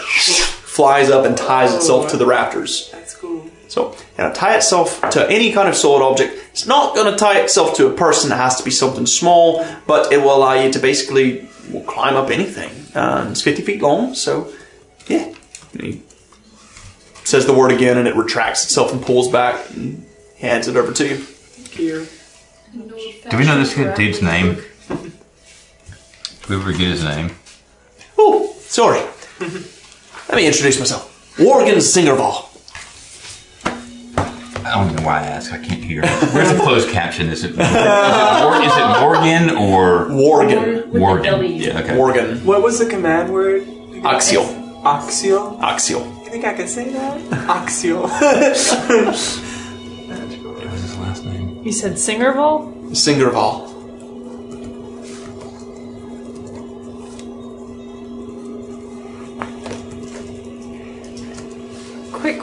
flies 0.79 1.09
up 1.09 1.25
and 1.25 1.35
ties 1.35 1.75
itself 1.75 2.09
to 2.09 2.15
the 2.15 2.25
rafters. 2.25 2.89
That's 2.93 3.13
cool. 3.13 3.45
So, 3.67 3.93
it'll 4.17 4.31
tie 4.31 4.55
itself 4.55 5.01
to 5.09 5.29
any 5.29 5.51
kind 5.51 5.67
of 5.67 5.75
solid 5.75 6.01
object. 6.01 6.41
It's 6.51 6.65
not 6.65 6.95
going 6.95 7.11
to 7.11 7.17
tie 7.19 7.41
itself 7.41 7.75
to 7.75 7.87
a 7.87 7.93
person. 7.93 8.31
It 8.31 8.35
has 8.35 8.55
to 8.59 8.63
be 8.63 8.71
something 8.71 9.05
small, 9.05 9.67
but 9.85 10.13
it 10.13 10.19
will 10.19 10.33
allow 10.33 10.53
you 10.53 10.71
to 10.71 10.79
basically 10.79 11.49
well, 11.69 11.83
climb 11.83 12.15
up 12.15 12.29
anything. 12.29 12.71
Uh, 12.95 13.27
it's 13.29 13.41
50 13.41 13.63
feet 13.63 13.81
long, 13.81 14.15
so 14.15 14.53
yeah. 15.07 15.33
And 15.73 15.81
he 15.81 16.01
says 17.25 17.45
the 17.45 17.53
word 17.53 17.73
again, 17.73 17.97
and 17.97 18.07
it 18.07 18.15
retracts 18.15 18.63
itself 18.63 18.93
and 18.93 19.01
pulls 19.01 19.29
back 19.29 19.69
and 19.71 20.07
hands 20.37 20.69
it 20.69 20.77
over 20.77 20.93
to 20.93 21.05
you. 21.09 21.25
Here. 21.71 22.07
Do 22.73 23.37
we 23.37 23.43
know 23.43 23.59
this 23.59 23.75
good 23.75 23.95
dude's 23.95 24.21
name? 24.21 24.63
Do 24.87 25.11
we 26.47 26.55
ever 26.55 26.71
get 26.71 26.87
his 26.87 27.03
name? 27.03 27.31
Oh, 28.17 28.53
sorry. 28.59 29.05
Let 30.29 30.35
me 30.35 30.45
introduce 30.47 30.77
myself. 30.79 31.35
Worgen 31.37 31.77
Singerval. 31.77 32.45
I 34.63 34.75
don't 34.75 34.85
even 34.91 34.97
know 34.97 35.07
why 35.07 35.21
I 35.21 35.23
ask. 35.23 35.51
I 35.51 35.57
can't 35.57 35.83
hear. 35.83 36.01
Where's 36.05 36.51
the 36.51 36.59
closed 36.61 36.89
caption? 36.89 37.29
Is 37.29 37.43
it, 37.43 37.51
is 37.51 37.57
it, 37.57 37.63
Mor- 38.43 38.61
is 38.61 38.71
it 38.77 38.87
Morgan 39.01 39.49
or 39.57 40.05
Worgen. 40.09 40.93
Morgan? 40.93 41.43
Yeah, 41.57 41.79
okay. 41.79 41.95
Worgen. 41.97 42.43
What 42.45 42.61
was 42.61 42.77
the 42.77 42.85
command 42.85 43.33
word? 43.33 43.63
Axial. 44.05 44.45
Axial? 44.85 45.57
Axial. 45.61 46.05
You 46.23 46.29
think 46.29 46.45
I 46.45 46.53
can 46.53 46.67
say 46.67 46.89
that? 46.91 47.19
Axial. 47.49 48.01
What 48.07 48.21
was 50.71 50.81
his 50.81 50.97
last 50.99 51.25
name? 51.25 51.63
You 51.63 51.71
said 51.71 51.93
Singerville? 51.93 52.91
Singerval. 52.91 53.68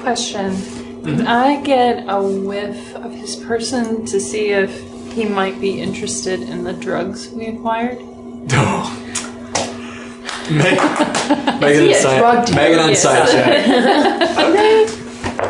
Quick 0.07 0.15
question. 0.15 0.55
Can 1.03 1.27
I 1.27 1.61
get 1.63 2.05
a 2.07 2.23
whiff 2.23 2.95
of 2.95 3.13
his 3.13 3.35
person 3.35 4.07
to 4.07 4.21
see 4.21 4.51
if 4.51 4.71
he 5.13 5.25
might 5.25 5.61
be 5.61 5.81
interested 5.81 6.43
in 6.43 6.63
the 6.63 6.73
drugs 6.75 7.29
we 7.31 7.47
acquired? 7.47 7.99
Meg- 10.49 10.79
Megan 11.61 11.83
he 11.83 11.93
a 11.93 11.97
insight. 11.97 12.19
drug 12.21 12.47
dealer? 12.47 12.57
Megan 12.57 12.79
Yes. 12.89 13.05
insight 13.05 13.29
check. 13.33 13.67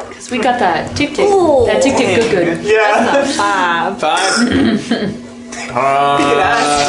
Because 0.08 0.30
we 0.30 0.38
got 0.38 0.58
that 0.58 0.96
tick 0.96 1.10
tick. 1.10 1.28
That 1.28 1.82
tick 1.82 1.96
tick 1.98 2.16
good 2.16 2.30
good. 2.56 2.64
yeah. 2.64 3.24
Five. 3.26 4.00
Five. 4.00 4.40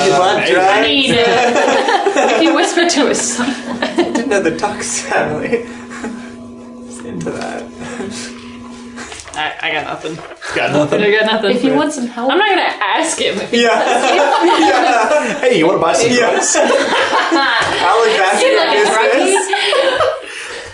you 0.07 0.13
want 0.17 0.37
maybe. 0.39 0.53
drugs? 0.53 0.71
I 0.71 0.81
mean, 0.83 1.11
uh, 1.15 2.31
if 2.31 2.41
you 2.43 2.55
whisper 2.55 2.87
to 2.87 3.09
us, 3.09 3.37
I 3.41 3.93
didn't 3.93 4.29
know 4.29 4.41
the 4.41 4.51
Tux 4.51 5.01
family. 5.01 5.65
Just 7.19 7.27
into 7.27 7.31
that. 7.39 7.63
I, 9.35 9.67
I 9.67 9.71
got 9.71 9.83
nothing. 9.85 10.15
Got 10.55 10.71
nothing. 10.73 11.01
I 11.01 11.11
got 11.11 11.25
nothing. 11.31 11.55
if 11.55 11.63
you 11.63 11.73
want 11.75 11.93
some 11.93 12.07
help, 12.07 12.31
I'm 12.31 12.37
not 12.39 12.49
gonna 12.49 12.61
ask 12.61 13.19
him. 13.19 13.37
If 13.39 13.51
he, 13.51 13.61
Yeah. 13.63 15.39
Hey, 15.39 15.59
you 15.59 15.65
want 15.67 15.77
to 15.77 15.81
buy 15.81 15.93
some 15.93 16.09
Yeah. 16.11 16.31
drugs? 16.31 16.55
I'll 16.55 18.03
invest 18.09 18.43
in 18.43 18.55
like 18.57 18.77
a 18.77 18.81
business. 19.13 19.47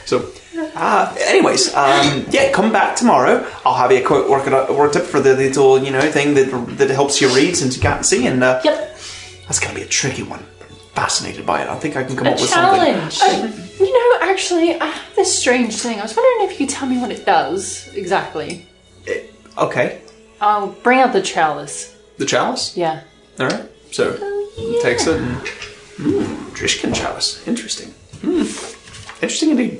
So, 0.05 0.31
uh, 0.75 1.13
anyways, 1.19 1.73
um, 1.75 2.25
yeah, 2.29 2.51
come 2.51 2.71
back 2.71 2.95
tomorrow. 2.95 3.45
I'll 3.65 3.73
have 3.75 3.91
you 3.91 3.99
a 3.99 4.01
quote 4.01 4.29
worked 4.29 4.47
up, 4.47 4.69
worked 4.69 4.95
up 4.95 5.03
for 5.03 5.19
the 5.19 5.33
little, 5.35 5.83
you 5.83 5.91
know, 5.91 6.01
thing 6.11 6.33
that 6.35 6.77
that 6.77 6.89
helps 6.89 7.19
you 7.21 7.33
read 7.35 7.55
since 7.57 7.75
you 7.75 7.81
can't 7.81 8.05
see, 8.05 8.27
and 8.27 8.43
uh, 8.43 8.61
Yep. 8.63 8.97
that's 9.47 9.59
gonna 9.59 9.75
be 9.75 9.81
a 9.81 9.87
tricky 9.87 10.23
one. 10.23 10.45
Fascinated 10.93 11.45
by 11.45 11.61
it. 11.63 11.69
I 11.69 11.75
think 11.79 11.95
I 11.97 12.03
can 12.03 12.15
come 12.15 12.27
A 12.27 12.31
up 12.31 12.39
with 12.39 12.49
something. 12.49 13.09
challenge. 13.09 13.19
you 13.79 13.91
know, 13.91 14.02
actually, 14.33 14.79
I 14.79 14.87
have 14.87 15.15
this 15.15 15.37
strange 15.37 15.75
thing. 15.75 15.99
I 15.99 16.03
was 16.03 16.15
wondering 16.15 16.49
if 16.49 16.59
you 16.59 16.65
could 16.65 16.73
tell 16.73 16.89
me 16.89 16.97
what 16.97 17.11
it 17.11 17.25
does 17.25 17.93
exactly. 17.93 18.67
Okay, 19.57 20.01
I'll 20.41 20.69
bring 20.69 20.99
out 20.99 21.13
the 21.13 21.21
chalice. 21.21 21.95
the 22.17 22.25
chalice. 22.25 22.75
Yeah. 22.75 23.03
All 23.39 23.47
right. 23.47 23.69
So 23.91 24.13
he 24.55 24.81
takes 24.81 25.05
it 25.05 25.21
and 25.21 25.37
mm, 25.37 26.25
Drishkin 26.55 26.95
chalice. 26.95 27.47
Interesting. 27.47 27.91
Hmm. 28.21 28.41
Interesting 29.23 29.51
indeed. 29.51 29.79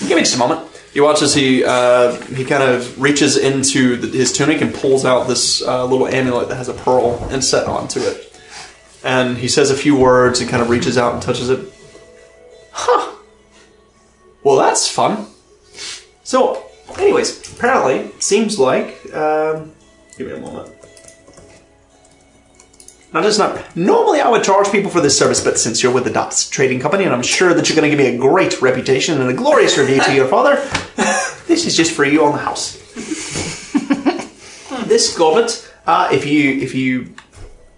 Give 0.00 0.10
me 0.10 0.20
just 0.20 0.36
a 0.36 0.38
moment. 0.38 0.68
You 0.92 1.02
watch 1.02 1.22
as 1.22 1.34
he 1.34 1.64
uh, 1.64 2.12
he 2.26 2.44
kind 2.44 2.62
of 2.62 3.00
reaches 3.00 3.38
into 3.38 3.96
the, 3.96 4.08
his 4.16 4.32
tunic 4.32 4.60
and 4.60 4.74
pulls 4.74 5.04
out 5.06 5.26
this 5.26 5.62
uh, 5.62 5.84
little 5.86 6.06
amulet 6.06 6.48
that 6.50 6.56
has 6.56 6.68
a 6.68 6.74
pearl 6.74 7.26
inset 7.30 7.66
onto 7.66 8.00
it. 8.00 8.30
And 9.02 9.38
he 9.38 9.48
says 9.48 9.70
a 9.70 9.76
few 9.76 9.96
words 9.96 10.40
and 10.40 10.48
kind 10.50 10.62
of 10.62 10.68
reaches 10.68 10.98
out 10.98 11.14
and 11.14 11.22
touches 11.22 11.48
it. 11.48 11.72
Huh. 12.72 13.13
Well, 14.44 14.56
that's 14.56 14.86
fun. 14.86 15.26
So, 16.22 16.66
anyways, 16.98 17.52
apparently, 17.52 17.96
it 17.96 18.22
seems 18.22 18.58
like. 18.58 18.88
Um, 19.14 19.72
give 20.16 20.28
me 20.28 20.34
a 20.34 20.40
moment. 20.40 20.70
Now, 23.14 23.22
just 23.22 23.38
not. 23.38 23.76
Normally, 23.76 24.20
I 24.20 24.28
would 24.28 24.44
charge 24.44 24.70
people 24.70 24.90
for 24.90 25.00
this 25.00 25.16
service, 25.18 25.42
but 25.42 25.58
since 25.58 25.82
you're 25.82 25.92
with 25.92 26.04
the 26.04 26.10
Dots 26.10 26.50
Trading 26.50 26.80
Company, 26.80 27.04
and 27.04 27.14
I'm 27.14 27.22
sure 27.22 27.54
that 27.54 27.68
you're 27.68 27.76
going 27.76 27.90
to 27.90 27.96
give 27.96 28.04
me 28.04 28.14
a 28.14 28.18
great 28.18 28.60
reputation 28.60 29.20
and 29.20 29.30
a 29.30 29.32
glorious 29.34 29.78
review 29.78 30.00
to 30.02 30.14
your 30.14 30.26
father, 30.26 30.56
this 31.46 31.64
is 31.64 31.76
just 31.76 31.92
for 31.92 32.04
you 32.04 32.24
on 32.24 32.32
the 32.32 32.38
house. 32.38 32.76
this 34.88 35.16
goblet, 35.16 35.72
uh, 35.86 36.08
if 36.12 36.26
you 36.26 36.50
if 36.60 36.74
you, 36.74 37.14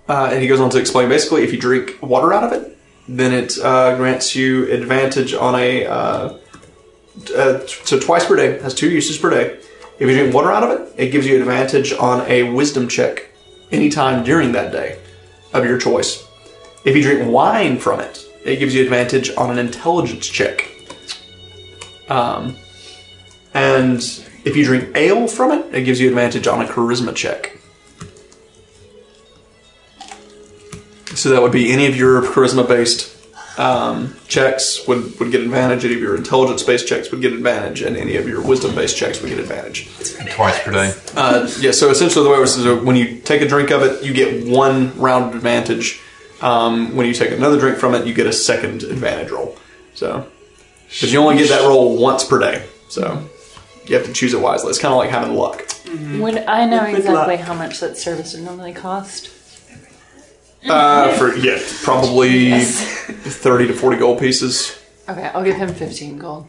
uh, 0.09 0.31
and 0.33 0.43
he 0.43 0.49
goes 0.49 0.59
on 0.59 0.71
to 0.71 0.81
explain 0.81 1.11
basically, 1.11 1.45
if 1.45 1.53
you 1.53 1.61
drink 1.61 1.99
water 2.01 2.33
out 2.33 2.45
of 2.45 2.53
it, 2.53 2.79
then 3.07 3.33
it 3.33 3.59
uh, 3.59 3.95
grants 3.97 4.35
you 4.35 4.73
advantage 4.73 5.33
on 5.33 5.55
a. 5.55 6.41
Uh, 7.35 7.67
so 7.67 7.99
twice 7.99 8.27
per 8.27 8.37
day 8.37 8.61
has 8.61 8.75
two 8.75 8.91
uses 8.91 9.17
per 9.19 9.31
day. 9.31 9.59
If 9.99 10.09
you 10.09 10.15
drink 10.15 10.35
water 10.35 10.53
out 10.53 10.63
of 10.63 10.71
it, 10.79 10.95
it 10.99 11.11
gives 11.11 11.27
you 11.27 11.39
advantage 11.39 11.93
on 11.95 12.21
a 12.31 12.43
wisdom 12.53 12.89
check 12.89 13.31
anytime 13.73 14.25
during 14.25 14.53
that 14.53 14.73
day 14.73 14.99
of 15.53 15.65
your 15.65 15.79
choice. 15.79 16.27
If 16.85 16.95
you 16.95 17.03
drink 17.03 17.31
wine 17.31 17.79
from 17.79 18.01
it, 18.01 18.25
it 18.45 18.59
gives 18.59 18.75
you 18.75 18.85
advantage 18.85 19.31
on 19.37 19.51
an 19.51 19.59
intelligence 19.59 20.27
check. 20.27 20.71
Um, 22.09 22.57
and 23.55 24.01
if 24.45 24.55
you 24.55 24.65
drink 24.65 24.95
ale 24.95 25.27
from 25.27 25.53
it, 25.53 25.75
it 25.75 25.83
gives 25.83 25.99
you 25.99 26.09
advantage 26.09 26.47
on 26.47 26.61
a 26.61 26.69
charisma 26.69 27.15
check. 27.15 27.59
So 31.17 31.31
that 31.31 31.41
would 31.41 31.53
be 31.53 31.73
any 31.73 31.87
of 31.87 31.97
your 31.97 32.23
charisma 32.23 32.69
based 32.69 33.16
um, 33.59 34.15
checks 34.29 34.87
would, 34.87 35.19
would 35.19 35.31
get 35.31 35.41
advantage, 35.41 35.85
any 35.85 35.95
of 35.95 36.01
your 36.01 36.17
intelligence 36.17 36.63
based 36.63 36.87
checks 36.87 37.11
would 37.11 37.21
get 37.21 37.33
advantage, 37.33 37.83
and 37.83 37.97
any 37.97 38.17
of 38.17 38.29
your 38.29 38.43
wisdom 38.43 38.75
based 38.75 38.97
checks 38.97 39.21
would 39.23 39.29
get 39.29 39.39
advantage. 39.39 39.89
Twice 40.35 40.63
per 40.63 40.73
day. 40.73 40.95
Uh, 41.15 41.51
yeah, 41.61 41.71
so 41.71 41.91
essentially 41.91 42.25
the 42.25 42.31
way 42.31 42.37
it 42.37 42.41
works 42.41 42.57
is 42.57 42.67
when 42.85 42.97
you 42.97 43.19
take 43.21 43.43
a 43.43 43.49
drink 43.49 43.71
of 43.71 43.83
it, 43.83 44.05
you 44.05 44.13
get 44.13 44.47
one 44.47 44.99
round 44.99 45.31
of 45.31 45.35
advantage. 45.35 46.01
Um, 46.43 46.95
when 46.95 47.07
you 47.07 47.15
take 47.15 47.31
another 47.31 47.59
drink 47.59 47.79
from 47.79 47.95
it, 47.95 48.07
you 48.07 48.13
get 48.13 48.27
a 48.27 48.33
second 48.33 48.83
advantage 48.83 49.31
roll. 49.31 49.57
So, 49.95 50.27
but 51.01 51.11
you 51.11 51.19
only 51.19 51.39
get 51.39 51.49
that 51.49 51.67
roll 51.67 51.99
once 51.99 52.25
per 52.25 52.39
day. 52.39 52.67
So 52.89 53.27
you 53.87 53.97
have 53.97 54.05
to 54.07 54.13
choose 54.13 54.35
it 54.35 54.41
wisely. 54.41 54.69
It's 54.69 54.79
kind 54.79 54.93
of 54.93 54.99
like 54.99 55.11
having 55.11 55.35
luck. 55.35 55.67
Would 56.19 56.39
I 56.39 56.67
know 56.67 56.85
exactly 56.85 57.37
luck. 57.37 57.41
how 57.41 57.55
much 57.55 57.81
that 57.81 57.97
service 57.97 58.35
would 58.35 58.43
normally 58.45 58.75
cost? 58.75 59.31
Uh, 60.69 61.13
for 61.19 61.37
yeah, 61.37 61.59
probably 61.83 62.61
thirty 62.61 63.67
to 63.67 63.73
forty 63.73 63.97
gold 63.97 64.19
pieces. 64.19 64.83
Okay, 65.09 65.31
I'll 65.35 65.45
give 65.45 65.55
him 65.57 65.73
15 65.73 66.19
gold. 66.19 66.49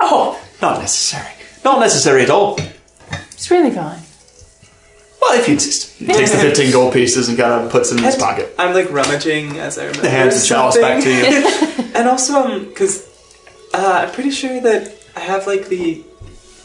Oh, 0.00 0.42
not 0.62 0.78
necessary. 0.80 1.30
Not 1.62 1.78
necessary 1.80 2.22
at 2.22 2.30
all. 2.30 2.58
It's 3.32 3.50
really 3.50 3.70
fine. 3.70 4.00
Well, 5.20 5.38
if 5.38 5.46
you 5.46 5.54
insist. 5.54 5.98
He 5.98 6.06
takes 6.06 6.30
the 6.32 6.38
fifteen 6.38 6.72
gold 6.72 6.92
pieces 6.94 7.28
and 7.28 7.36
kind 7.36 7.64
of 7.64 7.70
puts 7.70 7.92
it 7.92 7.98
in 7.98 8.04
his 8.04 8.16
pocket. 8.16 8.54
I'm 8.58 8.72
like 8.74 8.90
rummaging 8.90 9.58
as 9.58 9.78
I 9.78 9.86
remember. 9.86 10.08
Hands 10.08 10.40
the 10.40 10.46
chalice 10.46 10.78
back 10.78 11.02
to 11.02 11.22
something. 11.22 11.84
you. 11.84 11.92
And 11.96 12.08
also, 12.08 12.34
um, 12.44 12.66
because 12.66 13.08
uh, 13.72 14.04
I'm 14.06 14.12
pretty 14.12 14.30
sure 14.30 14.60
that 14.60 14.94
I 15.16 15.20
have 15.20 15.46
like 15.46 15.68
the, 15.68 16.04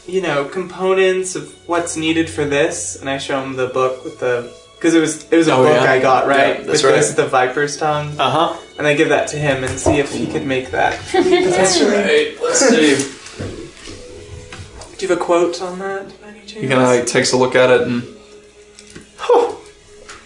you 0.06 0.22
know, 0.22 0.44
components 0.44 1.36
of 1.38 1.54
what's 1.70 1.96
needed 1.96 2.30
for 2.30 2.44
this, 2.44 2.98
and 3.00 3.10
I 3.10 3.18
show 3.18 3.42
him 3.42 3.56
the 3.56 3.68
book 3.68 4.04
with 4.04 4.20
the 4.20 4.54
because 4.82 4.96
it 4.96 5.00
was 5.00 5.32
it 5.32 5.38
was 5.38 5.48
a 5.48 5.54
Oh, 5.54 5.64
book 5.64 5.82
yeah. 5.84 5.92
I 5.92 6.00
got 6.00 6.26
right. 6.26 6.60
Yeah, 6.60 6.66
that's 6.66 6.82
with 6.82 6.86
right. 6.86 6.96
Ghost 6.96 7.16
the 7.16 7.28
Viper's 7.28 7.78
Tongue, 7.78 8.20
Uh 8.20 8.30
huh. 8.32 8.60
and 8.80 8.88
I 8.88 8.96
give 8.96 9.10
that 9.10 9.28
to 9.30 9.38
him 9.38 9.64
and 9.64 9.80
see 9.80 10.00
if 10.00 10.12
he 10.12 10.26
could 10.26 10.46
make 10.46 10.72
that. 10.72 11.00
potentially. 11.12 11.92
Right. 11.92 12.36
Let's 12.42 12.60
see. 12.60 12.96
Do 14.98 15.06
you 15.06 15.10
have 15.10 15.18
a 15.18 15.24
quote 15.24 15.62
on 15.62 15.80
that? 15.80 16.22
by 16.22 16.30
any 16.30 16.40
chance? 16.42 16.54
He 16.54 16.68
kind 16.68 16.82
of 16.82 16.88
like 16.88 17.06
takes 17.08 17.32
a 17.34 17.38
look 17.38 17.56
at 17.56 17.70
it 17.70 17.82
and. 17.88 18.04
Huh. 19.18 19.56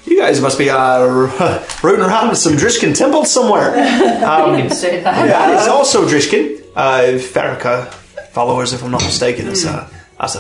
You 0.06 0.20
guys 0.22 0.40
must 0.40 0.58
be 0.58 0.70
uh, 0.70 1.02
rooting 1.84 2.06
around 2.06 2.30
with 2.30 2.38
some 2.38 2.54
Drishkin 2.54 2.96
temple 2.98 3.26
somewhere. 3.26 3.74
Um, 4.26 4.56
You 4.56 4.62
can 4.64 4.70
say 4.72 5.02
that. 5.02 5.28
That 5.28 5.62
is 5.62 5.68
also 5.68 6.08
Drishkin. 6.08 6.62
Uh, 6.76 7.18
Farrakha 7.20 7.88
followers, 8.32 8.74
if 8.74 8.84
I'm 8.84 8.92
not 8.92 9.04
mistaken. 9.04 9.48
It's, 9.48 9.66
uh, 9.66 9.90
that's 10.20 10.36
a, 10.36 10.40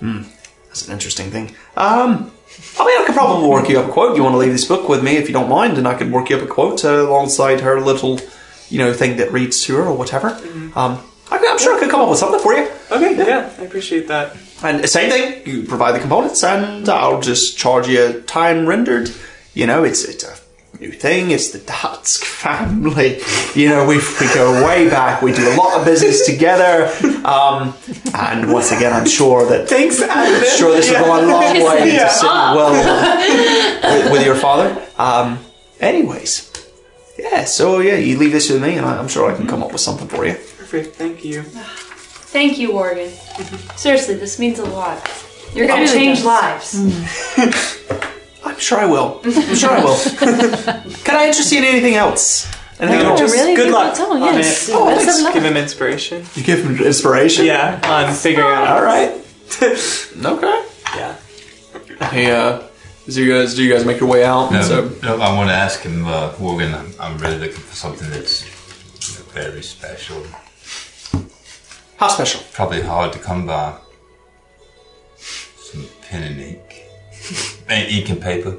hmm, 0.00 0.22
that's 0.68 0.86
an 0.86 0.92
interesting 0.92 1.30
thing. 1.30 1.54
Um, 1.76 2.30
I 2.78 2.86
mean, 2.86 3.00
I 3.00 3.04
could 3.06 3.14
probably 3.14 3.48
work 3.48 3.68
you 3.68 3.78
up 3.78 3.88
a 3.88 3.92
quote. 3.92 4.16
You 4.16 4.22
want 4.22 4.34
to 4.34 4.38
leave 4.38 4.52
this 4.52 4.64
book 4.64 4.88
with 4.88 5.02
me 5.02 5.16
if 5.16 5.28
you 5.28 5.32
don't 5.32 5.48
mind, 5.48 5.78
and 5.78 5.86
I 5.86 5.94
could 5.94 6.10
work 6.10 6.30
you 6.30 6.36
up 6.36 6.42
a 6.42 6.46
quote 6.46 6.84
uh, 6.84 7.02
alongside 7.02 7.60
her 7.60 7.80
little, 7.80 8.20
you 8.68 8.78
know, 8.78 8.92
thing 8.92 9.16
that 9.18 9.32
reads 9.32 9.62
to 9.64 9.76
her 9.76 9.82
or 9.82 9.96
whatever. 9.96 10.28
Um, 10.74 10.98
I, 11.30 11.38
I'm 11.48 11.58
sure 11.58 11.76
I 11.76 11.80
could 11.80 11.90
come 11.90 12.00
up 12.00 12.08
with 12.08 12.18
something 12.18 12.40
for 12.40 12.54
you. 12.54 12.68
Okay, 12.90 13.16
yeah, 13.16 13.50
I 13.58 13.62
appreciate 13.62 14.08
that. 14.08 14.36
And 14.62 14.88
same 14.88 15.10
thing, 15.10 15.46
you 15.46 15.64
provide 15.64 15.92
the 15.92 16.00
components, 16.00 16.42
and 16.44 16.88
I'll 16.88 17.20
just 17.20 17.56
charge 17.56 17.88
you 17.88 18.22
time 18.22 18.66
rendered. 18.66 19.10
You 19.54 19.66
know, 19.66 19.84
it's 19.84 20.04
it's 20.04 20.24
a 20.24 20.36
new 20.80 20.90
thing. 20.92 21.30
It's 21.30 21.50
the 21.50 21.58
Dotsk 21.60 22.24
family. 22.24 23.20
You 23.60 23.68
know, 23.68 23.86
we 23.86 23.98
we 23.98 24.34
go 24.34 24.64
way 24.66 24.88
back. 24.88 25.22
We 25.22 25.32
do 25.32 25.48
a 25.52 25.56
lot 25.56 25.78
of 25.78 25.84
business 25.84 26.26
together. 26.26 26.90
Um, 27.26 27.74
and 28.14 28.52
once 28.52 28.72
again, 28.72 28.92
I'm 28.92 29.06
sure 29.06 29.46
that 29.48 29.68
Thanks, 29.68 30.00
Adam. 30.00 30.42
sure 30.58 30.74
this 30.74 30.90
will 30.90 30.98
go 31.04 31.20
a 31.20 31.22
long 31.26 31.54
way 31.54 31.94
Yeah. 31.94 32.08
to 32.08 32.10
sit 32.10 32.26
well 32.26 32.72
with, 34.02 34.12
with 34.12 34.26
your 34.26 34.34
father. 34.34 34.80
Um, 34.98 35.38
anyways, 35.80 36.50
yeah. 37.18 37.44
So 37.44 37.78
yeah, 37.80 37.96
you 37.96 38.18
leave 38.18 38.32
this 38.32 38.50
with 38.50 38.62
me, 38.62 38.76
and 38.76 38.86
I- 38.86 38.98
I'm 38.98 39.08
sure 39.08 39.30
I 39.32 39.36
can 39.36 39.46
come 39.46 39.62
up 39.62 39.72
with 39.72 39.80
something 39.80 40.08
for 40.08 40.26
you. 40.26 40.34
Perfect, 40.34 40.96
thank 40.96 41.24
you. 41.24 41.42
Thank 42.32 42.58
you, 42.58 42.72
Morgan. 42.72 43.10
Seriously, 43.76 44.14
this 44.14 44.38
means 44.38 44.58
a 44.58 44.64
lot. 44.64 44.98
You're 45.54 45.66
gonna 45.66 45.86
change 45.86 46.22
does. 46.22 46.74
lives. 46.74 47.78
I'm 48.52 48.58
sure 48.60 48.78
I 48.78 48.86
will. 48.86 49.20
I'm 49.24 49.54
sure 49.56 49.70
I 49.70 49.82
will. 49.84 49.98
Can 51.04 51.16
I 51.16 51.26
interest 51.28 51.52
you 51.52 51.58
in 51.58 51.64
anything 51.64 51.94
else? 51.94 52.46
Anything 52.80 53.06
Oh, 53.06 53.10
else? 53.16 53.20
really? 53.32 53.54
Good 53.54 53.64
Good 53.66 53.72
luck 53.72 53.98
luck. 53.98 54.08
Oh, 54.08 54.12
on 54.14 54.20
yes. 54.34 54.68
it. 54.68 54.74
Oh, 54.74 54.84
let's 54.84 55.04
Thanks. 55.04 55.16
have 55.16 55.20
a 55.20 55.24
look. 55.24 55.34
Give 55.34 55.44
him 55.44 55.56
inspiration. 55.56 56.24
You 56.34 56.42
give 56.42 56.64
him 56.64 56.76
inspiration. 56.84 57.44
Yeah, 57.46 57.80
on 57.84 58.12
figuring 58.14 58.46
out. 58.48 58.68
All 58.68 58.82
right. 58.82 59.18
Okay. 60.24 60.64
Yeah. 60.96 61.16
Hey, 62.08 62.30
uh, 62.30 62.62
do 63.08 63.22
you 63.22 63.32
guys 63.32 63.54
do 63.54 63.62
you 63.62 63.72
guys 63.72 63.84
make 63.84 64.00
your 64.00 64.08
way 64.08 64.24
out? 64.24 64.50
No, 64.52 64.62
So 64.62 64.90
no, 65.02 65.20
I 65.20 65.34
want 65.36 65.48
to 65.50 65.54
ask 65.54 65.80
him, 65.80 66.06
uh, 66.06 66.32
Morgan. 66.40 66.74
I'm, 66.74 66.92
I'm 67.00 67.18
really 67.18 67.38
looking 67.38 67.56
for 67.60 67.74
something 67.74 68.08
that's 68.10 68.42
you 68.44 69.18
know, 69.18 69.30
very 69.32 69.62
special. 69.62 70.22
how 71.96 72.08
special? 72.08 72.40
Probably 72.52 72.82
hard 72.82 73.12
to 73.12 73.18
come 73.18 73.46
by. 73.46 73.76
Some 75.16 75.86
pen 76.02 76.22
and 76.24 76.40
ink, 76.40 76.60
and 77.68 77.88
ink 77.90 78.08
and 78.10 78.20
paper. 78.20 78.56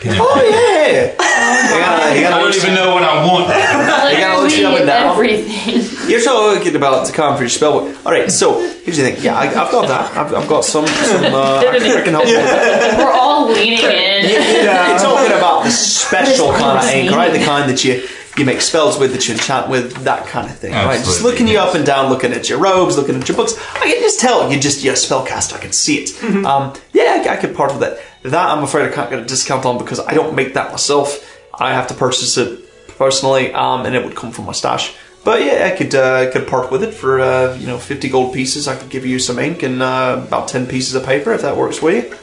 Pen 0.00 0.12
and 0.12 0.20
Oh 0.20 0.34
paper. 0.34 0.46
yeah. 0.46 1.12
He 1.12 1.78
kinda- 1.78 2.10
he 2.10 2.10
I 2.10 2.14
kinda 2.14 2.30
don't 2.30 2.42
looks- 2.44 2.56
even 2.64 2.74
know 2.74 2.94
what 2.94 3.02
I 3.04 3.24
want. 3.24 4.10
he 4.10 4.16
kinda 4.16 4.38
looks 4.40 4.56
you 4.58 4.66
up 4.66 4.78
and 4.78 4.86
down. 4.86 5.12
Everything. 5.12 6.10
You're 6.10 6.20
so 6.20 6.52
looking 6.54 6.74
about 6.76 7.06
to 7.06 7.12
come 7.12 7.36
for 7.36 7.42
your 7.42 7.48
spell 7.50 7.80
book. 7.80 7.96
All 8.04 8.12
right. 8.12 8.30
So 8.30 8.60
here's 8.84 8.96
the 8.96 9.02
thing. 9.10 9.16
Yeah, 9.22 9.36
I, 9.38 9.44
I've 9.46 9.70
got 9.70 9.88
that. 9.88 10.16
I've, 10.16 10.34
I've 10.34 10.48
got 10.48 10.64
some. 10.64 10.86
some 10.86 11.24
uh, 11.34 11.58
I 11.58 11.62
can- 12.04 12.14
help 12.14 12.26
you. 12.26 12.36
with 12.36 12.44
that. 12.46 12.98
We're 13.04 13.12
all 13.12 13.46
leaning 13.48 13.78
in. 13.78 14.30
You're 14.30 14.98
talking 14.98 15.32
about 15.36 15.64
the 15.64 15.70
special 15.70 16.52
kind 16.52 16.78
of 16.78 16.84
ink, 16.94 17.10
right? 17.12 17.32
The 17.32 17.44
kind 17.44 17.68
that 17.70 17.84
you 17.84 18.02
you 18.38 18.44
make 18.44 18.60
spells 18.60 18.98
with, 18.98 19.12
that 19.12 19.26
you 19.28 19.34
enchant 19.34 19.68
with, 19.68 19.94
that 20.04 20.26
kind 20.26 20.48
of 20.48 20.56
thing, 20.58 20.72
right? 20.72 20.96
Just 20.96 21.08
Absolutely, 21.08 21.30
looking 21.32 21.48
you 21.48 21.58
up 21.58 21.74
and 21.74 21.84
down, 21.86 22.10
looking 22.10 22.32
at 22.32 22.48
your 22.48 22.58
robes, 22.58 22.96
looking 22.96 23.16
at 23.16 23.28
your 23.28 23.36
books. 23.36 23.54
I 23.74 23.80
can 23.80 24.00
just 24.02 24.20
tell 24.20 24.50
you 24.52 24.58
just 24.60 24.82
you're 24.84 24.94
a 24.94 24.96
spellcaster. 24.96 25.54
I 25.54 25.58
can 25.58 25.72
see 25.72 25.96
it. 25.98 26.44
Um, 26.44 26.74
yeah, 26.92 27.24
I, 27.26 27.34
I 27.34 27.36
could 27.36 27.54
part 27.54 27.72
with 27.72 27.80
that. 27.80 28.00
That 28.22 28.48
I'm 28.48 28.62
afraid 28.64 28.90
I 28.90 28.94
can't 28.94 29.08
get 29.10 29.18
a 29.18 29.24
discount 29.24 29.64
on 29.64 29.78
because 29.78 30.00
I 30.00 30.14
don't 30.14 30.34
make 30.34 30.54
that 30.54 30.70
myself. 30.70 31.40
I 31.54 31.72
have 31.72 31.86
to 31.88 31.94
purchase 31.94 32.36
it 32.36 32.60
personally, 32.98 33.52
um, 33.52 33.86
and 33.86 33.94
it 33.94 34.04
would 34.04 34.16
come 34.16 34.32
from 34.32 34.46
my 34.46 34.52
stash. 34.52 34.94
But 35.24 35.42
yeah, 35.42 35.70
I 35.72 35.76
could 35.76 35.94
uh, 35.94 36.30
could 36.30 36.46
part 36.46 36.70
with 36.70 36.82
it 36.82 36.92
for 36.92 37.20
uh, 37.20 37.56
you 37.56 37.66
know 37.66 37.78
fifty 37.78 38.08
gold 38.08 38.34
pieces. 38.34 38.68
I 38.68 38.76
could 38.76 38.90
give 38.90 39.04
you 39.06 39.18
some 39.18 39.38
ink 39.38 39.62
and 39.62 39.82
uh, 39.82 40.22
about 40.26 40.48
ten 40.48 40.66
pieces 40.66 40.94
of 40.94 41.04
paper 41.04 41.32
if 41.32 41.42
that 41.42 41.56
works 41.56 41.78
for 41.78 41.90
you. 41.90 42.14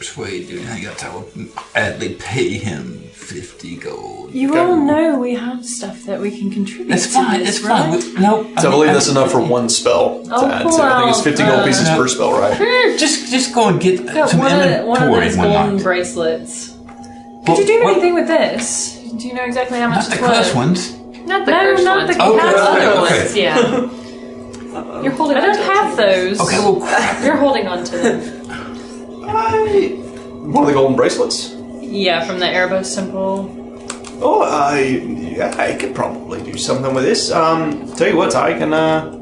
Since 0.00 0.18
I 0.18 0.20
can't 0.22 0.28
persuade 0.28 0.48
you, 0.48 0.60
I 0.68 0.80
got 0.80 0.98
to 0.98 1.06
adly 1.74 2.18
pay 2.18 2.50
him 2.58 3.00
fifty 3.12 3.76
gold. 3.76 4.32
You 4.34 4.56
all 4.58 4.76
know 4.76 5.18
we 5.18 5.34
have 5.34 5.64
stuff 5.64 6.04
that 6.04 6.20
we 6.20 6.30
can 6.38 6.50
contribute 6.50 6.92
It's 6.94 7.06
to 7.08 7.12
fine. 7.12 7.40
this, 7.40 7.58
It's 7.58 7.66
fine. 7.66 7.90
right? 7.92 8.02
We- 8.04 8.20
No, 8.20 8.44
So 8.58 8.68
I 8.68 8.70
believe 8.70 8.92
that's 8.92 9.08
enough 9.08 9.30
for 9.32 9.40
one 9.40 9.68
spell 9.68 10.22
to 10.24 10.30
Oh, 10.34 10.46
add 10.50 10.62
to. 10.62 10.82
I 10.82 10.98
think 11.00 11.10
it's 11.10 11.22
50 11.22 11.42
gold 11.44 11.58
wow. 11.58 11.64
pieces 11.66 11.88
Uh, 11.88 11.96
per 11.96 12.08
spell, 12.08 12.32
right? 12.40 12.56
Just, 12.98 13.30
just 13.30 13.54
go 13.54 13.68
and 13.68 13.80
get 13.80 14.04
Got 14.06 14.30
some 14.30 14.40
one 14.40 14.52
of, 14.52 14.60
inventory 14.60 14.86
one 14.88 15.02
of 15.02 15.10
those 15.24 15.36
golden 15.36 15.74
night. 15.76 15.82
bracelets. 15.82 16.70
Well, 16.86 17.44
Could 17.56 17.58
you 17.58 17.66
do 17.66 17.78
well, 17.84 17.92
anything 17.92 18.14
with 18.14 18.26
this? 18.28 18.98
Do 19.16 19.26
you 19.28 19.34
know 19.34 19.44
exactly 19.44 19.78
how 19.78 19.88
much 19.88 20.08
Not 20.08 20.08
the 20.08 20.12
it's 20.14 20.22
worth? 20.22 20.32
cursed 20.32 20.54
ones. 20.54 20.92
Not 21.26 21.44
the 21.46 21.52
No, 21.52 21.58
cursed 21.60 21.84
not 21.84 21.96
ones. 22.06 22.16
the 22.16 22.22
Okay, 22.24 22.40
cursed 22.40 22.56
okay, 22.56 22.86
Other 22.86 23.00
okay. 23.00 23.18
ones, 23.20 23.36
yeah. 23.36 25.02
You're 25.02 25.12
holding 25.12 25.36
I 25.36 25.40
on 25.40 25.46
don't 25.46 25.56
to 25.56 25.62
have 25.62 25.96
those. 25.96 26.40
Okay, 26.40 26.58
well, 26.58 26.76
crap. 26.76 27.24
You're 27.24 27.36
holding 27.36 27.66
on 27.68 27.84
to 27.84 27.98
them. 27.98 28.37
I, 29.36 29.88
one 30.42 30.64
of 30.64 30.68
the 30.68 30.74
golden 30.74 30.96
bracelets. 30.96 31.54
Yeah, 31.80 32.24
from 32.24 32.38
the 32.38 32.46
Erebos 32.46 32.94
temple. 32.94 33.54
Oh, 34.20 34.42
I 34.42 34.80
yeah, 34.80 35.54
I 35.56 35.74
could 35.76 35.94
probably 35.94 36.42
do 36.42 36.58
something 36.58 36.94
with 36.94 37.04
this. 37.04 37.30
Um, 37.30 37.92
tell 37.94 38.08
you 38.08 38.16
what, 38.16 38.34
I 38.34 38.58
can 38.58 38.72
uh, 38.72 39.12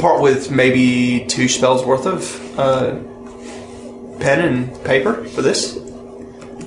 part 0.00 0.20
with 0.20 0.50
maybe 0.50 1.26
two 1.26 1.48
spells 1.48 1.84
worth 1.84 2.06
of 2.06 2.58
uh, 2.58 2.96
pen 4.18 4.40
and 4.40 4.84
paper 4.84 5.24
for 5.26 5.42
this. 5.42 5.74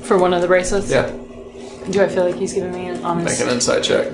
For 0.04 0.18
one 0.18 0.34
of 0.34 0.42
the 0.42 0.48
bracelets? 0.48 0.90
Yeah, 0.90 1.10
Do 1.90 2.02
I 2.02 2.08
feel 2.08 2.26
like 2.26 2.36
he's 2.36 2.54
giving 2.54 2.72
me 2.72 2.88
an 2.88 3.04
honest... 3.04 3.40
make 3.40 3.48
an 3.48 3.54
insight 3.54 3.84
check. 3.84 4.08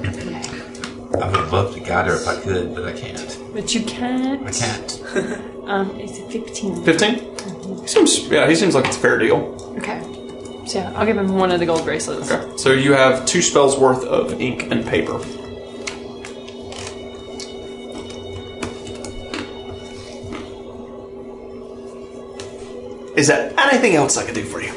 I 1.15 1.29
would 1.29 1.51
love 1.51 1.73
to 1.73 1.79
guide 1.79 2.07
her 2.07 2.15
if 2.15 2.27
I 2.27 2.39
could, 2.39 2.73
but 2.73 2.85
I 2.85 2.93
can't. 2.93 3.39
But 3.53 3.75
you 3.75 3.83
can't. 3.83 4.47
I 4.47 4.51
can't. 4.51 5.49
Um, 5.69 5.91
it's 5.99 6.17
a 6.17 6.23
15. 6.23 6.83
Fifteen. 6.83 7.19
He 7.81 7.87
seems 7.87 8.27
yeah, 8.27 8.47
he 8.49 8.55
seems 8.55 8.73
like 8.73 8.85
it's 8.87 8.97
a 8.97 8.99
fair 8.99 9.19
deal. 9.19 9.55
Okay. 9.77 10.01
So 10.65 10.79
yeah, 10.79 10.91
I'll 10.95 11.05
give 11.05 11.15
him 11.17 11.35
one 11.35 11.51
of 11.51 11.59
the 11.59 11.65
gold 11.67 11.83
bracelets. 11.83 12.31
Okay, 12.31 12.57
so 12.57 12.71
you 12.71 12.93
have 12.93 13.25
two 13.25 13.41
spells 13.41 13.77
worth 13.79 14.03
of 14.03 14.39
ink 14.41 14.63
and 14.71 14.85
paper. 14.85 15.19
Is 23.15 23.27
there 23.27 23.53
anything 23.57 23.95
else 23.95 24.17
I 24.17 24.25
can 24.25 24.33
do 24.33 24.43
for 24.43 24.61
you? 24.61 24.71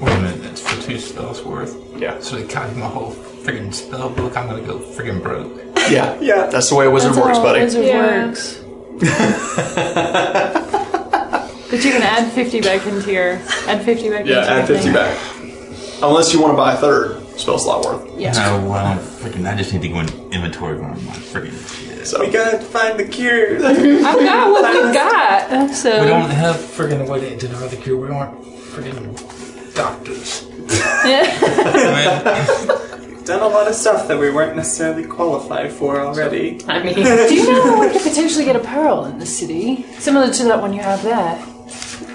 Wait 0.00 0.12
a 0.12 0.20
minute, 0.20 0.42
that's 0.42 0.60
for 0.60 0.80
two 0.82 0.98
spells 0.98 1.42
worth. 1.42 1.74
Yeah. 1.96 2.20
So 2.20 2.36
they 2.36 2.46
copy 2.46 2.74
my 2.78 2.86
whole 2.86 3.12
friggin' 3.12 3.74
spell 3.74 4.10
book. 4.10 4.36
I'm 4.36 4.46
gonna 4.46 4.62
go 4.62 4.78
friggin' 4.78 5.22
broke. 5.22 5.56
Yeah, 5.90 6.18
Yeah. 6.20 6.46
That's 6.46 6.68
the 6.68 6.76
way 6.76 6.86
a 6.86 6.90
wizard 6.90 7.12
That's 7.14 7.24
works, 7.24 7.38
how 7.38 7.42
buddy. 7.42 7.60
Wizard 7.60 7.84
Yeah. 7.86 8.26
works. 8.26 8.60
but 11.70 11.84
you 11.84 11.90
can 11.92 12.02
add 12.02 12.32
50 12.32 12.60
back 12.60 12.86
into 12.86 13.12
your... 13.12 13.32
Add 13.66 13.82
50 13.84 14.10
back 14.10 14.26
Yeah, 14.26 14.38
into 14.40 14.50
add 14.50 14.68
your 14.68 14.78
fifty 14.78 14.84
thing. 14.84 14.94
back. 14.94 16.02
Unless 16.02 16.32
you 16.32 16.40
want 16.40 16.52
to 16.52 16.56
buy 16.56 16.74
a 16.74 16.76
third 16.76 17.20
spell 17.38 17.58
slot 17.58 17.84
worth. 17.84 18.18
Yeah. 18.18 18.32
No, 18.32 18.72
I 18.72 18.94
don't 19.24 19.46
I 19.46 19.56
just 19.56 19.72
need 19.72 19.82
to 19.82 19.88
go 19.88 20.00
in 20.00 20.08
inventory 20.32 20.78
on 20.78 20.90
my 21.04 21.12
friggin' 21.12 21.52
shit. 21.74 22.06
So 22.06 22.20
We 22.20 22.30
gotta 22.30 22.58
find 22.58 22.98
the 22.98 23.04
cure. 23.06 23.56
I've 23.66 23.76
got 24.02 24.50
what 24.50 24.72
we 24.72 24.92
got. 24.92 25.70
So... 25.70 26.00
We 26.00 26.06
don't 26.08 26.30
have 26.30 26.56
friggin' 26.56 27.06
a 27.06 27.10
way 27.10 27.20
to 27.20 27.32
identify 27.34 27.66
the 27.68 27.76
cure. 27.76 27.96
We 27.98 28.08
aren't 28.08 28.40
friggin' 28.42 29.74
doctors. 29.74 30.46
I 30.70 32.84
Done 33.28 33.42
a 33.42 33.46
lot 33.46 33.68
of 33.68 33.74
stuff 33.74 34.08
that 34.08 34.18
we 34.18 34.30
weren't 34.30 34.56
necessarily 34.56 35.04
qualified 35.04 35.70
for 35.70 36.00
already. 36.00 36.62
I 36.66 36.82
mean, 36.82 36.94
Do 37.28 37.34
you 37.34 37.52
know 37.52 37.78
we 37.78 37.90
could 37.92 38.00
potentially 38.00 38.46
get 38.46 38.56
a 38.56 38.60
pearl 38.60 39.04
in 39.04 39.18
the 39.18 39.26
city? 39.26 39.82
Similar 39.98 40.32
to 40.32 40.44
that 40.44 40.62
one 40.62 40.72
you 40.72 40.80
have 40.80 41.02
there. 41.02 41.38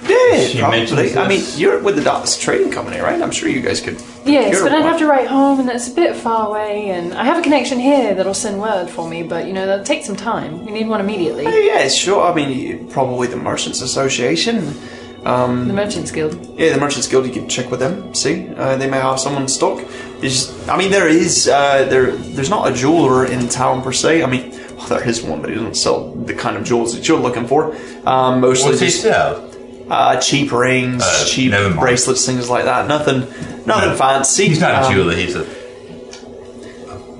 yeah, 0.09 0.47
She 0.47 0.57
probably. 0.57 1.15
I 1.15 1.27
mean, 1.27 1.41
this. 1.41 1.59
you're 1.59 1.79
with 1.83 1.97
the 1.97 2.03
Dots 2.03 2.35
Trading 2.41 2.71
Company, 2.71 2.99
right? 2.99 3.21
I'm 3.21 3.29
sure 3.29 3.47
you 3.47 3.61
guys 3.61 3.79
could. 3.79 4.01
Yes, 4.25 4.59
but 4.59 4.71
I'd 4.71 4.81
have 4.85 4.97
to 4.97 5.05
write 5.05 5.27
home, 5.27 5.59
and 5.59 5.69
that's 5.69 5.87
a 5.87 5.93
bit 5.93 6.15
far 6.15 6.47
away. 6.47 6.89
And 6.89 7.13
I 7.13 7.25
have 7.25 7.37
a 7.37 7.43
connection 7.43 7.77
here 7.77 8.15
that'll 8.15 8.33
send 8.33 8.59
word 8.59 8.89
for 8.89 9.07
me, 9.07 9.21
but 9.21 9.45
you 9.45 9.53
know 9.53 9.67
that'll 9.67 9.85
take 9.85 10.03
some 10.03 10.15
time. 10.15 10.65
We 10.65 10.71
need 10.71 10.87
one 10.87 10.99
immediately. 10.99 11.43
Yeah, 11.43 11.87
sure. 11.89 12.23
I 12.23 12.33
mean, 12.33 12.49
you- 12.57 12.87
probably 12.89 13.27
the 13.27 13.37
Merchants 13.37 13.81
Association. 13.81 14.73
Um, 15.25 15.67
The 15.69 15.73
Merchants 15.73 16.11
Guild. 16.11 16.59
Yeah, 16.59 16.73
the 16.73 16.79
Merchants 16.79 17.07
Guild. 17.07 17.25
You 17.27 17.31
could 17.31 17.49
check 17.49 17.71
with 17.71 17.79
them. 17.79 18.13
See, 18.13 18.49
uh, 18.57 18.75
they 18.77 18.89
may 18.89 18.97
have 18.99 19.19
someone 19.19 19.43
in 19.43 19.47
stock. 19.47 19.81
There's, 20.23 20.69
I 20.69 20.77
mean, 20.77 20.89
there 20.91 21.07
is 21.07 21.47
uh, 21.47 21.85
there. 21.89 22.11
There's 22.15 22.49
not 22.49 22.71
a 22.71 22.73
jeweler 22.73 23.25
in 23.25 23.49
town 23.49 23.81
per 23.81 23.91
se. 23.91 24.23
I 24.23 24.25
mean, 24.27 24.51
there 24.89 25.07
is 25.07 25.21
one, 25.21 25.41
but 25.41 25.49
he 25.49 25.55
doesn't 25.55 25.75
sell 25.75 26.11
the 26.15 26.33
kind 26.33 26.55
of 26.57 26.63
jewels 26.63 26.95
that 26.95 27.07
you're 27.07 27.19
looking 27.19 27.45
for. 27.47 27.75
Um, 28.07 28.39
mostly 28.41 28.69
What's 28.71 28.81
he 28.81 28.89
sell? 28.89 29.51
uh, 29.89 30.19
cheap 30.21 30.51
rings, 30.53 31.03
Uh, 31.05 31.25
cheap 31.25 31.51
bracelets, 31.77 32.25
things 32.25 32.49
like 32.49 32.63
that. 32.65 32.87
Nothing, 32.87 33.19
nothing 33.65 33.89
No. 33.89 33.95
fancy. 33.97 34.47
He's 34.47 34.59
not 34.61 34.71
a 34.71 34.85
Um, 34.87 34.93
jeweler. 34.93 35.13
He's 35.15 35.35
a. 35.35 35.45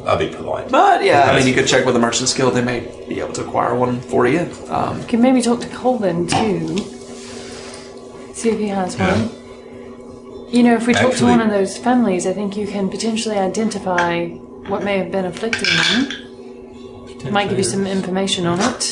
I'll 0.05 0.17
be 0.17 0.27
polite. 0.27 0.69
But 0.69 1.03
yeah, 1.03 1.29
I 1.31 1.37
mean, 1.37 1.47
you 1.47 1.53
could 1.53 1.67
check 1.67 1.85
with 1.85 1.93
the 1.93 1.99
Merchants 1.99 2.33
Guild. 2.33 2.53
They 2.55 2.61
may 2.63 2.81
be 3.07 3.19
able 3.21 3.33
to 3.33 3.41
acquire 3.41 3.73
one 3.75 3.99
for 4.01 4.27
you. 4.27 4.49
Um, 4.69 4.99
You 4.99 5.05
can 5.07 5.21
maybe 5.21 5.41
talk 5.41 5.61
to 5.61 5.67
Colvin 5.67 6.27
too. 6.27 6.77
See 8.33 8.49
if 8.49 8.59
he 8.59 8.67
has 8.67 8.97
Yeah. 8.97 9.11
one. 9.17 9.29
You 10.53 10.61
know, 10.61 10.75
if 10.75 10.85
we 10.85 10.93
talk 10.93 11.15
to 11.15 11.25
one 11.25 11.41
of 11.41 11.49
those 11.49 11.77
families, 11.79 12.27
I 12.27 12.33
think 12.33 12.55
you 12.55 12.67
can 12.67 12.87
potentially 12.87 13.37
identify 13.39 14.27
what 14.27 14.83
may 14.83 14.99
have 14.99 15.11
been 15.11 15.25
afflicting 15.25 15.67
them. 15.75 17.33
Might 17.33 17.49
give 17.49 17.57
you 17.57 17.63
some 17.63 17.87
information 17.87 18.45
on 18.45 18.59
it. 18.59 18.83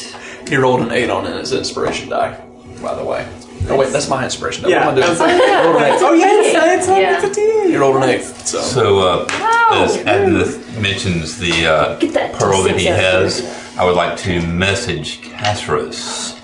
he 0.48 0.56
rolled 0.56 0.82
an 0.82 0.92
eight 0.92 1.12
on 1.12 1.28
it 1.28 1.36
his 1.38 1.54
inspiration 1.54 2.10
die, 2.10 2.44
by 2.82 2.96
the 2.96 3.06
way. 3.06 3.28
Oh 3.70 3.78
wait, 3.78 3.92
that's 3.94 4.10
my 4.10 4.24
inspiration 4.24 4.64
die. 4.64 4.70
Yeah, 4.72 4.88
What 4.88 4.98
am 4.98 5.04
I 5.04 5.06
I 5.06 5.10
was 5.12 5.20
doing? 5.20 5.30
like, 5.30 5.44
He 5.44 5.54
rolled 5.64 5.76
an 5.76 5.84
eight. 5.84 6.02
oh 6.02 6.14
yeah, 6.14 6.28
it's, 6.32 6.88
it's, 6.88 6.88
Yeah. 6.88 7.26
it's 7.28 7.38
a 7.38 7.40
D. 7.40 7.70
He 7.72 7.78
rolled 7.78 7.96
an 7.98 8.04
eight. 8.10 8.24
So, 8.24 8.60
So, 8.62 9.00
uh, 9.00 9.28
as 9.74 9.98
Adininth 9.98 10.82
mentions 10.82 11.38
the 11.38 11.68
uh, 11.68 11.96
that 12.14 12.34
pearl 12.34 12.64
that 12.64 12.78
he 12.80 12.86
has, 12.88 13.44
I 13.78 13.86
would 13.86 13.96
like 13.96 14.18
to 14.20 14.42
message 14.48 15.22
Casarus. 15.22 16.38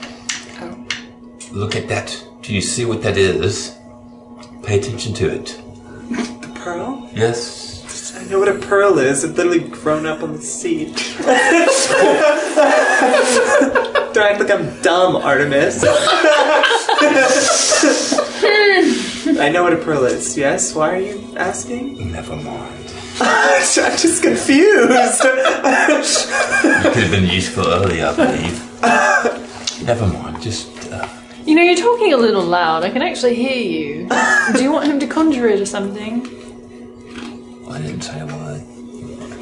Look 1.51 1.75
at 1.75 1.87
that. 1.87 2.23
Do 2.43 2.53
you 2.53 2.61
see 2.61 2.85
what 2.85 3.01
that 3.01 3.17
is? 3.17 3.76
Pay 4.67 4.79
attention 4.79 5.13
to 5.13 5.29
it. 5.29 5.61
The 6.41 6.51
pearl? 6.55 7.09
Yes. 7.13 8.13
I 8.19 8.25
know 8.25 8.39
what 8.39 8.49
a 8.49 8.55
pearl 8.55 8.99
is. 8.99 9.23
It's 9.23 9.37
literally 9.37 9.61
grown 9.61 10.05
up 10.05 10.21
on 10.21 10.33
the 10.33 10.41
seed. 10.41 10.87
Do 10.97 11.03
I 14.19 14.29
act 14.31 14.41
like 14.41 14.51
I'm 14.51 14.81
dumb, 14.81 15.15
Artemis? 15.15 15.81
I 19.39 19.49
know 19.53 19.63
what 19.63 19.71
a 19.71 19.77
pearl 19.77 20.03
is, 20.03 20.37
yes? 20.37 20.75
Why 20.75 20.95
are 20.95 20.99
you 20.99 21.33
asking? 21.37 22.11
Never 22.11 22.35
mind. 22.35 22.93
I'm 23.21 23.61
just 23.61 24.21
confused. 24.21 25.23
You 25.23 25.31
could 26.91 27.03
have 27.03 27.11
been 27.11 27.29
useful 27.29 27.65
earlier, 27.65 28.07
I 28.07 28.15
believe. 28.17 28.61
Never 29.85 30.07
mind. 30.07 30.41
Just. 30.41 30.91
Uh, 30.91 31.07
You 31.47 31.55
know, 31.55 31.61
you're 31.61 31.77
talking 31.77 32.11
a 32.13 32.17
little 32.17 32.43
loud. 32.43 32.83
I 32.83 32.89
can 32.89 33.01
actually 33.01 33.35
hear 33.35 33.55
you. 33.55 34.09
Do 34.55 34.61
you 34.63 34.71
want 34.71 34.87
him 34.87 34.99
to 34.99 35.07
conjure 35.07 35.47
it 35.47 35.61
or 35.61 35.65
something? 35.65 36.25
I 37.71 37.79
didn't 37.81 38.01
say 38.01 38.19
a 38.19 38.25
word. 38.25 38.63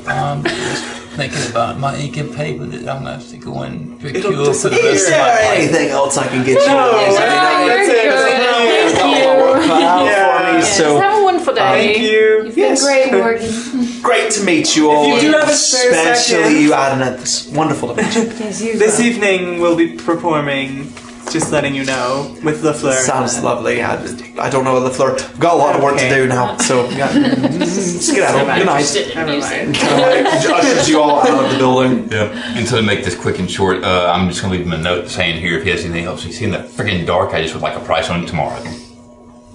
I'm 0.08 0.44
just 0.44 0.84
thinking 1.18 1.50
about 1.50 1.80
my 1.80 1.96
ink 1.98 2.18
and 2.18 2.32
paper 2.36 2.66
that 2.66 2.82
I'm 2.88 3.04
going 3.04 3.06
to 3.06 3.12
have 3.14 3.28
to 3.30 3.38
go 3.38 3.64
and 3.64 4.00
procure 4.00 4.22
for 4.22 4.30
the 4.38 4.46
disappear. 4.46 4.84
rest 4.84 5.02
is 5.02 5.08
of 5.08 5.12
my 5.14 5.18
life. 5.18 5.58
anything 5.58 5.90
else 5.90 6.18
I 6.18 6.28
can 6.28 6.46
get 6.46 6.60
you? 6.62 6.68
No, 6.68 6.92
Yes, 6.92 7.18
I 7.18 7.26
I 7.26 7.30
think 7.40 7.60
mean, 7.60 7.68
that's 7.70 7.90
it. 7.90 8.96
Thank 9.02 9.18
you. 9.18 9.26
my 9.26 9.38
work 9.42 9.70
out 9.70 10.06
Yeah. 10.06 10.38
for 10.38 10.44
me. 10.54 10.60
Yes, 10.60 10.78
So 10.78 11.00
have 11.00 11.20
a 11.20 11.24
wonderful 11.24 11.54
day. 11.56 11.60
Thank 11.94 11.98
you. 12.04 12.44
You've 12.46 12.56
been 12.56 12.76
great, 12.78 13.12
Morgan. 13.12 14.02
great 14.04 14.32
to 14.34 14.44
meet 14.44 14.76
you 14.76 14.92
all. 14.92 15.08
you 15.08 15.22
do 15.22 15.32
have 15.32 15.50
a 15.50 15.54
spare 15.54 15.90
especially 15.92 16.44
second- 16.44 16.62
you, 16.62 16.70
Adonat. 16.72 17.22
It's 17.22 17.48
wonderful 17.48 17.96
to 17.96 18.04
meet 18.04 18.16
you. 18.16 18.22
Yes, 18.40 18.62
you 18.62 18.78
This 18.78 19.00
will. 19.00 19.06
evening 19.06 19.60
we'll 19.60 19.76
be 19.78 19.94
performing, 19.98 20.94
just 21.32 21.52
letting 21.52 21.76
you 21.76 21.84
know, 21.86 22.36
with 22.44 22.62
the 22.62 22.72
LaFleur. 22.74 22.94
Sounds 23.02 23.42
lovely. 23.44 23.82
I, 23.82 23.96
I 24.40 24.50
don't 24.50 24.64
know 24.64 24.80
the 24.80 24.90
floor. 24.90 25.14
We've 25.14 25.40
got 25.40 25.54
a 25.56 25.58
lot 25.58 25.76
of 25.76 25.84
work 25.84 25.98
to 25.98 26.06
Okay. 26.06 26.16
do 26.16 26.28
now, 26.28 26.58
so 26.58 26.88
yeah. 26.90 27.08
skedaddle. 27.66 28.46
Good 28.56 28.66
night. 28.66 29.12
Never 29.16 29.40
mind. 29.40 29.76
Ushers 29.78 30.88
you 30.90 31.02
all 31.02 31.22
out 31.28 31.44
of 31.46 31.52
the 31.52 31.58
building. 31.58 32.10
Yeah. 32.12 32.58
And 32.58 32.68
so 32.68 32.78
to 32.78 32.82
make 32.84 33.04
this 33.04 33.16
quick 33.16 33.40
and 33.40 33.50
short, 33.50 33.84
uh, 33.84 34.12
I'm 34.16 34.28
just 34.30 34.42
going 34.42 34.52
to 34.54 34.58
leave 34.58 34.68
him 34.68 34.74
a 34.74 34.82
note 34.82 35.10
saying 35.10 35.40
here 35.42 35.58
if 35.58 35.64
he 35.64 35.70
has 35.72 35.84
anything 35.84 36.06
else 36.06 36.24
he's 36.24 36.38
seen 36.38 36.52
that 36.52 36.68
freaking 36.70 37.06
dark, 37.06 37.34
I 37.34 37.42
just 37.42 37.54
would 37.54 37.64
like 37.64 37.76
a 37.76 37.84
price 37.84 38.10
on 38.10 38.24
it 38.24 38.28
tomorrow 38.28 38.62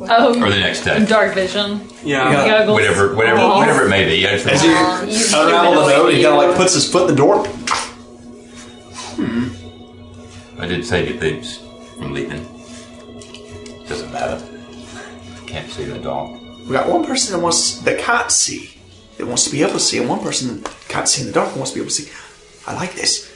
Oh, 0.03 0.31
or 0.43 0.49
the 0.49 0.59
next 0.59 0.83
day. 0.85 1.05
dark 1.05 1.35
vision. 1.35 1.83
Yeah. 2.03 2.31
Yeah. 2.33 2.47
Goggles. 2.61 2.75
Whatever, 2.75 3.15
whatever, 3.15 3.39
Aw. 3.41 3.59
whatever 3.59 3.85
it 3.87 3.91
may 3.91 4.07
be. 4.07 4.27
I 4.27 4.31
just 4.33 4.47
As 4.47 4.65
you 4.65 4.71
Aw, 4.71 5.03
you 5.03 5.25
unravel 5.27 5.73
the 5.85 5.93
humanoid, 5.93 5.97
note, 6.07 6.15
he 6.15 6.23
kind 6.23 6.35
of 6.35 6.49
like 6.49 6.57
puts 6.57 6.73
his 6.75 6.91
foot 6.91 7.11
in 7.11 7.15
the 7.15 7.21
door. 7.21 7.45
I 10.61 10.67
did 10.67 10.85
save 10.85 11.09
your 11.09 11.19
boobs 11.19 11.59
from 11.97 12.13
leaving. 12.13 12.43
Doesn't 13.89 14.13
matter. 14.13 14.41
Can't 15.47 15.71
see 15.71 15.85
the 15.85 15.99
dog. 15.99 16.39
We 16.67 16.73
got 16.73 16.89
one 16.89 17.05
person 17.05 17.35
that 17.37 17.43
wants 17.43 17.81
that 17.81 17.99
can't 17.99 18.31
see, 18.31 18.79
that 19.17 19.27
wants 19.27 19.45
to 19.45 19.51
be 19.51 19.63
able 19.63 19.73
to 19.73 19.81
see, 19.81 19.99
and 19.99 20.09
one 20.09 20.21
person 20.21 20.63
that 20.63 20.75
can't 20.89 21.09
see 21.09 21.23
in 21.23 21.27
the 21.29 21.33
dark 21.33 21.49
and 21.49 21.57
wants 21.57 21.73
to 21.73 21.77
be 21.77 21.81
able 21.81 21.91
to 21.91 21.95
see. 21.95 22.11
I 22.67 22.75
like 22.75 22.95
this. 22.95 23.29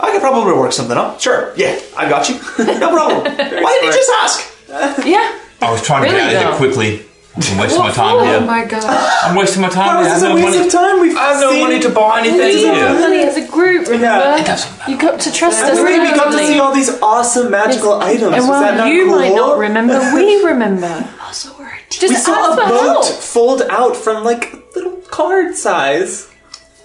I 0.00 0.10
could 0.10 0.20
probably 0.20 0.52
work 0.54 0.72
something 0.72 0.96
up. 0.96 1.20
Sure. 1.20 1.52
Yeah, 1.56 1.78
I 1.96 2.08
got 2.08 2.28
you. 2.28 2.34
no 2.58 2.90
problem. 2.90 3.22
Why 3.36 3.78
didn't 3.80 3.84
you 3.84 3.92
just 3.92 4.10
ask? 4.22 5.06
Yeah. 5.06 5.38
I 5.62 5.70
was 5.70 5.82
trying 5.82 6.04
to 6.04 6.10
Really, 6.16 6.30
get 6.32 6.44
out 6.46 6.52
of 6.54 6.58
though? 6.58 6.66
here 6.66 6.74
quickly. 6.74 7.06
I'm 7.42 7.58
wasting 7.62 7.80
my 7.80 7.90
time 7.92 8.16
Oh 8.16 8.24
here. 8.24 8.40
my 8.40 8.64
god. 8.64 8.84
I'm 9.24 9.34
wasting 9.36 9.62
my 9.62 9.68
time 9.68 9.88
How 9.88 10.02
here. 10.02 10.10
I 10.10 10.16
is 10.16 10.20
have 10.20 10.20
this 10.20 10.22
a 10.22 10.28
no 10.28 10.34
waste 10.34 10.56
money. 10.56 10.66
of 10.66 10.72
time? 10.72 11.00
We've 11.00 11.16
I 11.16 11.32
have 11.32 11.40
no 11.40 11.50
seen- 11.52 11.60
money 11.62 11.80
to 11.80 11.88
buy 11.90 12.20
anything 12.20 12.38
We 12.40 12.56
here. 12.58 12.74
have 12.74 13.00
money 13.00 13.22
as 13.22 13.36
a 13.36 13.46
group, 13.46 13.86
remember? 13.88 14.06
Yeah. 14.06 14.40
It 14.42 14.46
doesn't 14.46 14.78
matter. 14.78 14.90
You 14.90 14.98
got 14.98 15.20
to 15.20 15.32
trust 15.32 15.62
I 15.64 15.70
us. 15.72 15.78
believe 15.78 16.00
we 16.02 16.08
got 16.08 16.14
to 16.16 16.20
totally. 16.30 16.46
see 16.46 16.58
all 16.58 16.74
these 16.74 16.90
awesome 17.02 17.50
magical 17.50 17.94
items. 18.00 18.22
And 18.34 18.42
Was 18.42 18.48
while 18.48 18.60
that 18.62 18.76
not 18.76 18.92
you 18.92 19.06
cool? 19.06 19.16
might 19.16 19.34
not 19.34 19.58
remember, 19.58 19.98
we 20.14 20.44
remember. 20.44 21.08
Also, 21.22 21.56
we're 21.58 21.66
a 21.68 21.76
team. 21.88 22.00
Just 22.08 22.08
we 22.08 22.16
saw 22.16 22.52
ask 22.52 22.58
a 22.58 22.62
for 22.62 22.68
boat 22.68 23.04
help. 23.04 23.04
fold 23.22 23.62
out 23.70 23.96
from 23.96 24.24
like 24.24 24.52
a 24.52 24.62
little 24.74 24.96
card 25.10 25.54
size 25.56 26.28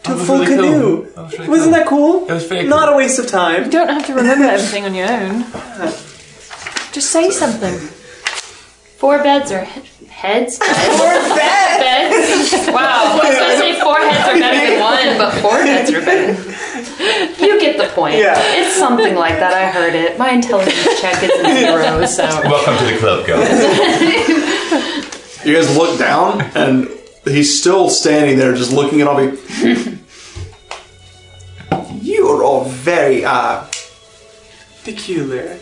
to 0.04 0.12
a 0.12 0.16
was 0.16 0.26
full 0.28 0.40
really 0.40 0.56
cool. 0.56 0.64
canoe. 0.64 1.12
That 1.16 1.24
was 1.24 1.34
really 1.40 1.50
Wasn't 1.50 1.74
cool. 1.74 1.80
that 1.80 1.88
cool? 1.88 2.30
It 2.30 2.34
was 2.34 2.46
very 2.48 2.64
Not 2.68 2.86
cool. 2.86 2.94
a 2.94 2.98
waste 2.98 3.20
of 3.20 3.28
time. 3.28 3.66
You 3.66 3.72
don't 3.72 3.90
have 3.90 4.06
to 4.08 4.14
remember 4.14 4.46
everything 4.46 4.86
on 4.86 4.94
your 4.96 5.12
own. 5.12 5.42
Just 6.92 7.10
say 7.10 7.30
something. 7.30 7.74
Four 8.98 9.18
beds 9.22 9.52
or 9.52 9.66
he- 9.66 9.82
heads? 10.26 10.58
Four 10.98 11.16
beds? 11.36 12.68
Wow. 12.68 13.20
I 13.22 13.30
was 13.30 13.38
going 13.38 13.52
to 13.52 13.58
say 13.58 13.80
four 13.82 13.98
heads 14.00 14.28
are 14.28 14.40
better 14.40 14.60
than 14.70 14.80
one, 14.82 15.18
but 15.18 15.32
four 15.42 15.58
heads 15.60 15.92
are 15.92 16.02
better. 16.02 16.34
You 17.44 17.60
get 17.60 17.78
the 17.78 17.94
point. 17.94 18.16
Yeah. 18.18 18.36
It's 18.38 18.76
something 18.76 19.16
like 19.16 19.36
that. 19.40 19.54
I 19.54 19.70
heard 19.70 19.96
it. 19.96 20.18
My 20.18 20.32
intelligence 20.32 21.00
check 21.02 21.22
is 21.24 21.32
zero, 21.58 22.06
so. 22.06 22.24
Welcome 22.24 22.78
to 22.78 22.86
the 22.94 23.00
club, 23.00 23.28
guys. 23.28 23.50
You 25.46 25.54
guys 25.54 25.78
look 25.78 26.00
down, 26.00 26.42
and 26.56 26.90
he's 27.24 27.60
still 27.60 27.90
standing 27.90 28.38
there, 28.38 28.56
just 28.56 28.72
looking 28.74 29.02
at 29.02 29.08
all 29.08 29.20
of 29.20 29.62
you. 29.62 30.00
you 32.02 32.28
are 32.30 32.44
all 32.44 32.66
very, 32.66 33.24
uh, 33.24 33.66
Peculiar. 34.84 35.58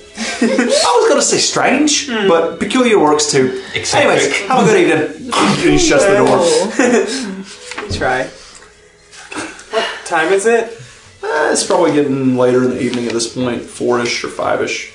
I 0.51 0.97
was 0.99 1.09
going 1.09 1.19
to 1.19 1.25
say 1.25 1.37
strange, 1.37 2.07
but 2.07 2.59
peculiar 2.59 2.99
works 2.99 3.31
too. 3.31 3.63
Eccentric. 3.73 4.19
Anyways, 4.21 4.39
have 4.47 4.63
a 4.63 4.65
good 4.65 4.79
evening. 4.81 5.33
and 5.33 5.69
he 5.71 5.77
shuts 5.77 6.05
the 6.05 6.15
door. 6.17 7.83
We 7.87 7.89
try. 7.97 8.25
What 9.71 10.05
time 10.05 10.33
is 10.33 10.45
it? 10.45 10.65
Uh, 11.23 11.49
it's 11.51 11.65
probably 11.65 11.93
getting 11.93 12.35
later 12.37 12.63
in 12.63 12.71
the 12.71 12.81
evening 12.81 13.07
at 13.07 13.13
this 13.13 13.33
point, 13.33 13.61
four-ish 13.61 14.23
or 14.23 14.27
five-ish. 14.29 14.91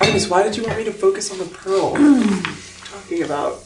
Artemis, 0.00 0.28
why 0.28 0.42
did 0.42 0.56
you 0.56 0.64
want 0.64 0.78
me 0.78 0.84
to 0.84 0.92
focus 0.92 1.30
on 1.30 1.38
the 1.38 1.44
pearl? 1.44 1.92
talking 2.92 3.22
about. 3.22 3.62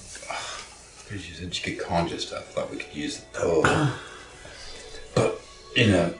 Because 1.04 1.28
you 1.28 1.34
said 1.34 1.56
you 1.56 1.62
could 1.62 1.78
conjure 1.84 2.18
stuff, 2.18 2.40
I 2.40 2.52
thought 2.62 2.70
we 2.70 2.78
could 2.78 2.94
use 2.94 3.20
the 3.20 3.26
pearl. 3.38 3.62
but, 5.14 5.40
you 5.76 5.86
know, 5.86 6.12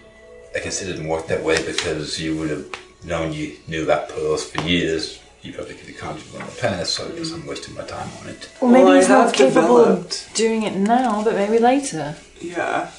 I 0.56 0.60
guess 0.60 0.80
it 0.82 0.86
didn't 0.86 1.06
work 1.08 1.26
that 1.28 1.42
way 1.42 1.56
because 1.64 2.18
you 2.20 2.36
would 2.38 2.50
have 2.50 2.64
known 3.04 3.32
you 3.32 3.56
knew 3.68 3.84
about 3.84 4.08
pearls 4.08 4.48
for 4.50 4.62
years. 4.62 5.20
You 5.42 5.52
probably 5.52 5.74
could 5.74 5.88
have 5.88 5.98
conjured 5.98 6.26
them 6.32 6.40
in 6.40 6.46
the 6.48 6.60
past, 6.60 6.94
so 6.94 7.06
I 7.06 7.10
guess 7.16 7.30
I'm 7.30 7.46
wasting 7.46 7.74
my 7.74 7.82
time 7.84 8.08
on 8.22 8.28
it. 8.28 8.48
Well, 8.60 8.70
maybe 8.70 8.84
Well, 8.84 8.92
I 8.94 8.96
he's 8.98 9.08
not 9.08 9.26
have 9.26 9.32
capable 9.34 9.76
developed- 9.78 10.26
of 10.28 10.34
doing 10.34 10.62
it 10.62 10.74
now, 10.74 11.22
but 11.22 11.34
maybe 11.34 11.58
later. 11.58 12.16
Yeah. 12.40 12.90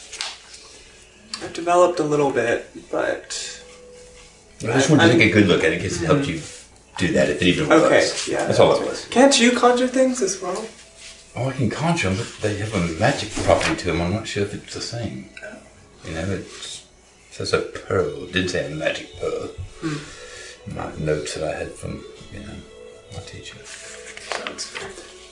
I've 1.44 1.54
developed 1.54 2.00
a 2.00 2.04
little 2.04 2.32
bit, 2.32 2.70
but. 2.92 3.62
I 4.64 4.74
just 4.74 4.90
wanted 4.90 5.04
to 5.06 5.10
I'm- 5.10 5.20
take 5.20 5.30
a 5.32 5.34
good 5.34 5.48
look 5.48 5.64
at 5.64 5.74
it 5.74 5.82
because 5.82 6.02
it 6.02 6.06
helped 6.06 6.28
you 6.28 6.42
do 7.00 7.12
that 7.14 7.30
if 7.30 7.42
it 7.42 7.48
even 7.48 7.72
Okay, 7.72 8.10
yeah. 8.28 8.46
That's 8.46 8.60
all 8.60 8.76
it 8.80 8.88
was. 8.88 9.06
Can't 9.06 9.38
you 9.40 9.52
conjure 9.52 9.88
things 9.88 10.22
as 10.22 10.42
well? 10.42 10.66
Oh, 11.36 11.50
I 11.50 11.54
can 11.54 11.70
conjure 11.70 12.10
them, 12.10 12.18
but 12.18 12.42
they 12.42 12.58
have 12.58 12.74
a 12.74 13.00
magic 13.00 13.32
property 13.32 13.76
to 13.76 13.86
them. 13.88 14.02
I'm 14.02 14.14
not 14.14 14.28
sure 14.28 14.44
if 14.44 14.54
it's 14.54 14.74
the 14.74 14.82
same. 14.82 15.30
You 16.06 16.14
know, 16.14 16.22
it's, 16.32 16.77
it 16.77 16.77
says 17.38 17.54
a 17.54 17.60
pearl. 17.62 18.26
Didn't 18.28 18.50
say 18.50 18.72
a 18.72 18.76
magic 18.76 19.16
pearl. 19.20 19.48
Hmm. 19.82 20.76
My 20.76 20.92
notes 20.98 21.36
that 21.36 21.44
I 21.44 21.56
had 21.58 21.72
from, 21.72 22.04
you 22.34 22.40
know, 22.40 22.54
my 23.14 23.20
teacher. 23.22 23.58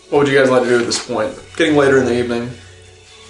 What 0.10 0.20
would 0.20 0.28
you 0.28 0.38
guys 0.38 0.50
like 0.52 0.64
to 0.64 0.70
do 0.70 0.80
at 0.80 0.86
this 0.86 1.06
point? 1.06 1.34
Getting 1.58 1.76
later 1.76 1.98
in 1.98 2.06
the 2.06 2.18
evening. 2.18 2.52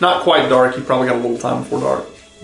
Not 0.02 0.24
quite 0.24 0.50
dark. 0.50 0.76
You 0.76 0.84
probably 0.84 1.08
got 1.08 1.16
a 1.16 1.20
little 1.20 1.38
time 1.38 1.64
before 1.64 1.80
dark. 1.80 2.06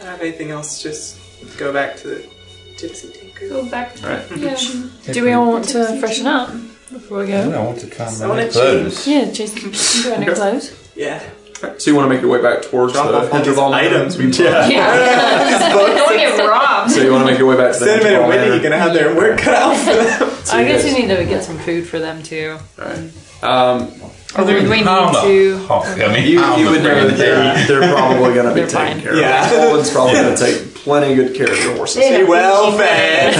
don't 0.00 0.08
have 0.10 0.20
anything 0.20 0.50
else, 0.50 0.82
just 0.82 1.18
go 1.58 1.72
back 1.72 1.96
to 1.98 2.08
the 2.08 2.28
Gypsy 2.76 3.12
Tinker. 3.14 3.48
Go 3.48 3.70
back 3.70 3.94
to 3.96 4.06
Right. 4.06 4.32
Um, 4.32 4.38
yeah. 4.40 5.12
Do 5.12 5.24
we 5.24 5.32
all 5.32 5.50
want 5.52 5.64
to 5.68 5.98
freshen 6.00 6.26
up 6.26 6.50
before 6.92 7.18
we 7.24 7.32
I 7.34 7.44
go? 7.48 7.64
want 7.64 7.78
to 7.80 7.86
try 7.88 8.06
and 8.12 8.22
I 8.22 8.28
wanna 8.28 8.42
make 8.42 8.52
clothes. 8.52 9.06
Yeah, 9.06 9.30
Jason, 9.30 9.72
you 9.72 10.10
got 10.10 10.20
new 10.20 10.34
clothes. 10.34 10.82
Yeah. 10.96 11.22
So 11.78 11.90
you 11.90 11.96
want 11.96 12.08
to 12.08 12.14
make 12.14 12.20
your 12.22 12.30
way 12.30 12.42
back 12.42 12.62
towards 12.62 12.92
Drop 12.92 13.08
the 13.08 13.14
off 13.16 13.22
all 13.22 13.28
these 13.28 13.32
Hinterval 13.46 13.70
Manor? 13.70 13.88
items 13.96 14.16
we 14.18 14.26
yeah. 14.30 14.68
Yeah. 14.68 15.68
Don't 15.96 16.16
get 16.16 16.38
robbed. 16.46 16.90
So 16.90 17.00
you 17.02 17.10
want 17.12 17.24
to 17.26 17.30
make 17.30 17.38
your 17.38 17.48
way 17.48 17.56
back 17.56 17.72
to 17.72 17.78
the 17.78 17.84
Cinnamon 17.86 18.02
Hinterval 18.06 18.30
and 18.30 18.40
Whitney 18.40 18.48
Manor. 18.50 18.62
gonna 18.62 18.78
have 18.78 18.92
their 18.94 19.14
work 19.16 19.38
cut 19.38 19.54
out 19.54 19.76
for 19.76 19.94
them. 19.94 20.30
I 20.52 20.64
guess 20.64 20.82
guys- 20.84 20.94
we 20.94 21.00
need 21.06 21.08
to 21.16 21.24
get 21.24 21.42
some 21.44 21.58
food 21.58 21.86
for 21.86 21.98
them 21.98 22.22
too. 22.22 22.58
Um, 23.42 23.90
Or 24.36 24.44
would 24.44 24.54
we 24.68 24.76
need 24.76 24.84
Pound 24.84 25.16
to? 25.22 25.64
coffee. 25.66 26.02
I 26.04 26.12
mean, 26.12 26.28
you, 26.28 26.40
pound 26.40 26.60
you 26.60 26.66
of 26.68 26.72
would 26.72 26.82
know 26.82 26.90
bread. 26.92 27.10
that 27.10 27.16
they're, 27.18 27.80
they're 27.80 27.92
probably 27.94 28.34
going 28.34 28.46
to 28.48 28.54
be 28.54 28.60
They're 28.60 28.68
taken 28.68 28.94
fine. 28.94 29.00
care 29.02 29.16
Yeah. 29.16 29.46
of. 29.50 29.60
Alden's 29.70 29.90
probably 29.90 30.12
going 30.14 30.36
to 30.36 30.42
take 30.44 30.74
plenty 30.74 31.14
good 31.14 31.34
care 31.34 31.50
of 31.50 31.58
your 31.62 31.76
horses. 31.76 32.02
Yeah. 32.04 32.22
Well 32.24 32.76
fed. 32.76 33.34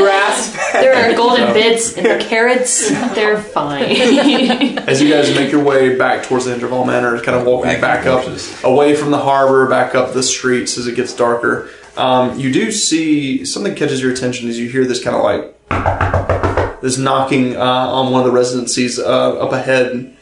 Grass 0.00 0.54
fed. 0.54 0.59
There 0.72 0.94
are 0.94 1.14
golden 1.16 1.52
bits 1.52 1.96
and 1.96 2.06
the 2.06 2.24
carrots. 2.24 2.90
They're 3.14 3.40
fine. 3.42 3.84
As 4.88 5.00
you 5.02 5.08
guys 5.10 5.34
make 5.34 5.50
your 5.50 5.64
way 5.64 5.96
back 5.96 6.24
towards 6.24 6.44
the 6.46 6.54
Interval 6.54 6.84
Manor, 6.84 7.20
kind 7.22 7.38
of 7.38 7.46
walking 7.46 7.66
Wagon 7.68 7.80
back 7.80 8.06
up, 8.06 8.24
horses. 8.24 8.62
away 8.64 8.94
from 8.96 9.10
the 9.10 9.18
harbor, 9.18 9.68
back 9.68 9.94
up 9.94 10.12
the 10.12 10.22
streets 10.22 10.78
as 10.78 10.86
it 10.86 10.94
gets 10.96 11.14
darker, 11.14 11.68
um, 11.96 12.38
you 12.38 12.52
do 12.52 12.70
see 12.72 13.44
something 13.44 13.74
catches 13.74 14.00
your 14.02 14.12
attention 14.12 14.48
as 14.48 14.58
you 14.58 14.68
hear 14.68 14.84
this 14.84 15.02
kind 15.02 15.16
of 15.16 15.22
like 15.22 16.80
this 16.80 16.96
knocking 16.96 17.56
uh, 17.56 17.60
on 17.60 18.12
one 18.12 18.20
of 18.22 18.26
the 18.26 18.32
residencies 18.32 18.98
uh, 18.98 19.38
up 19.38 19.52
ahead. 19.52 20.16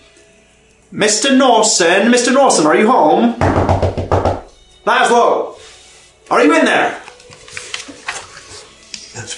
Mr. 0.92 1.36
Norson, 1.36 2.10
Mr. 2.10 2.32
Norson, 2.32 2.66
are 2.66 2.76
you 2.76 2.90
home? 2.90 3.34
Laslo, 4.84 5.58
are 6.30 6.42
you 6.44 6.54
in 6.58 6.64
there? 6.64 7.00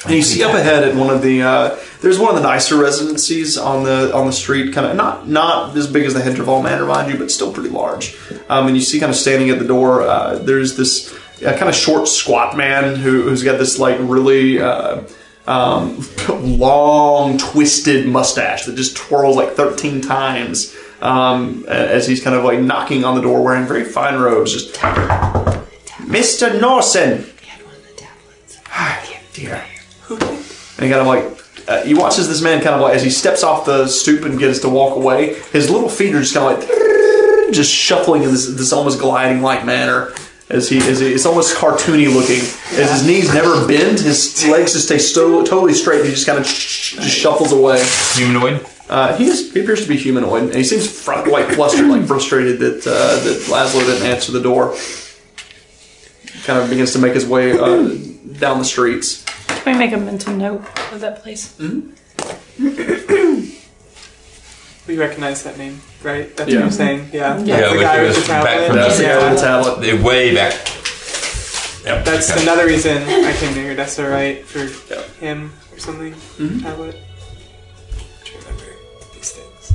And 0.05 0.15
you 0.15 0.23
see 0.23 0.43
up 0.43 0.55
ahead 0.55 0.85
at 0.85 0.95
one 0.95 1.11
of 1.11 1.23
the 1.23 1.43
uh, 1.43 1.79
there's 2.01 2.19
one 2.19 2.35
of 2.35 2.37
the 2.37 2.47
nicer 2.47 2.77
residencies 2.77 3.57
on 3.57 3.85
the 3.85 4.15
on 4.15 4.27
the 4.27 4.33
street, 4.33 4.75
kind 4.75 4.87
of 4.87 4.97
not 4.97 5.29
not 5.29 5.77
as 5.77 5.87
big 5.87 6.05
as 6.05 6.15
the 6.15 6.21
Hedgerval 6.21 6.63
Manor, 6.63 6.87
mind 6.87 7.13
you, 7.13 7.19
but 7.19 7.31
still 7.31 7.53
pretty 7.53 7.71
large. 7.71 8.17
Um, 8.49 8.67
and 8.67 8.77
you 8.77 8.83
see 8.83 8.99
kind 9.01 9.11
of 9.11 9.17
standing 9.17 9.51
at 9.51 9.59
the 9.59 9.67
door, 9.67 10.03
uh, 10.03 10.37
there's 10.37 10.77
this 10.77 11.13
uh, 11.45 11.57
kind 11.57 11.69
of 11.69 11.75
short, 11.75 12.09
squat 12.09 12.57
man 12.57 12.97
who, 12.97 13.23
who's 13.23 13.43
got 13.43 13.59
this 13.59 13.79
like 13.79 13.99
really 14.01 14.61
uh, 14.61 15.03
um, 15.47 16.07
long, 16.29 17.39
twisted 17.39 18.07
mustache 18.07 18.67
that 18.67 18.77
just 18.77 18.97
twirls 18.97 19.37
like 19.37 19.53
13 19.53 20.01
times 20.01 20.77
um, 21.01 21.65
as 21.67 22.07
he's 22.07 22.23
kind 22.23 22.37
of 22.37 22.45
like 22.45 22.61
knocking 22.61 23.05
on 23.05 23.15
the 23.15 23.23
door, 23.23 23.43
wearing 23.43 23.67
very 23.67 23.85
fine 23.85 24.19
robes, 24.19 24.53
just 24.53 24.75
Mr. 26.01 26.61
Norson. 26.61 27.27
dear. 29.33 29.65
And 30.19 30.87
he 30.87 30.91
kind 30.91 31.01
of 31.01 31.07
like, 31.07 31.69
uh, 31.69 31.83
he 31.85 31.95
watches 31.95 32.29
this 32.29 32.43
man 32.43 32.63
kind 32.63 32.75
of 32.75 32.81
like, 32.81 32.95
as 32.95 33.03
he 33.03 33.11
steps 33.11 33.43
off 33.43 33.67
the 33.67 33.87
stoop 33.87 34.25
and 34.25 34.39
gets 34.39 34.61
to 34.61 34.69
walk 34.69 34.97
away, 34.97 35.35
his 35.53 35.71
little 35.71 35.89
feet 35.89 36.15
are 36.15 36.21
just 36.21 36.35
kind 36.35 36.55
of 36.55 36.69
like, 36.69 37.53
just 37.53 37.73
shuffling 37.73 38.23
in 38.23 38.31
this, 38.31 38.47
this 38.47 38.73
almost 38.73 39.01
gliding 39.01 39.43
like 39.43 39.65
manner. 39.65 40.13
As 40.49 40.69
he, 40.69 40.79
as 40.79 40.99
he, 40.99 41.13
it's 41.13 41.27
almost 41.27 41.57
cartoony 41.57 42.13
looking. 42.13 42.41
As 42.77 42.91
his 42.91 43.07
knees 43.07 43.33
never 43.33 43.69
bend, 43.69 44.01
his 44.01 44.45
legs 44.49 44.73
just 44.73 44.87
stay 44.87 44.99
sto- 44.99 45.45
totally 45.45 45.75
straight. 45.75 46.01
And 46.01 46.09
he 46.09 46.15
just 46.15 46.27
kind 46.27 46.41
of 46.41 46.45
just 46.45 47.09
shuffles 47.09 47.53
away. 47.53 47.81
Humanoid. 48.15 48.67
Uh, 48.89 49.17
he, 49.17 49.27
is, 49.27 49.55
he 49.55 49.61
appears 49.61 49.83
to 49.85 49.89
be 49.89 49.97
humanoid, 49.97 50.43
and 50.43 50.55
he 50.57 50.65
seems 50.65 50.91
fr- 50.91 51.25
like 51.31 51.47
flustered, 51.53 51.87
like 51.87 52.05
frustrated 52.05 52.59
that 52.59 52.79
uh, 52.85 53.23
that 53.23 53.43
Laslo 53.49 53.87
didn't 53.87 54.05
answer 54.05 54.33
the 54.33 54.41
door. 54.41 54.75
Kind 56.43 56.59
of 56.61 56.69
begins 56.69 56.95
to 56.95 56.99
make 56.99 57.15
his 57.15 57.25
way 57.25 57.53
uh, 57.53 57.95
down 58.41 58.59
the 58.59 58.65
streets. 58.65 59.25
Can 59.63 59.73
we 59.75 59.79
make 59.79 59.93
a 59.93 59.97
mental 59.99 60.35
note 60.35 60.63
of 60.93 61.01
that 61.01 61.23
place? 61.23 61.57
We 64.87 64.99
recognize 64.99 65.45
that 65.45 65.57
name, 65.57 65.81
right? 66.03 66.35
That's 66.37 66.51
Yeah. 66.51 66.57
what 66.57 66.63
you're 66.65 66.71
saying. 66.73 67.11
Yeah. 67.13 67.35
That's 67.37 67.47
Yeah, 67.49 67.61
the 67.69 67.73
which 67.77 67.81
guy 67.83 68.03
was 68.03 68.17
with 68.17 68.27
the 68.27 68.33
back 68.33 68.45
tablet. 68.45 68.67
from 68.67 68.77
That's 68.77 68.97
the 68.97 69.03
guy 69.05 69.09
yeah. 69.11 69.31
with 69.31 69.39
the 69.39 69.47
tablet. 69.47 69.81
They're 69.83 70.03
way 70.03 70.35
back. 70.35 70.53
Yep. 71.85 72.05
That's 72.05 72.31
okay. 72.33 72.43
another 72.43 72.67
reason 72.67 72.97
I 73.05 73.33
came 73.35 73.55
to 73.55 73.61
Iridessa, 73.61 74.11
right? 74.11 74.45
For 74.45 74.65
Yeah. 74.93 75.03
him 75.21 75.53
or 75.73 75.79
something. 75.79 76.15
Mhm. 76.41 76.63
Tablet. 76.63 76.97
To 78.25 78.39
remember 78.39 78.65
these 79.15 79.31
things. 79.31 79.73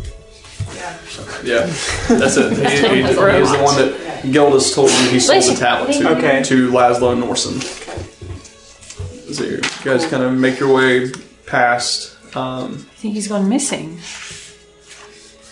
Yeah, 1.46 1.62
that's 2.10 2.36
it. 2.36 2.52
He, 2.52 2.64
he, 2.66 3.04
he 3.04 3.08
is 3.08 3.16
the 3.16 3.60
one 3.64 3.76
that 3.78 4.24
Gildas 4.32 4.74
told 4.76 4.90
me 4.90 5.08
he 5.12 5.20
sold 5.22 5.44
the 5.44 5.56
tablet 5.56 5.94
to, 5.94 6.10
Okay. 6.18 6.44
to 6.44 6.72
Laslo 6.72 7.16
Norson. 7.18 7.62
So 9.36 9.44
you 9.44 9.60
guys 9.84 10.08
kind 10.08 10.24
of 10.24 10.32
make 10.34 10.62
your 10.62 10.74
way 10.74 11.12
past. 11.46 12.16
Um, 12.38 12.72
I 12.72 12.96
think 12.96 13.16
he's 13.16 13.28
gone 13.28 13.50
missing. 13.50 14.00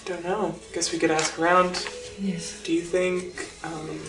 Don't 0.06 0.24
know. 0.24 0.56
Guess 0.74 0.94
we 0.94 1.00
could 1.00 1.12
ask 1.12 1.38
around. 1.38 1.86
Yes. 2.18 2.62
Do 2.64 2.72
you 2.72 2.80
think 2.80 3.50
um, 3.62 4.00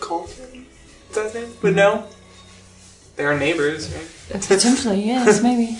Colton, 0.00 0.64
is 1.10 1.16
that 1.16 1.24
his 1.24 1.34
name, 1.34 1.52
would 1.60 1.76
know? 1.76 2.06
They 3.16 3.26
are 3.26 3.38
neighbors, 3.38 3.94
right? 3.94 4.40
Potentially, 4.40 5.04
yes, 5.04 5.42
maybe. 5.48 5.76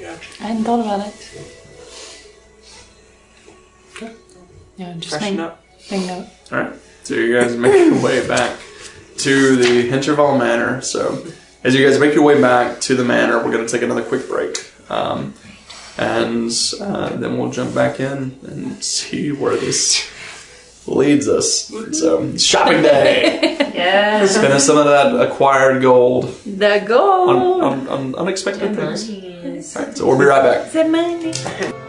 Yeah. 0.00 0.16
I 0.40 0.46
hadn't 0.48 0.64
thought 0.64 0.80
about 0.80 1.06
it. 1.06 1.30
Yeah, 4.78 4.94
just 4.96 5.10
Freshen 5.18 5.36
make, 5.36 5.46
up. 5.46 5.62
make 5.90 6.06
note. 6.06 6.26
all 6.52 6.58
right, 6.58 6.72
so 7.02 7.14
you 7.14 7.38
guys 7.38 7.54
make 7.54 7.72
your 7.74 8.02
way 8.02 8.26
back 8.26 8.58
to 9.18 9.56
the 9.56 9.88
Hinterval 9.88 10.38
Manor. 10.38 10.80
So 10.82 11.24
as 11.62 11.74
you 11.74 11.86
guys 11.86 11.98
make 11.98 12.14
your 12.14 12.24
way 12.24 12.40
back 12.40 12.80
to 12.82 12.94
the 12.94 13.04
manor, 13.04 13.38
we're 13.38 13.52
going 13.52 13.66
to 13.66 13.72
take 13.72 13.82
another 13.82 14.02
quick 14.02 14.28
break. 14.28 14.70
Um, 14.90 15.34
and 15.96 16.50
uh, 16.80 17.08
then 17.16 17.38
we'll 17.38 17.50
jump 17.50 17.74
back 17.74 18.00
in 18.00 18.38
and 18.46 18.84
see 18.84 19.30
where 19.32 19.56
this 19.56 20.10
leads 20.86 21.28
us. 21.28 21.72
So, 21.98 22.36
shopping 22.36 22.82
day. 22.82 23.56
yeah. 23.74 24.26
Spending 24.26 24.58
some 24.58 24.76
of 24.76 24.84
that 24.86 25.14
acquired 25.18 25.80
gold 25.80 26.34
The 26.44 26.84
gold! 26.86 27.30
on, 27.30 27.62
on, 27.62 27.88
on 27.88 28.14
unexpected 28.16 28.76
things. 28.76 29.76
All 29.76 29.84
right, 29.84 29.96
so 29.96 30.06
we'll 30.06 30.18
be 30.18 30.24
right 30.24 30.42
back. 30.42 30.72
The 30.72 30.84
money. 30.84 31.80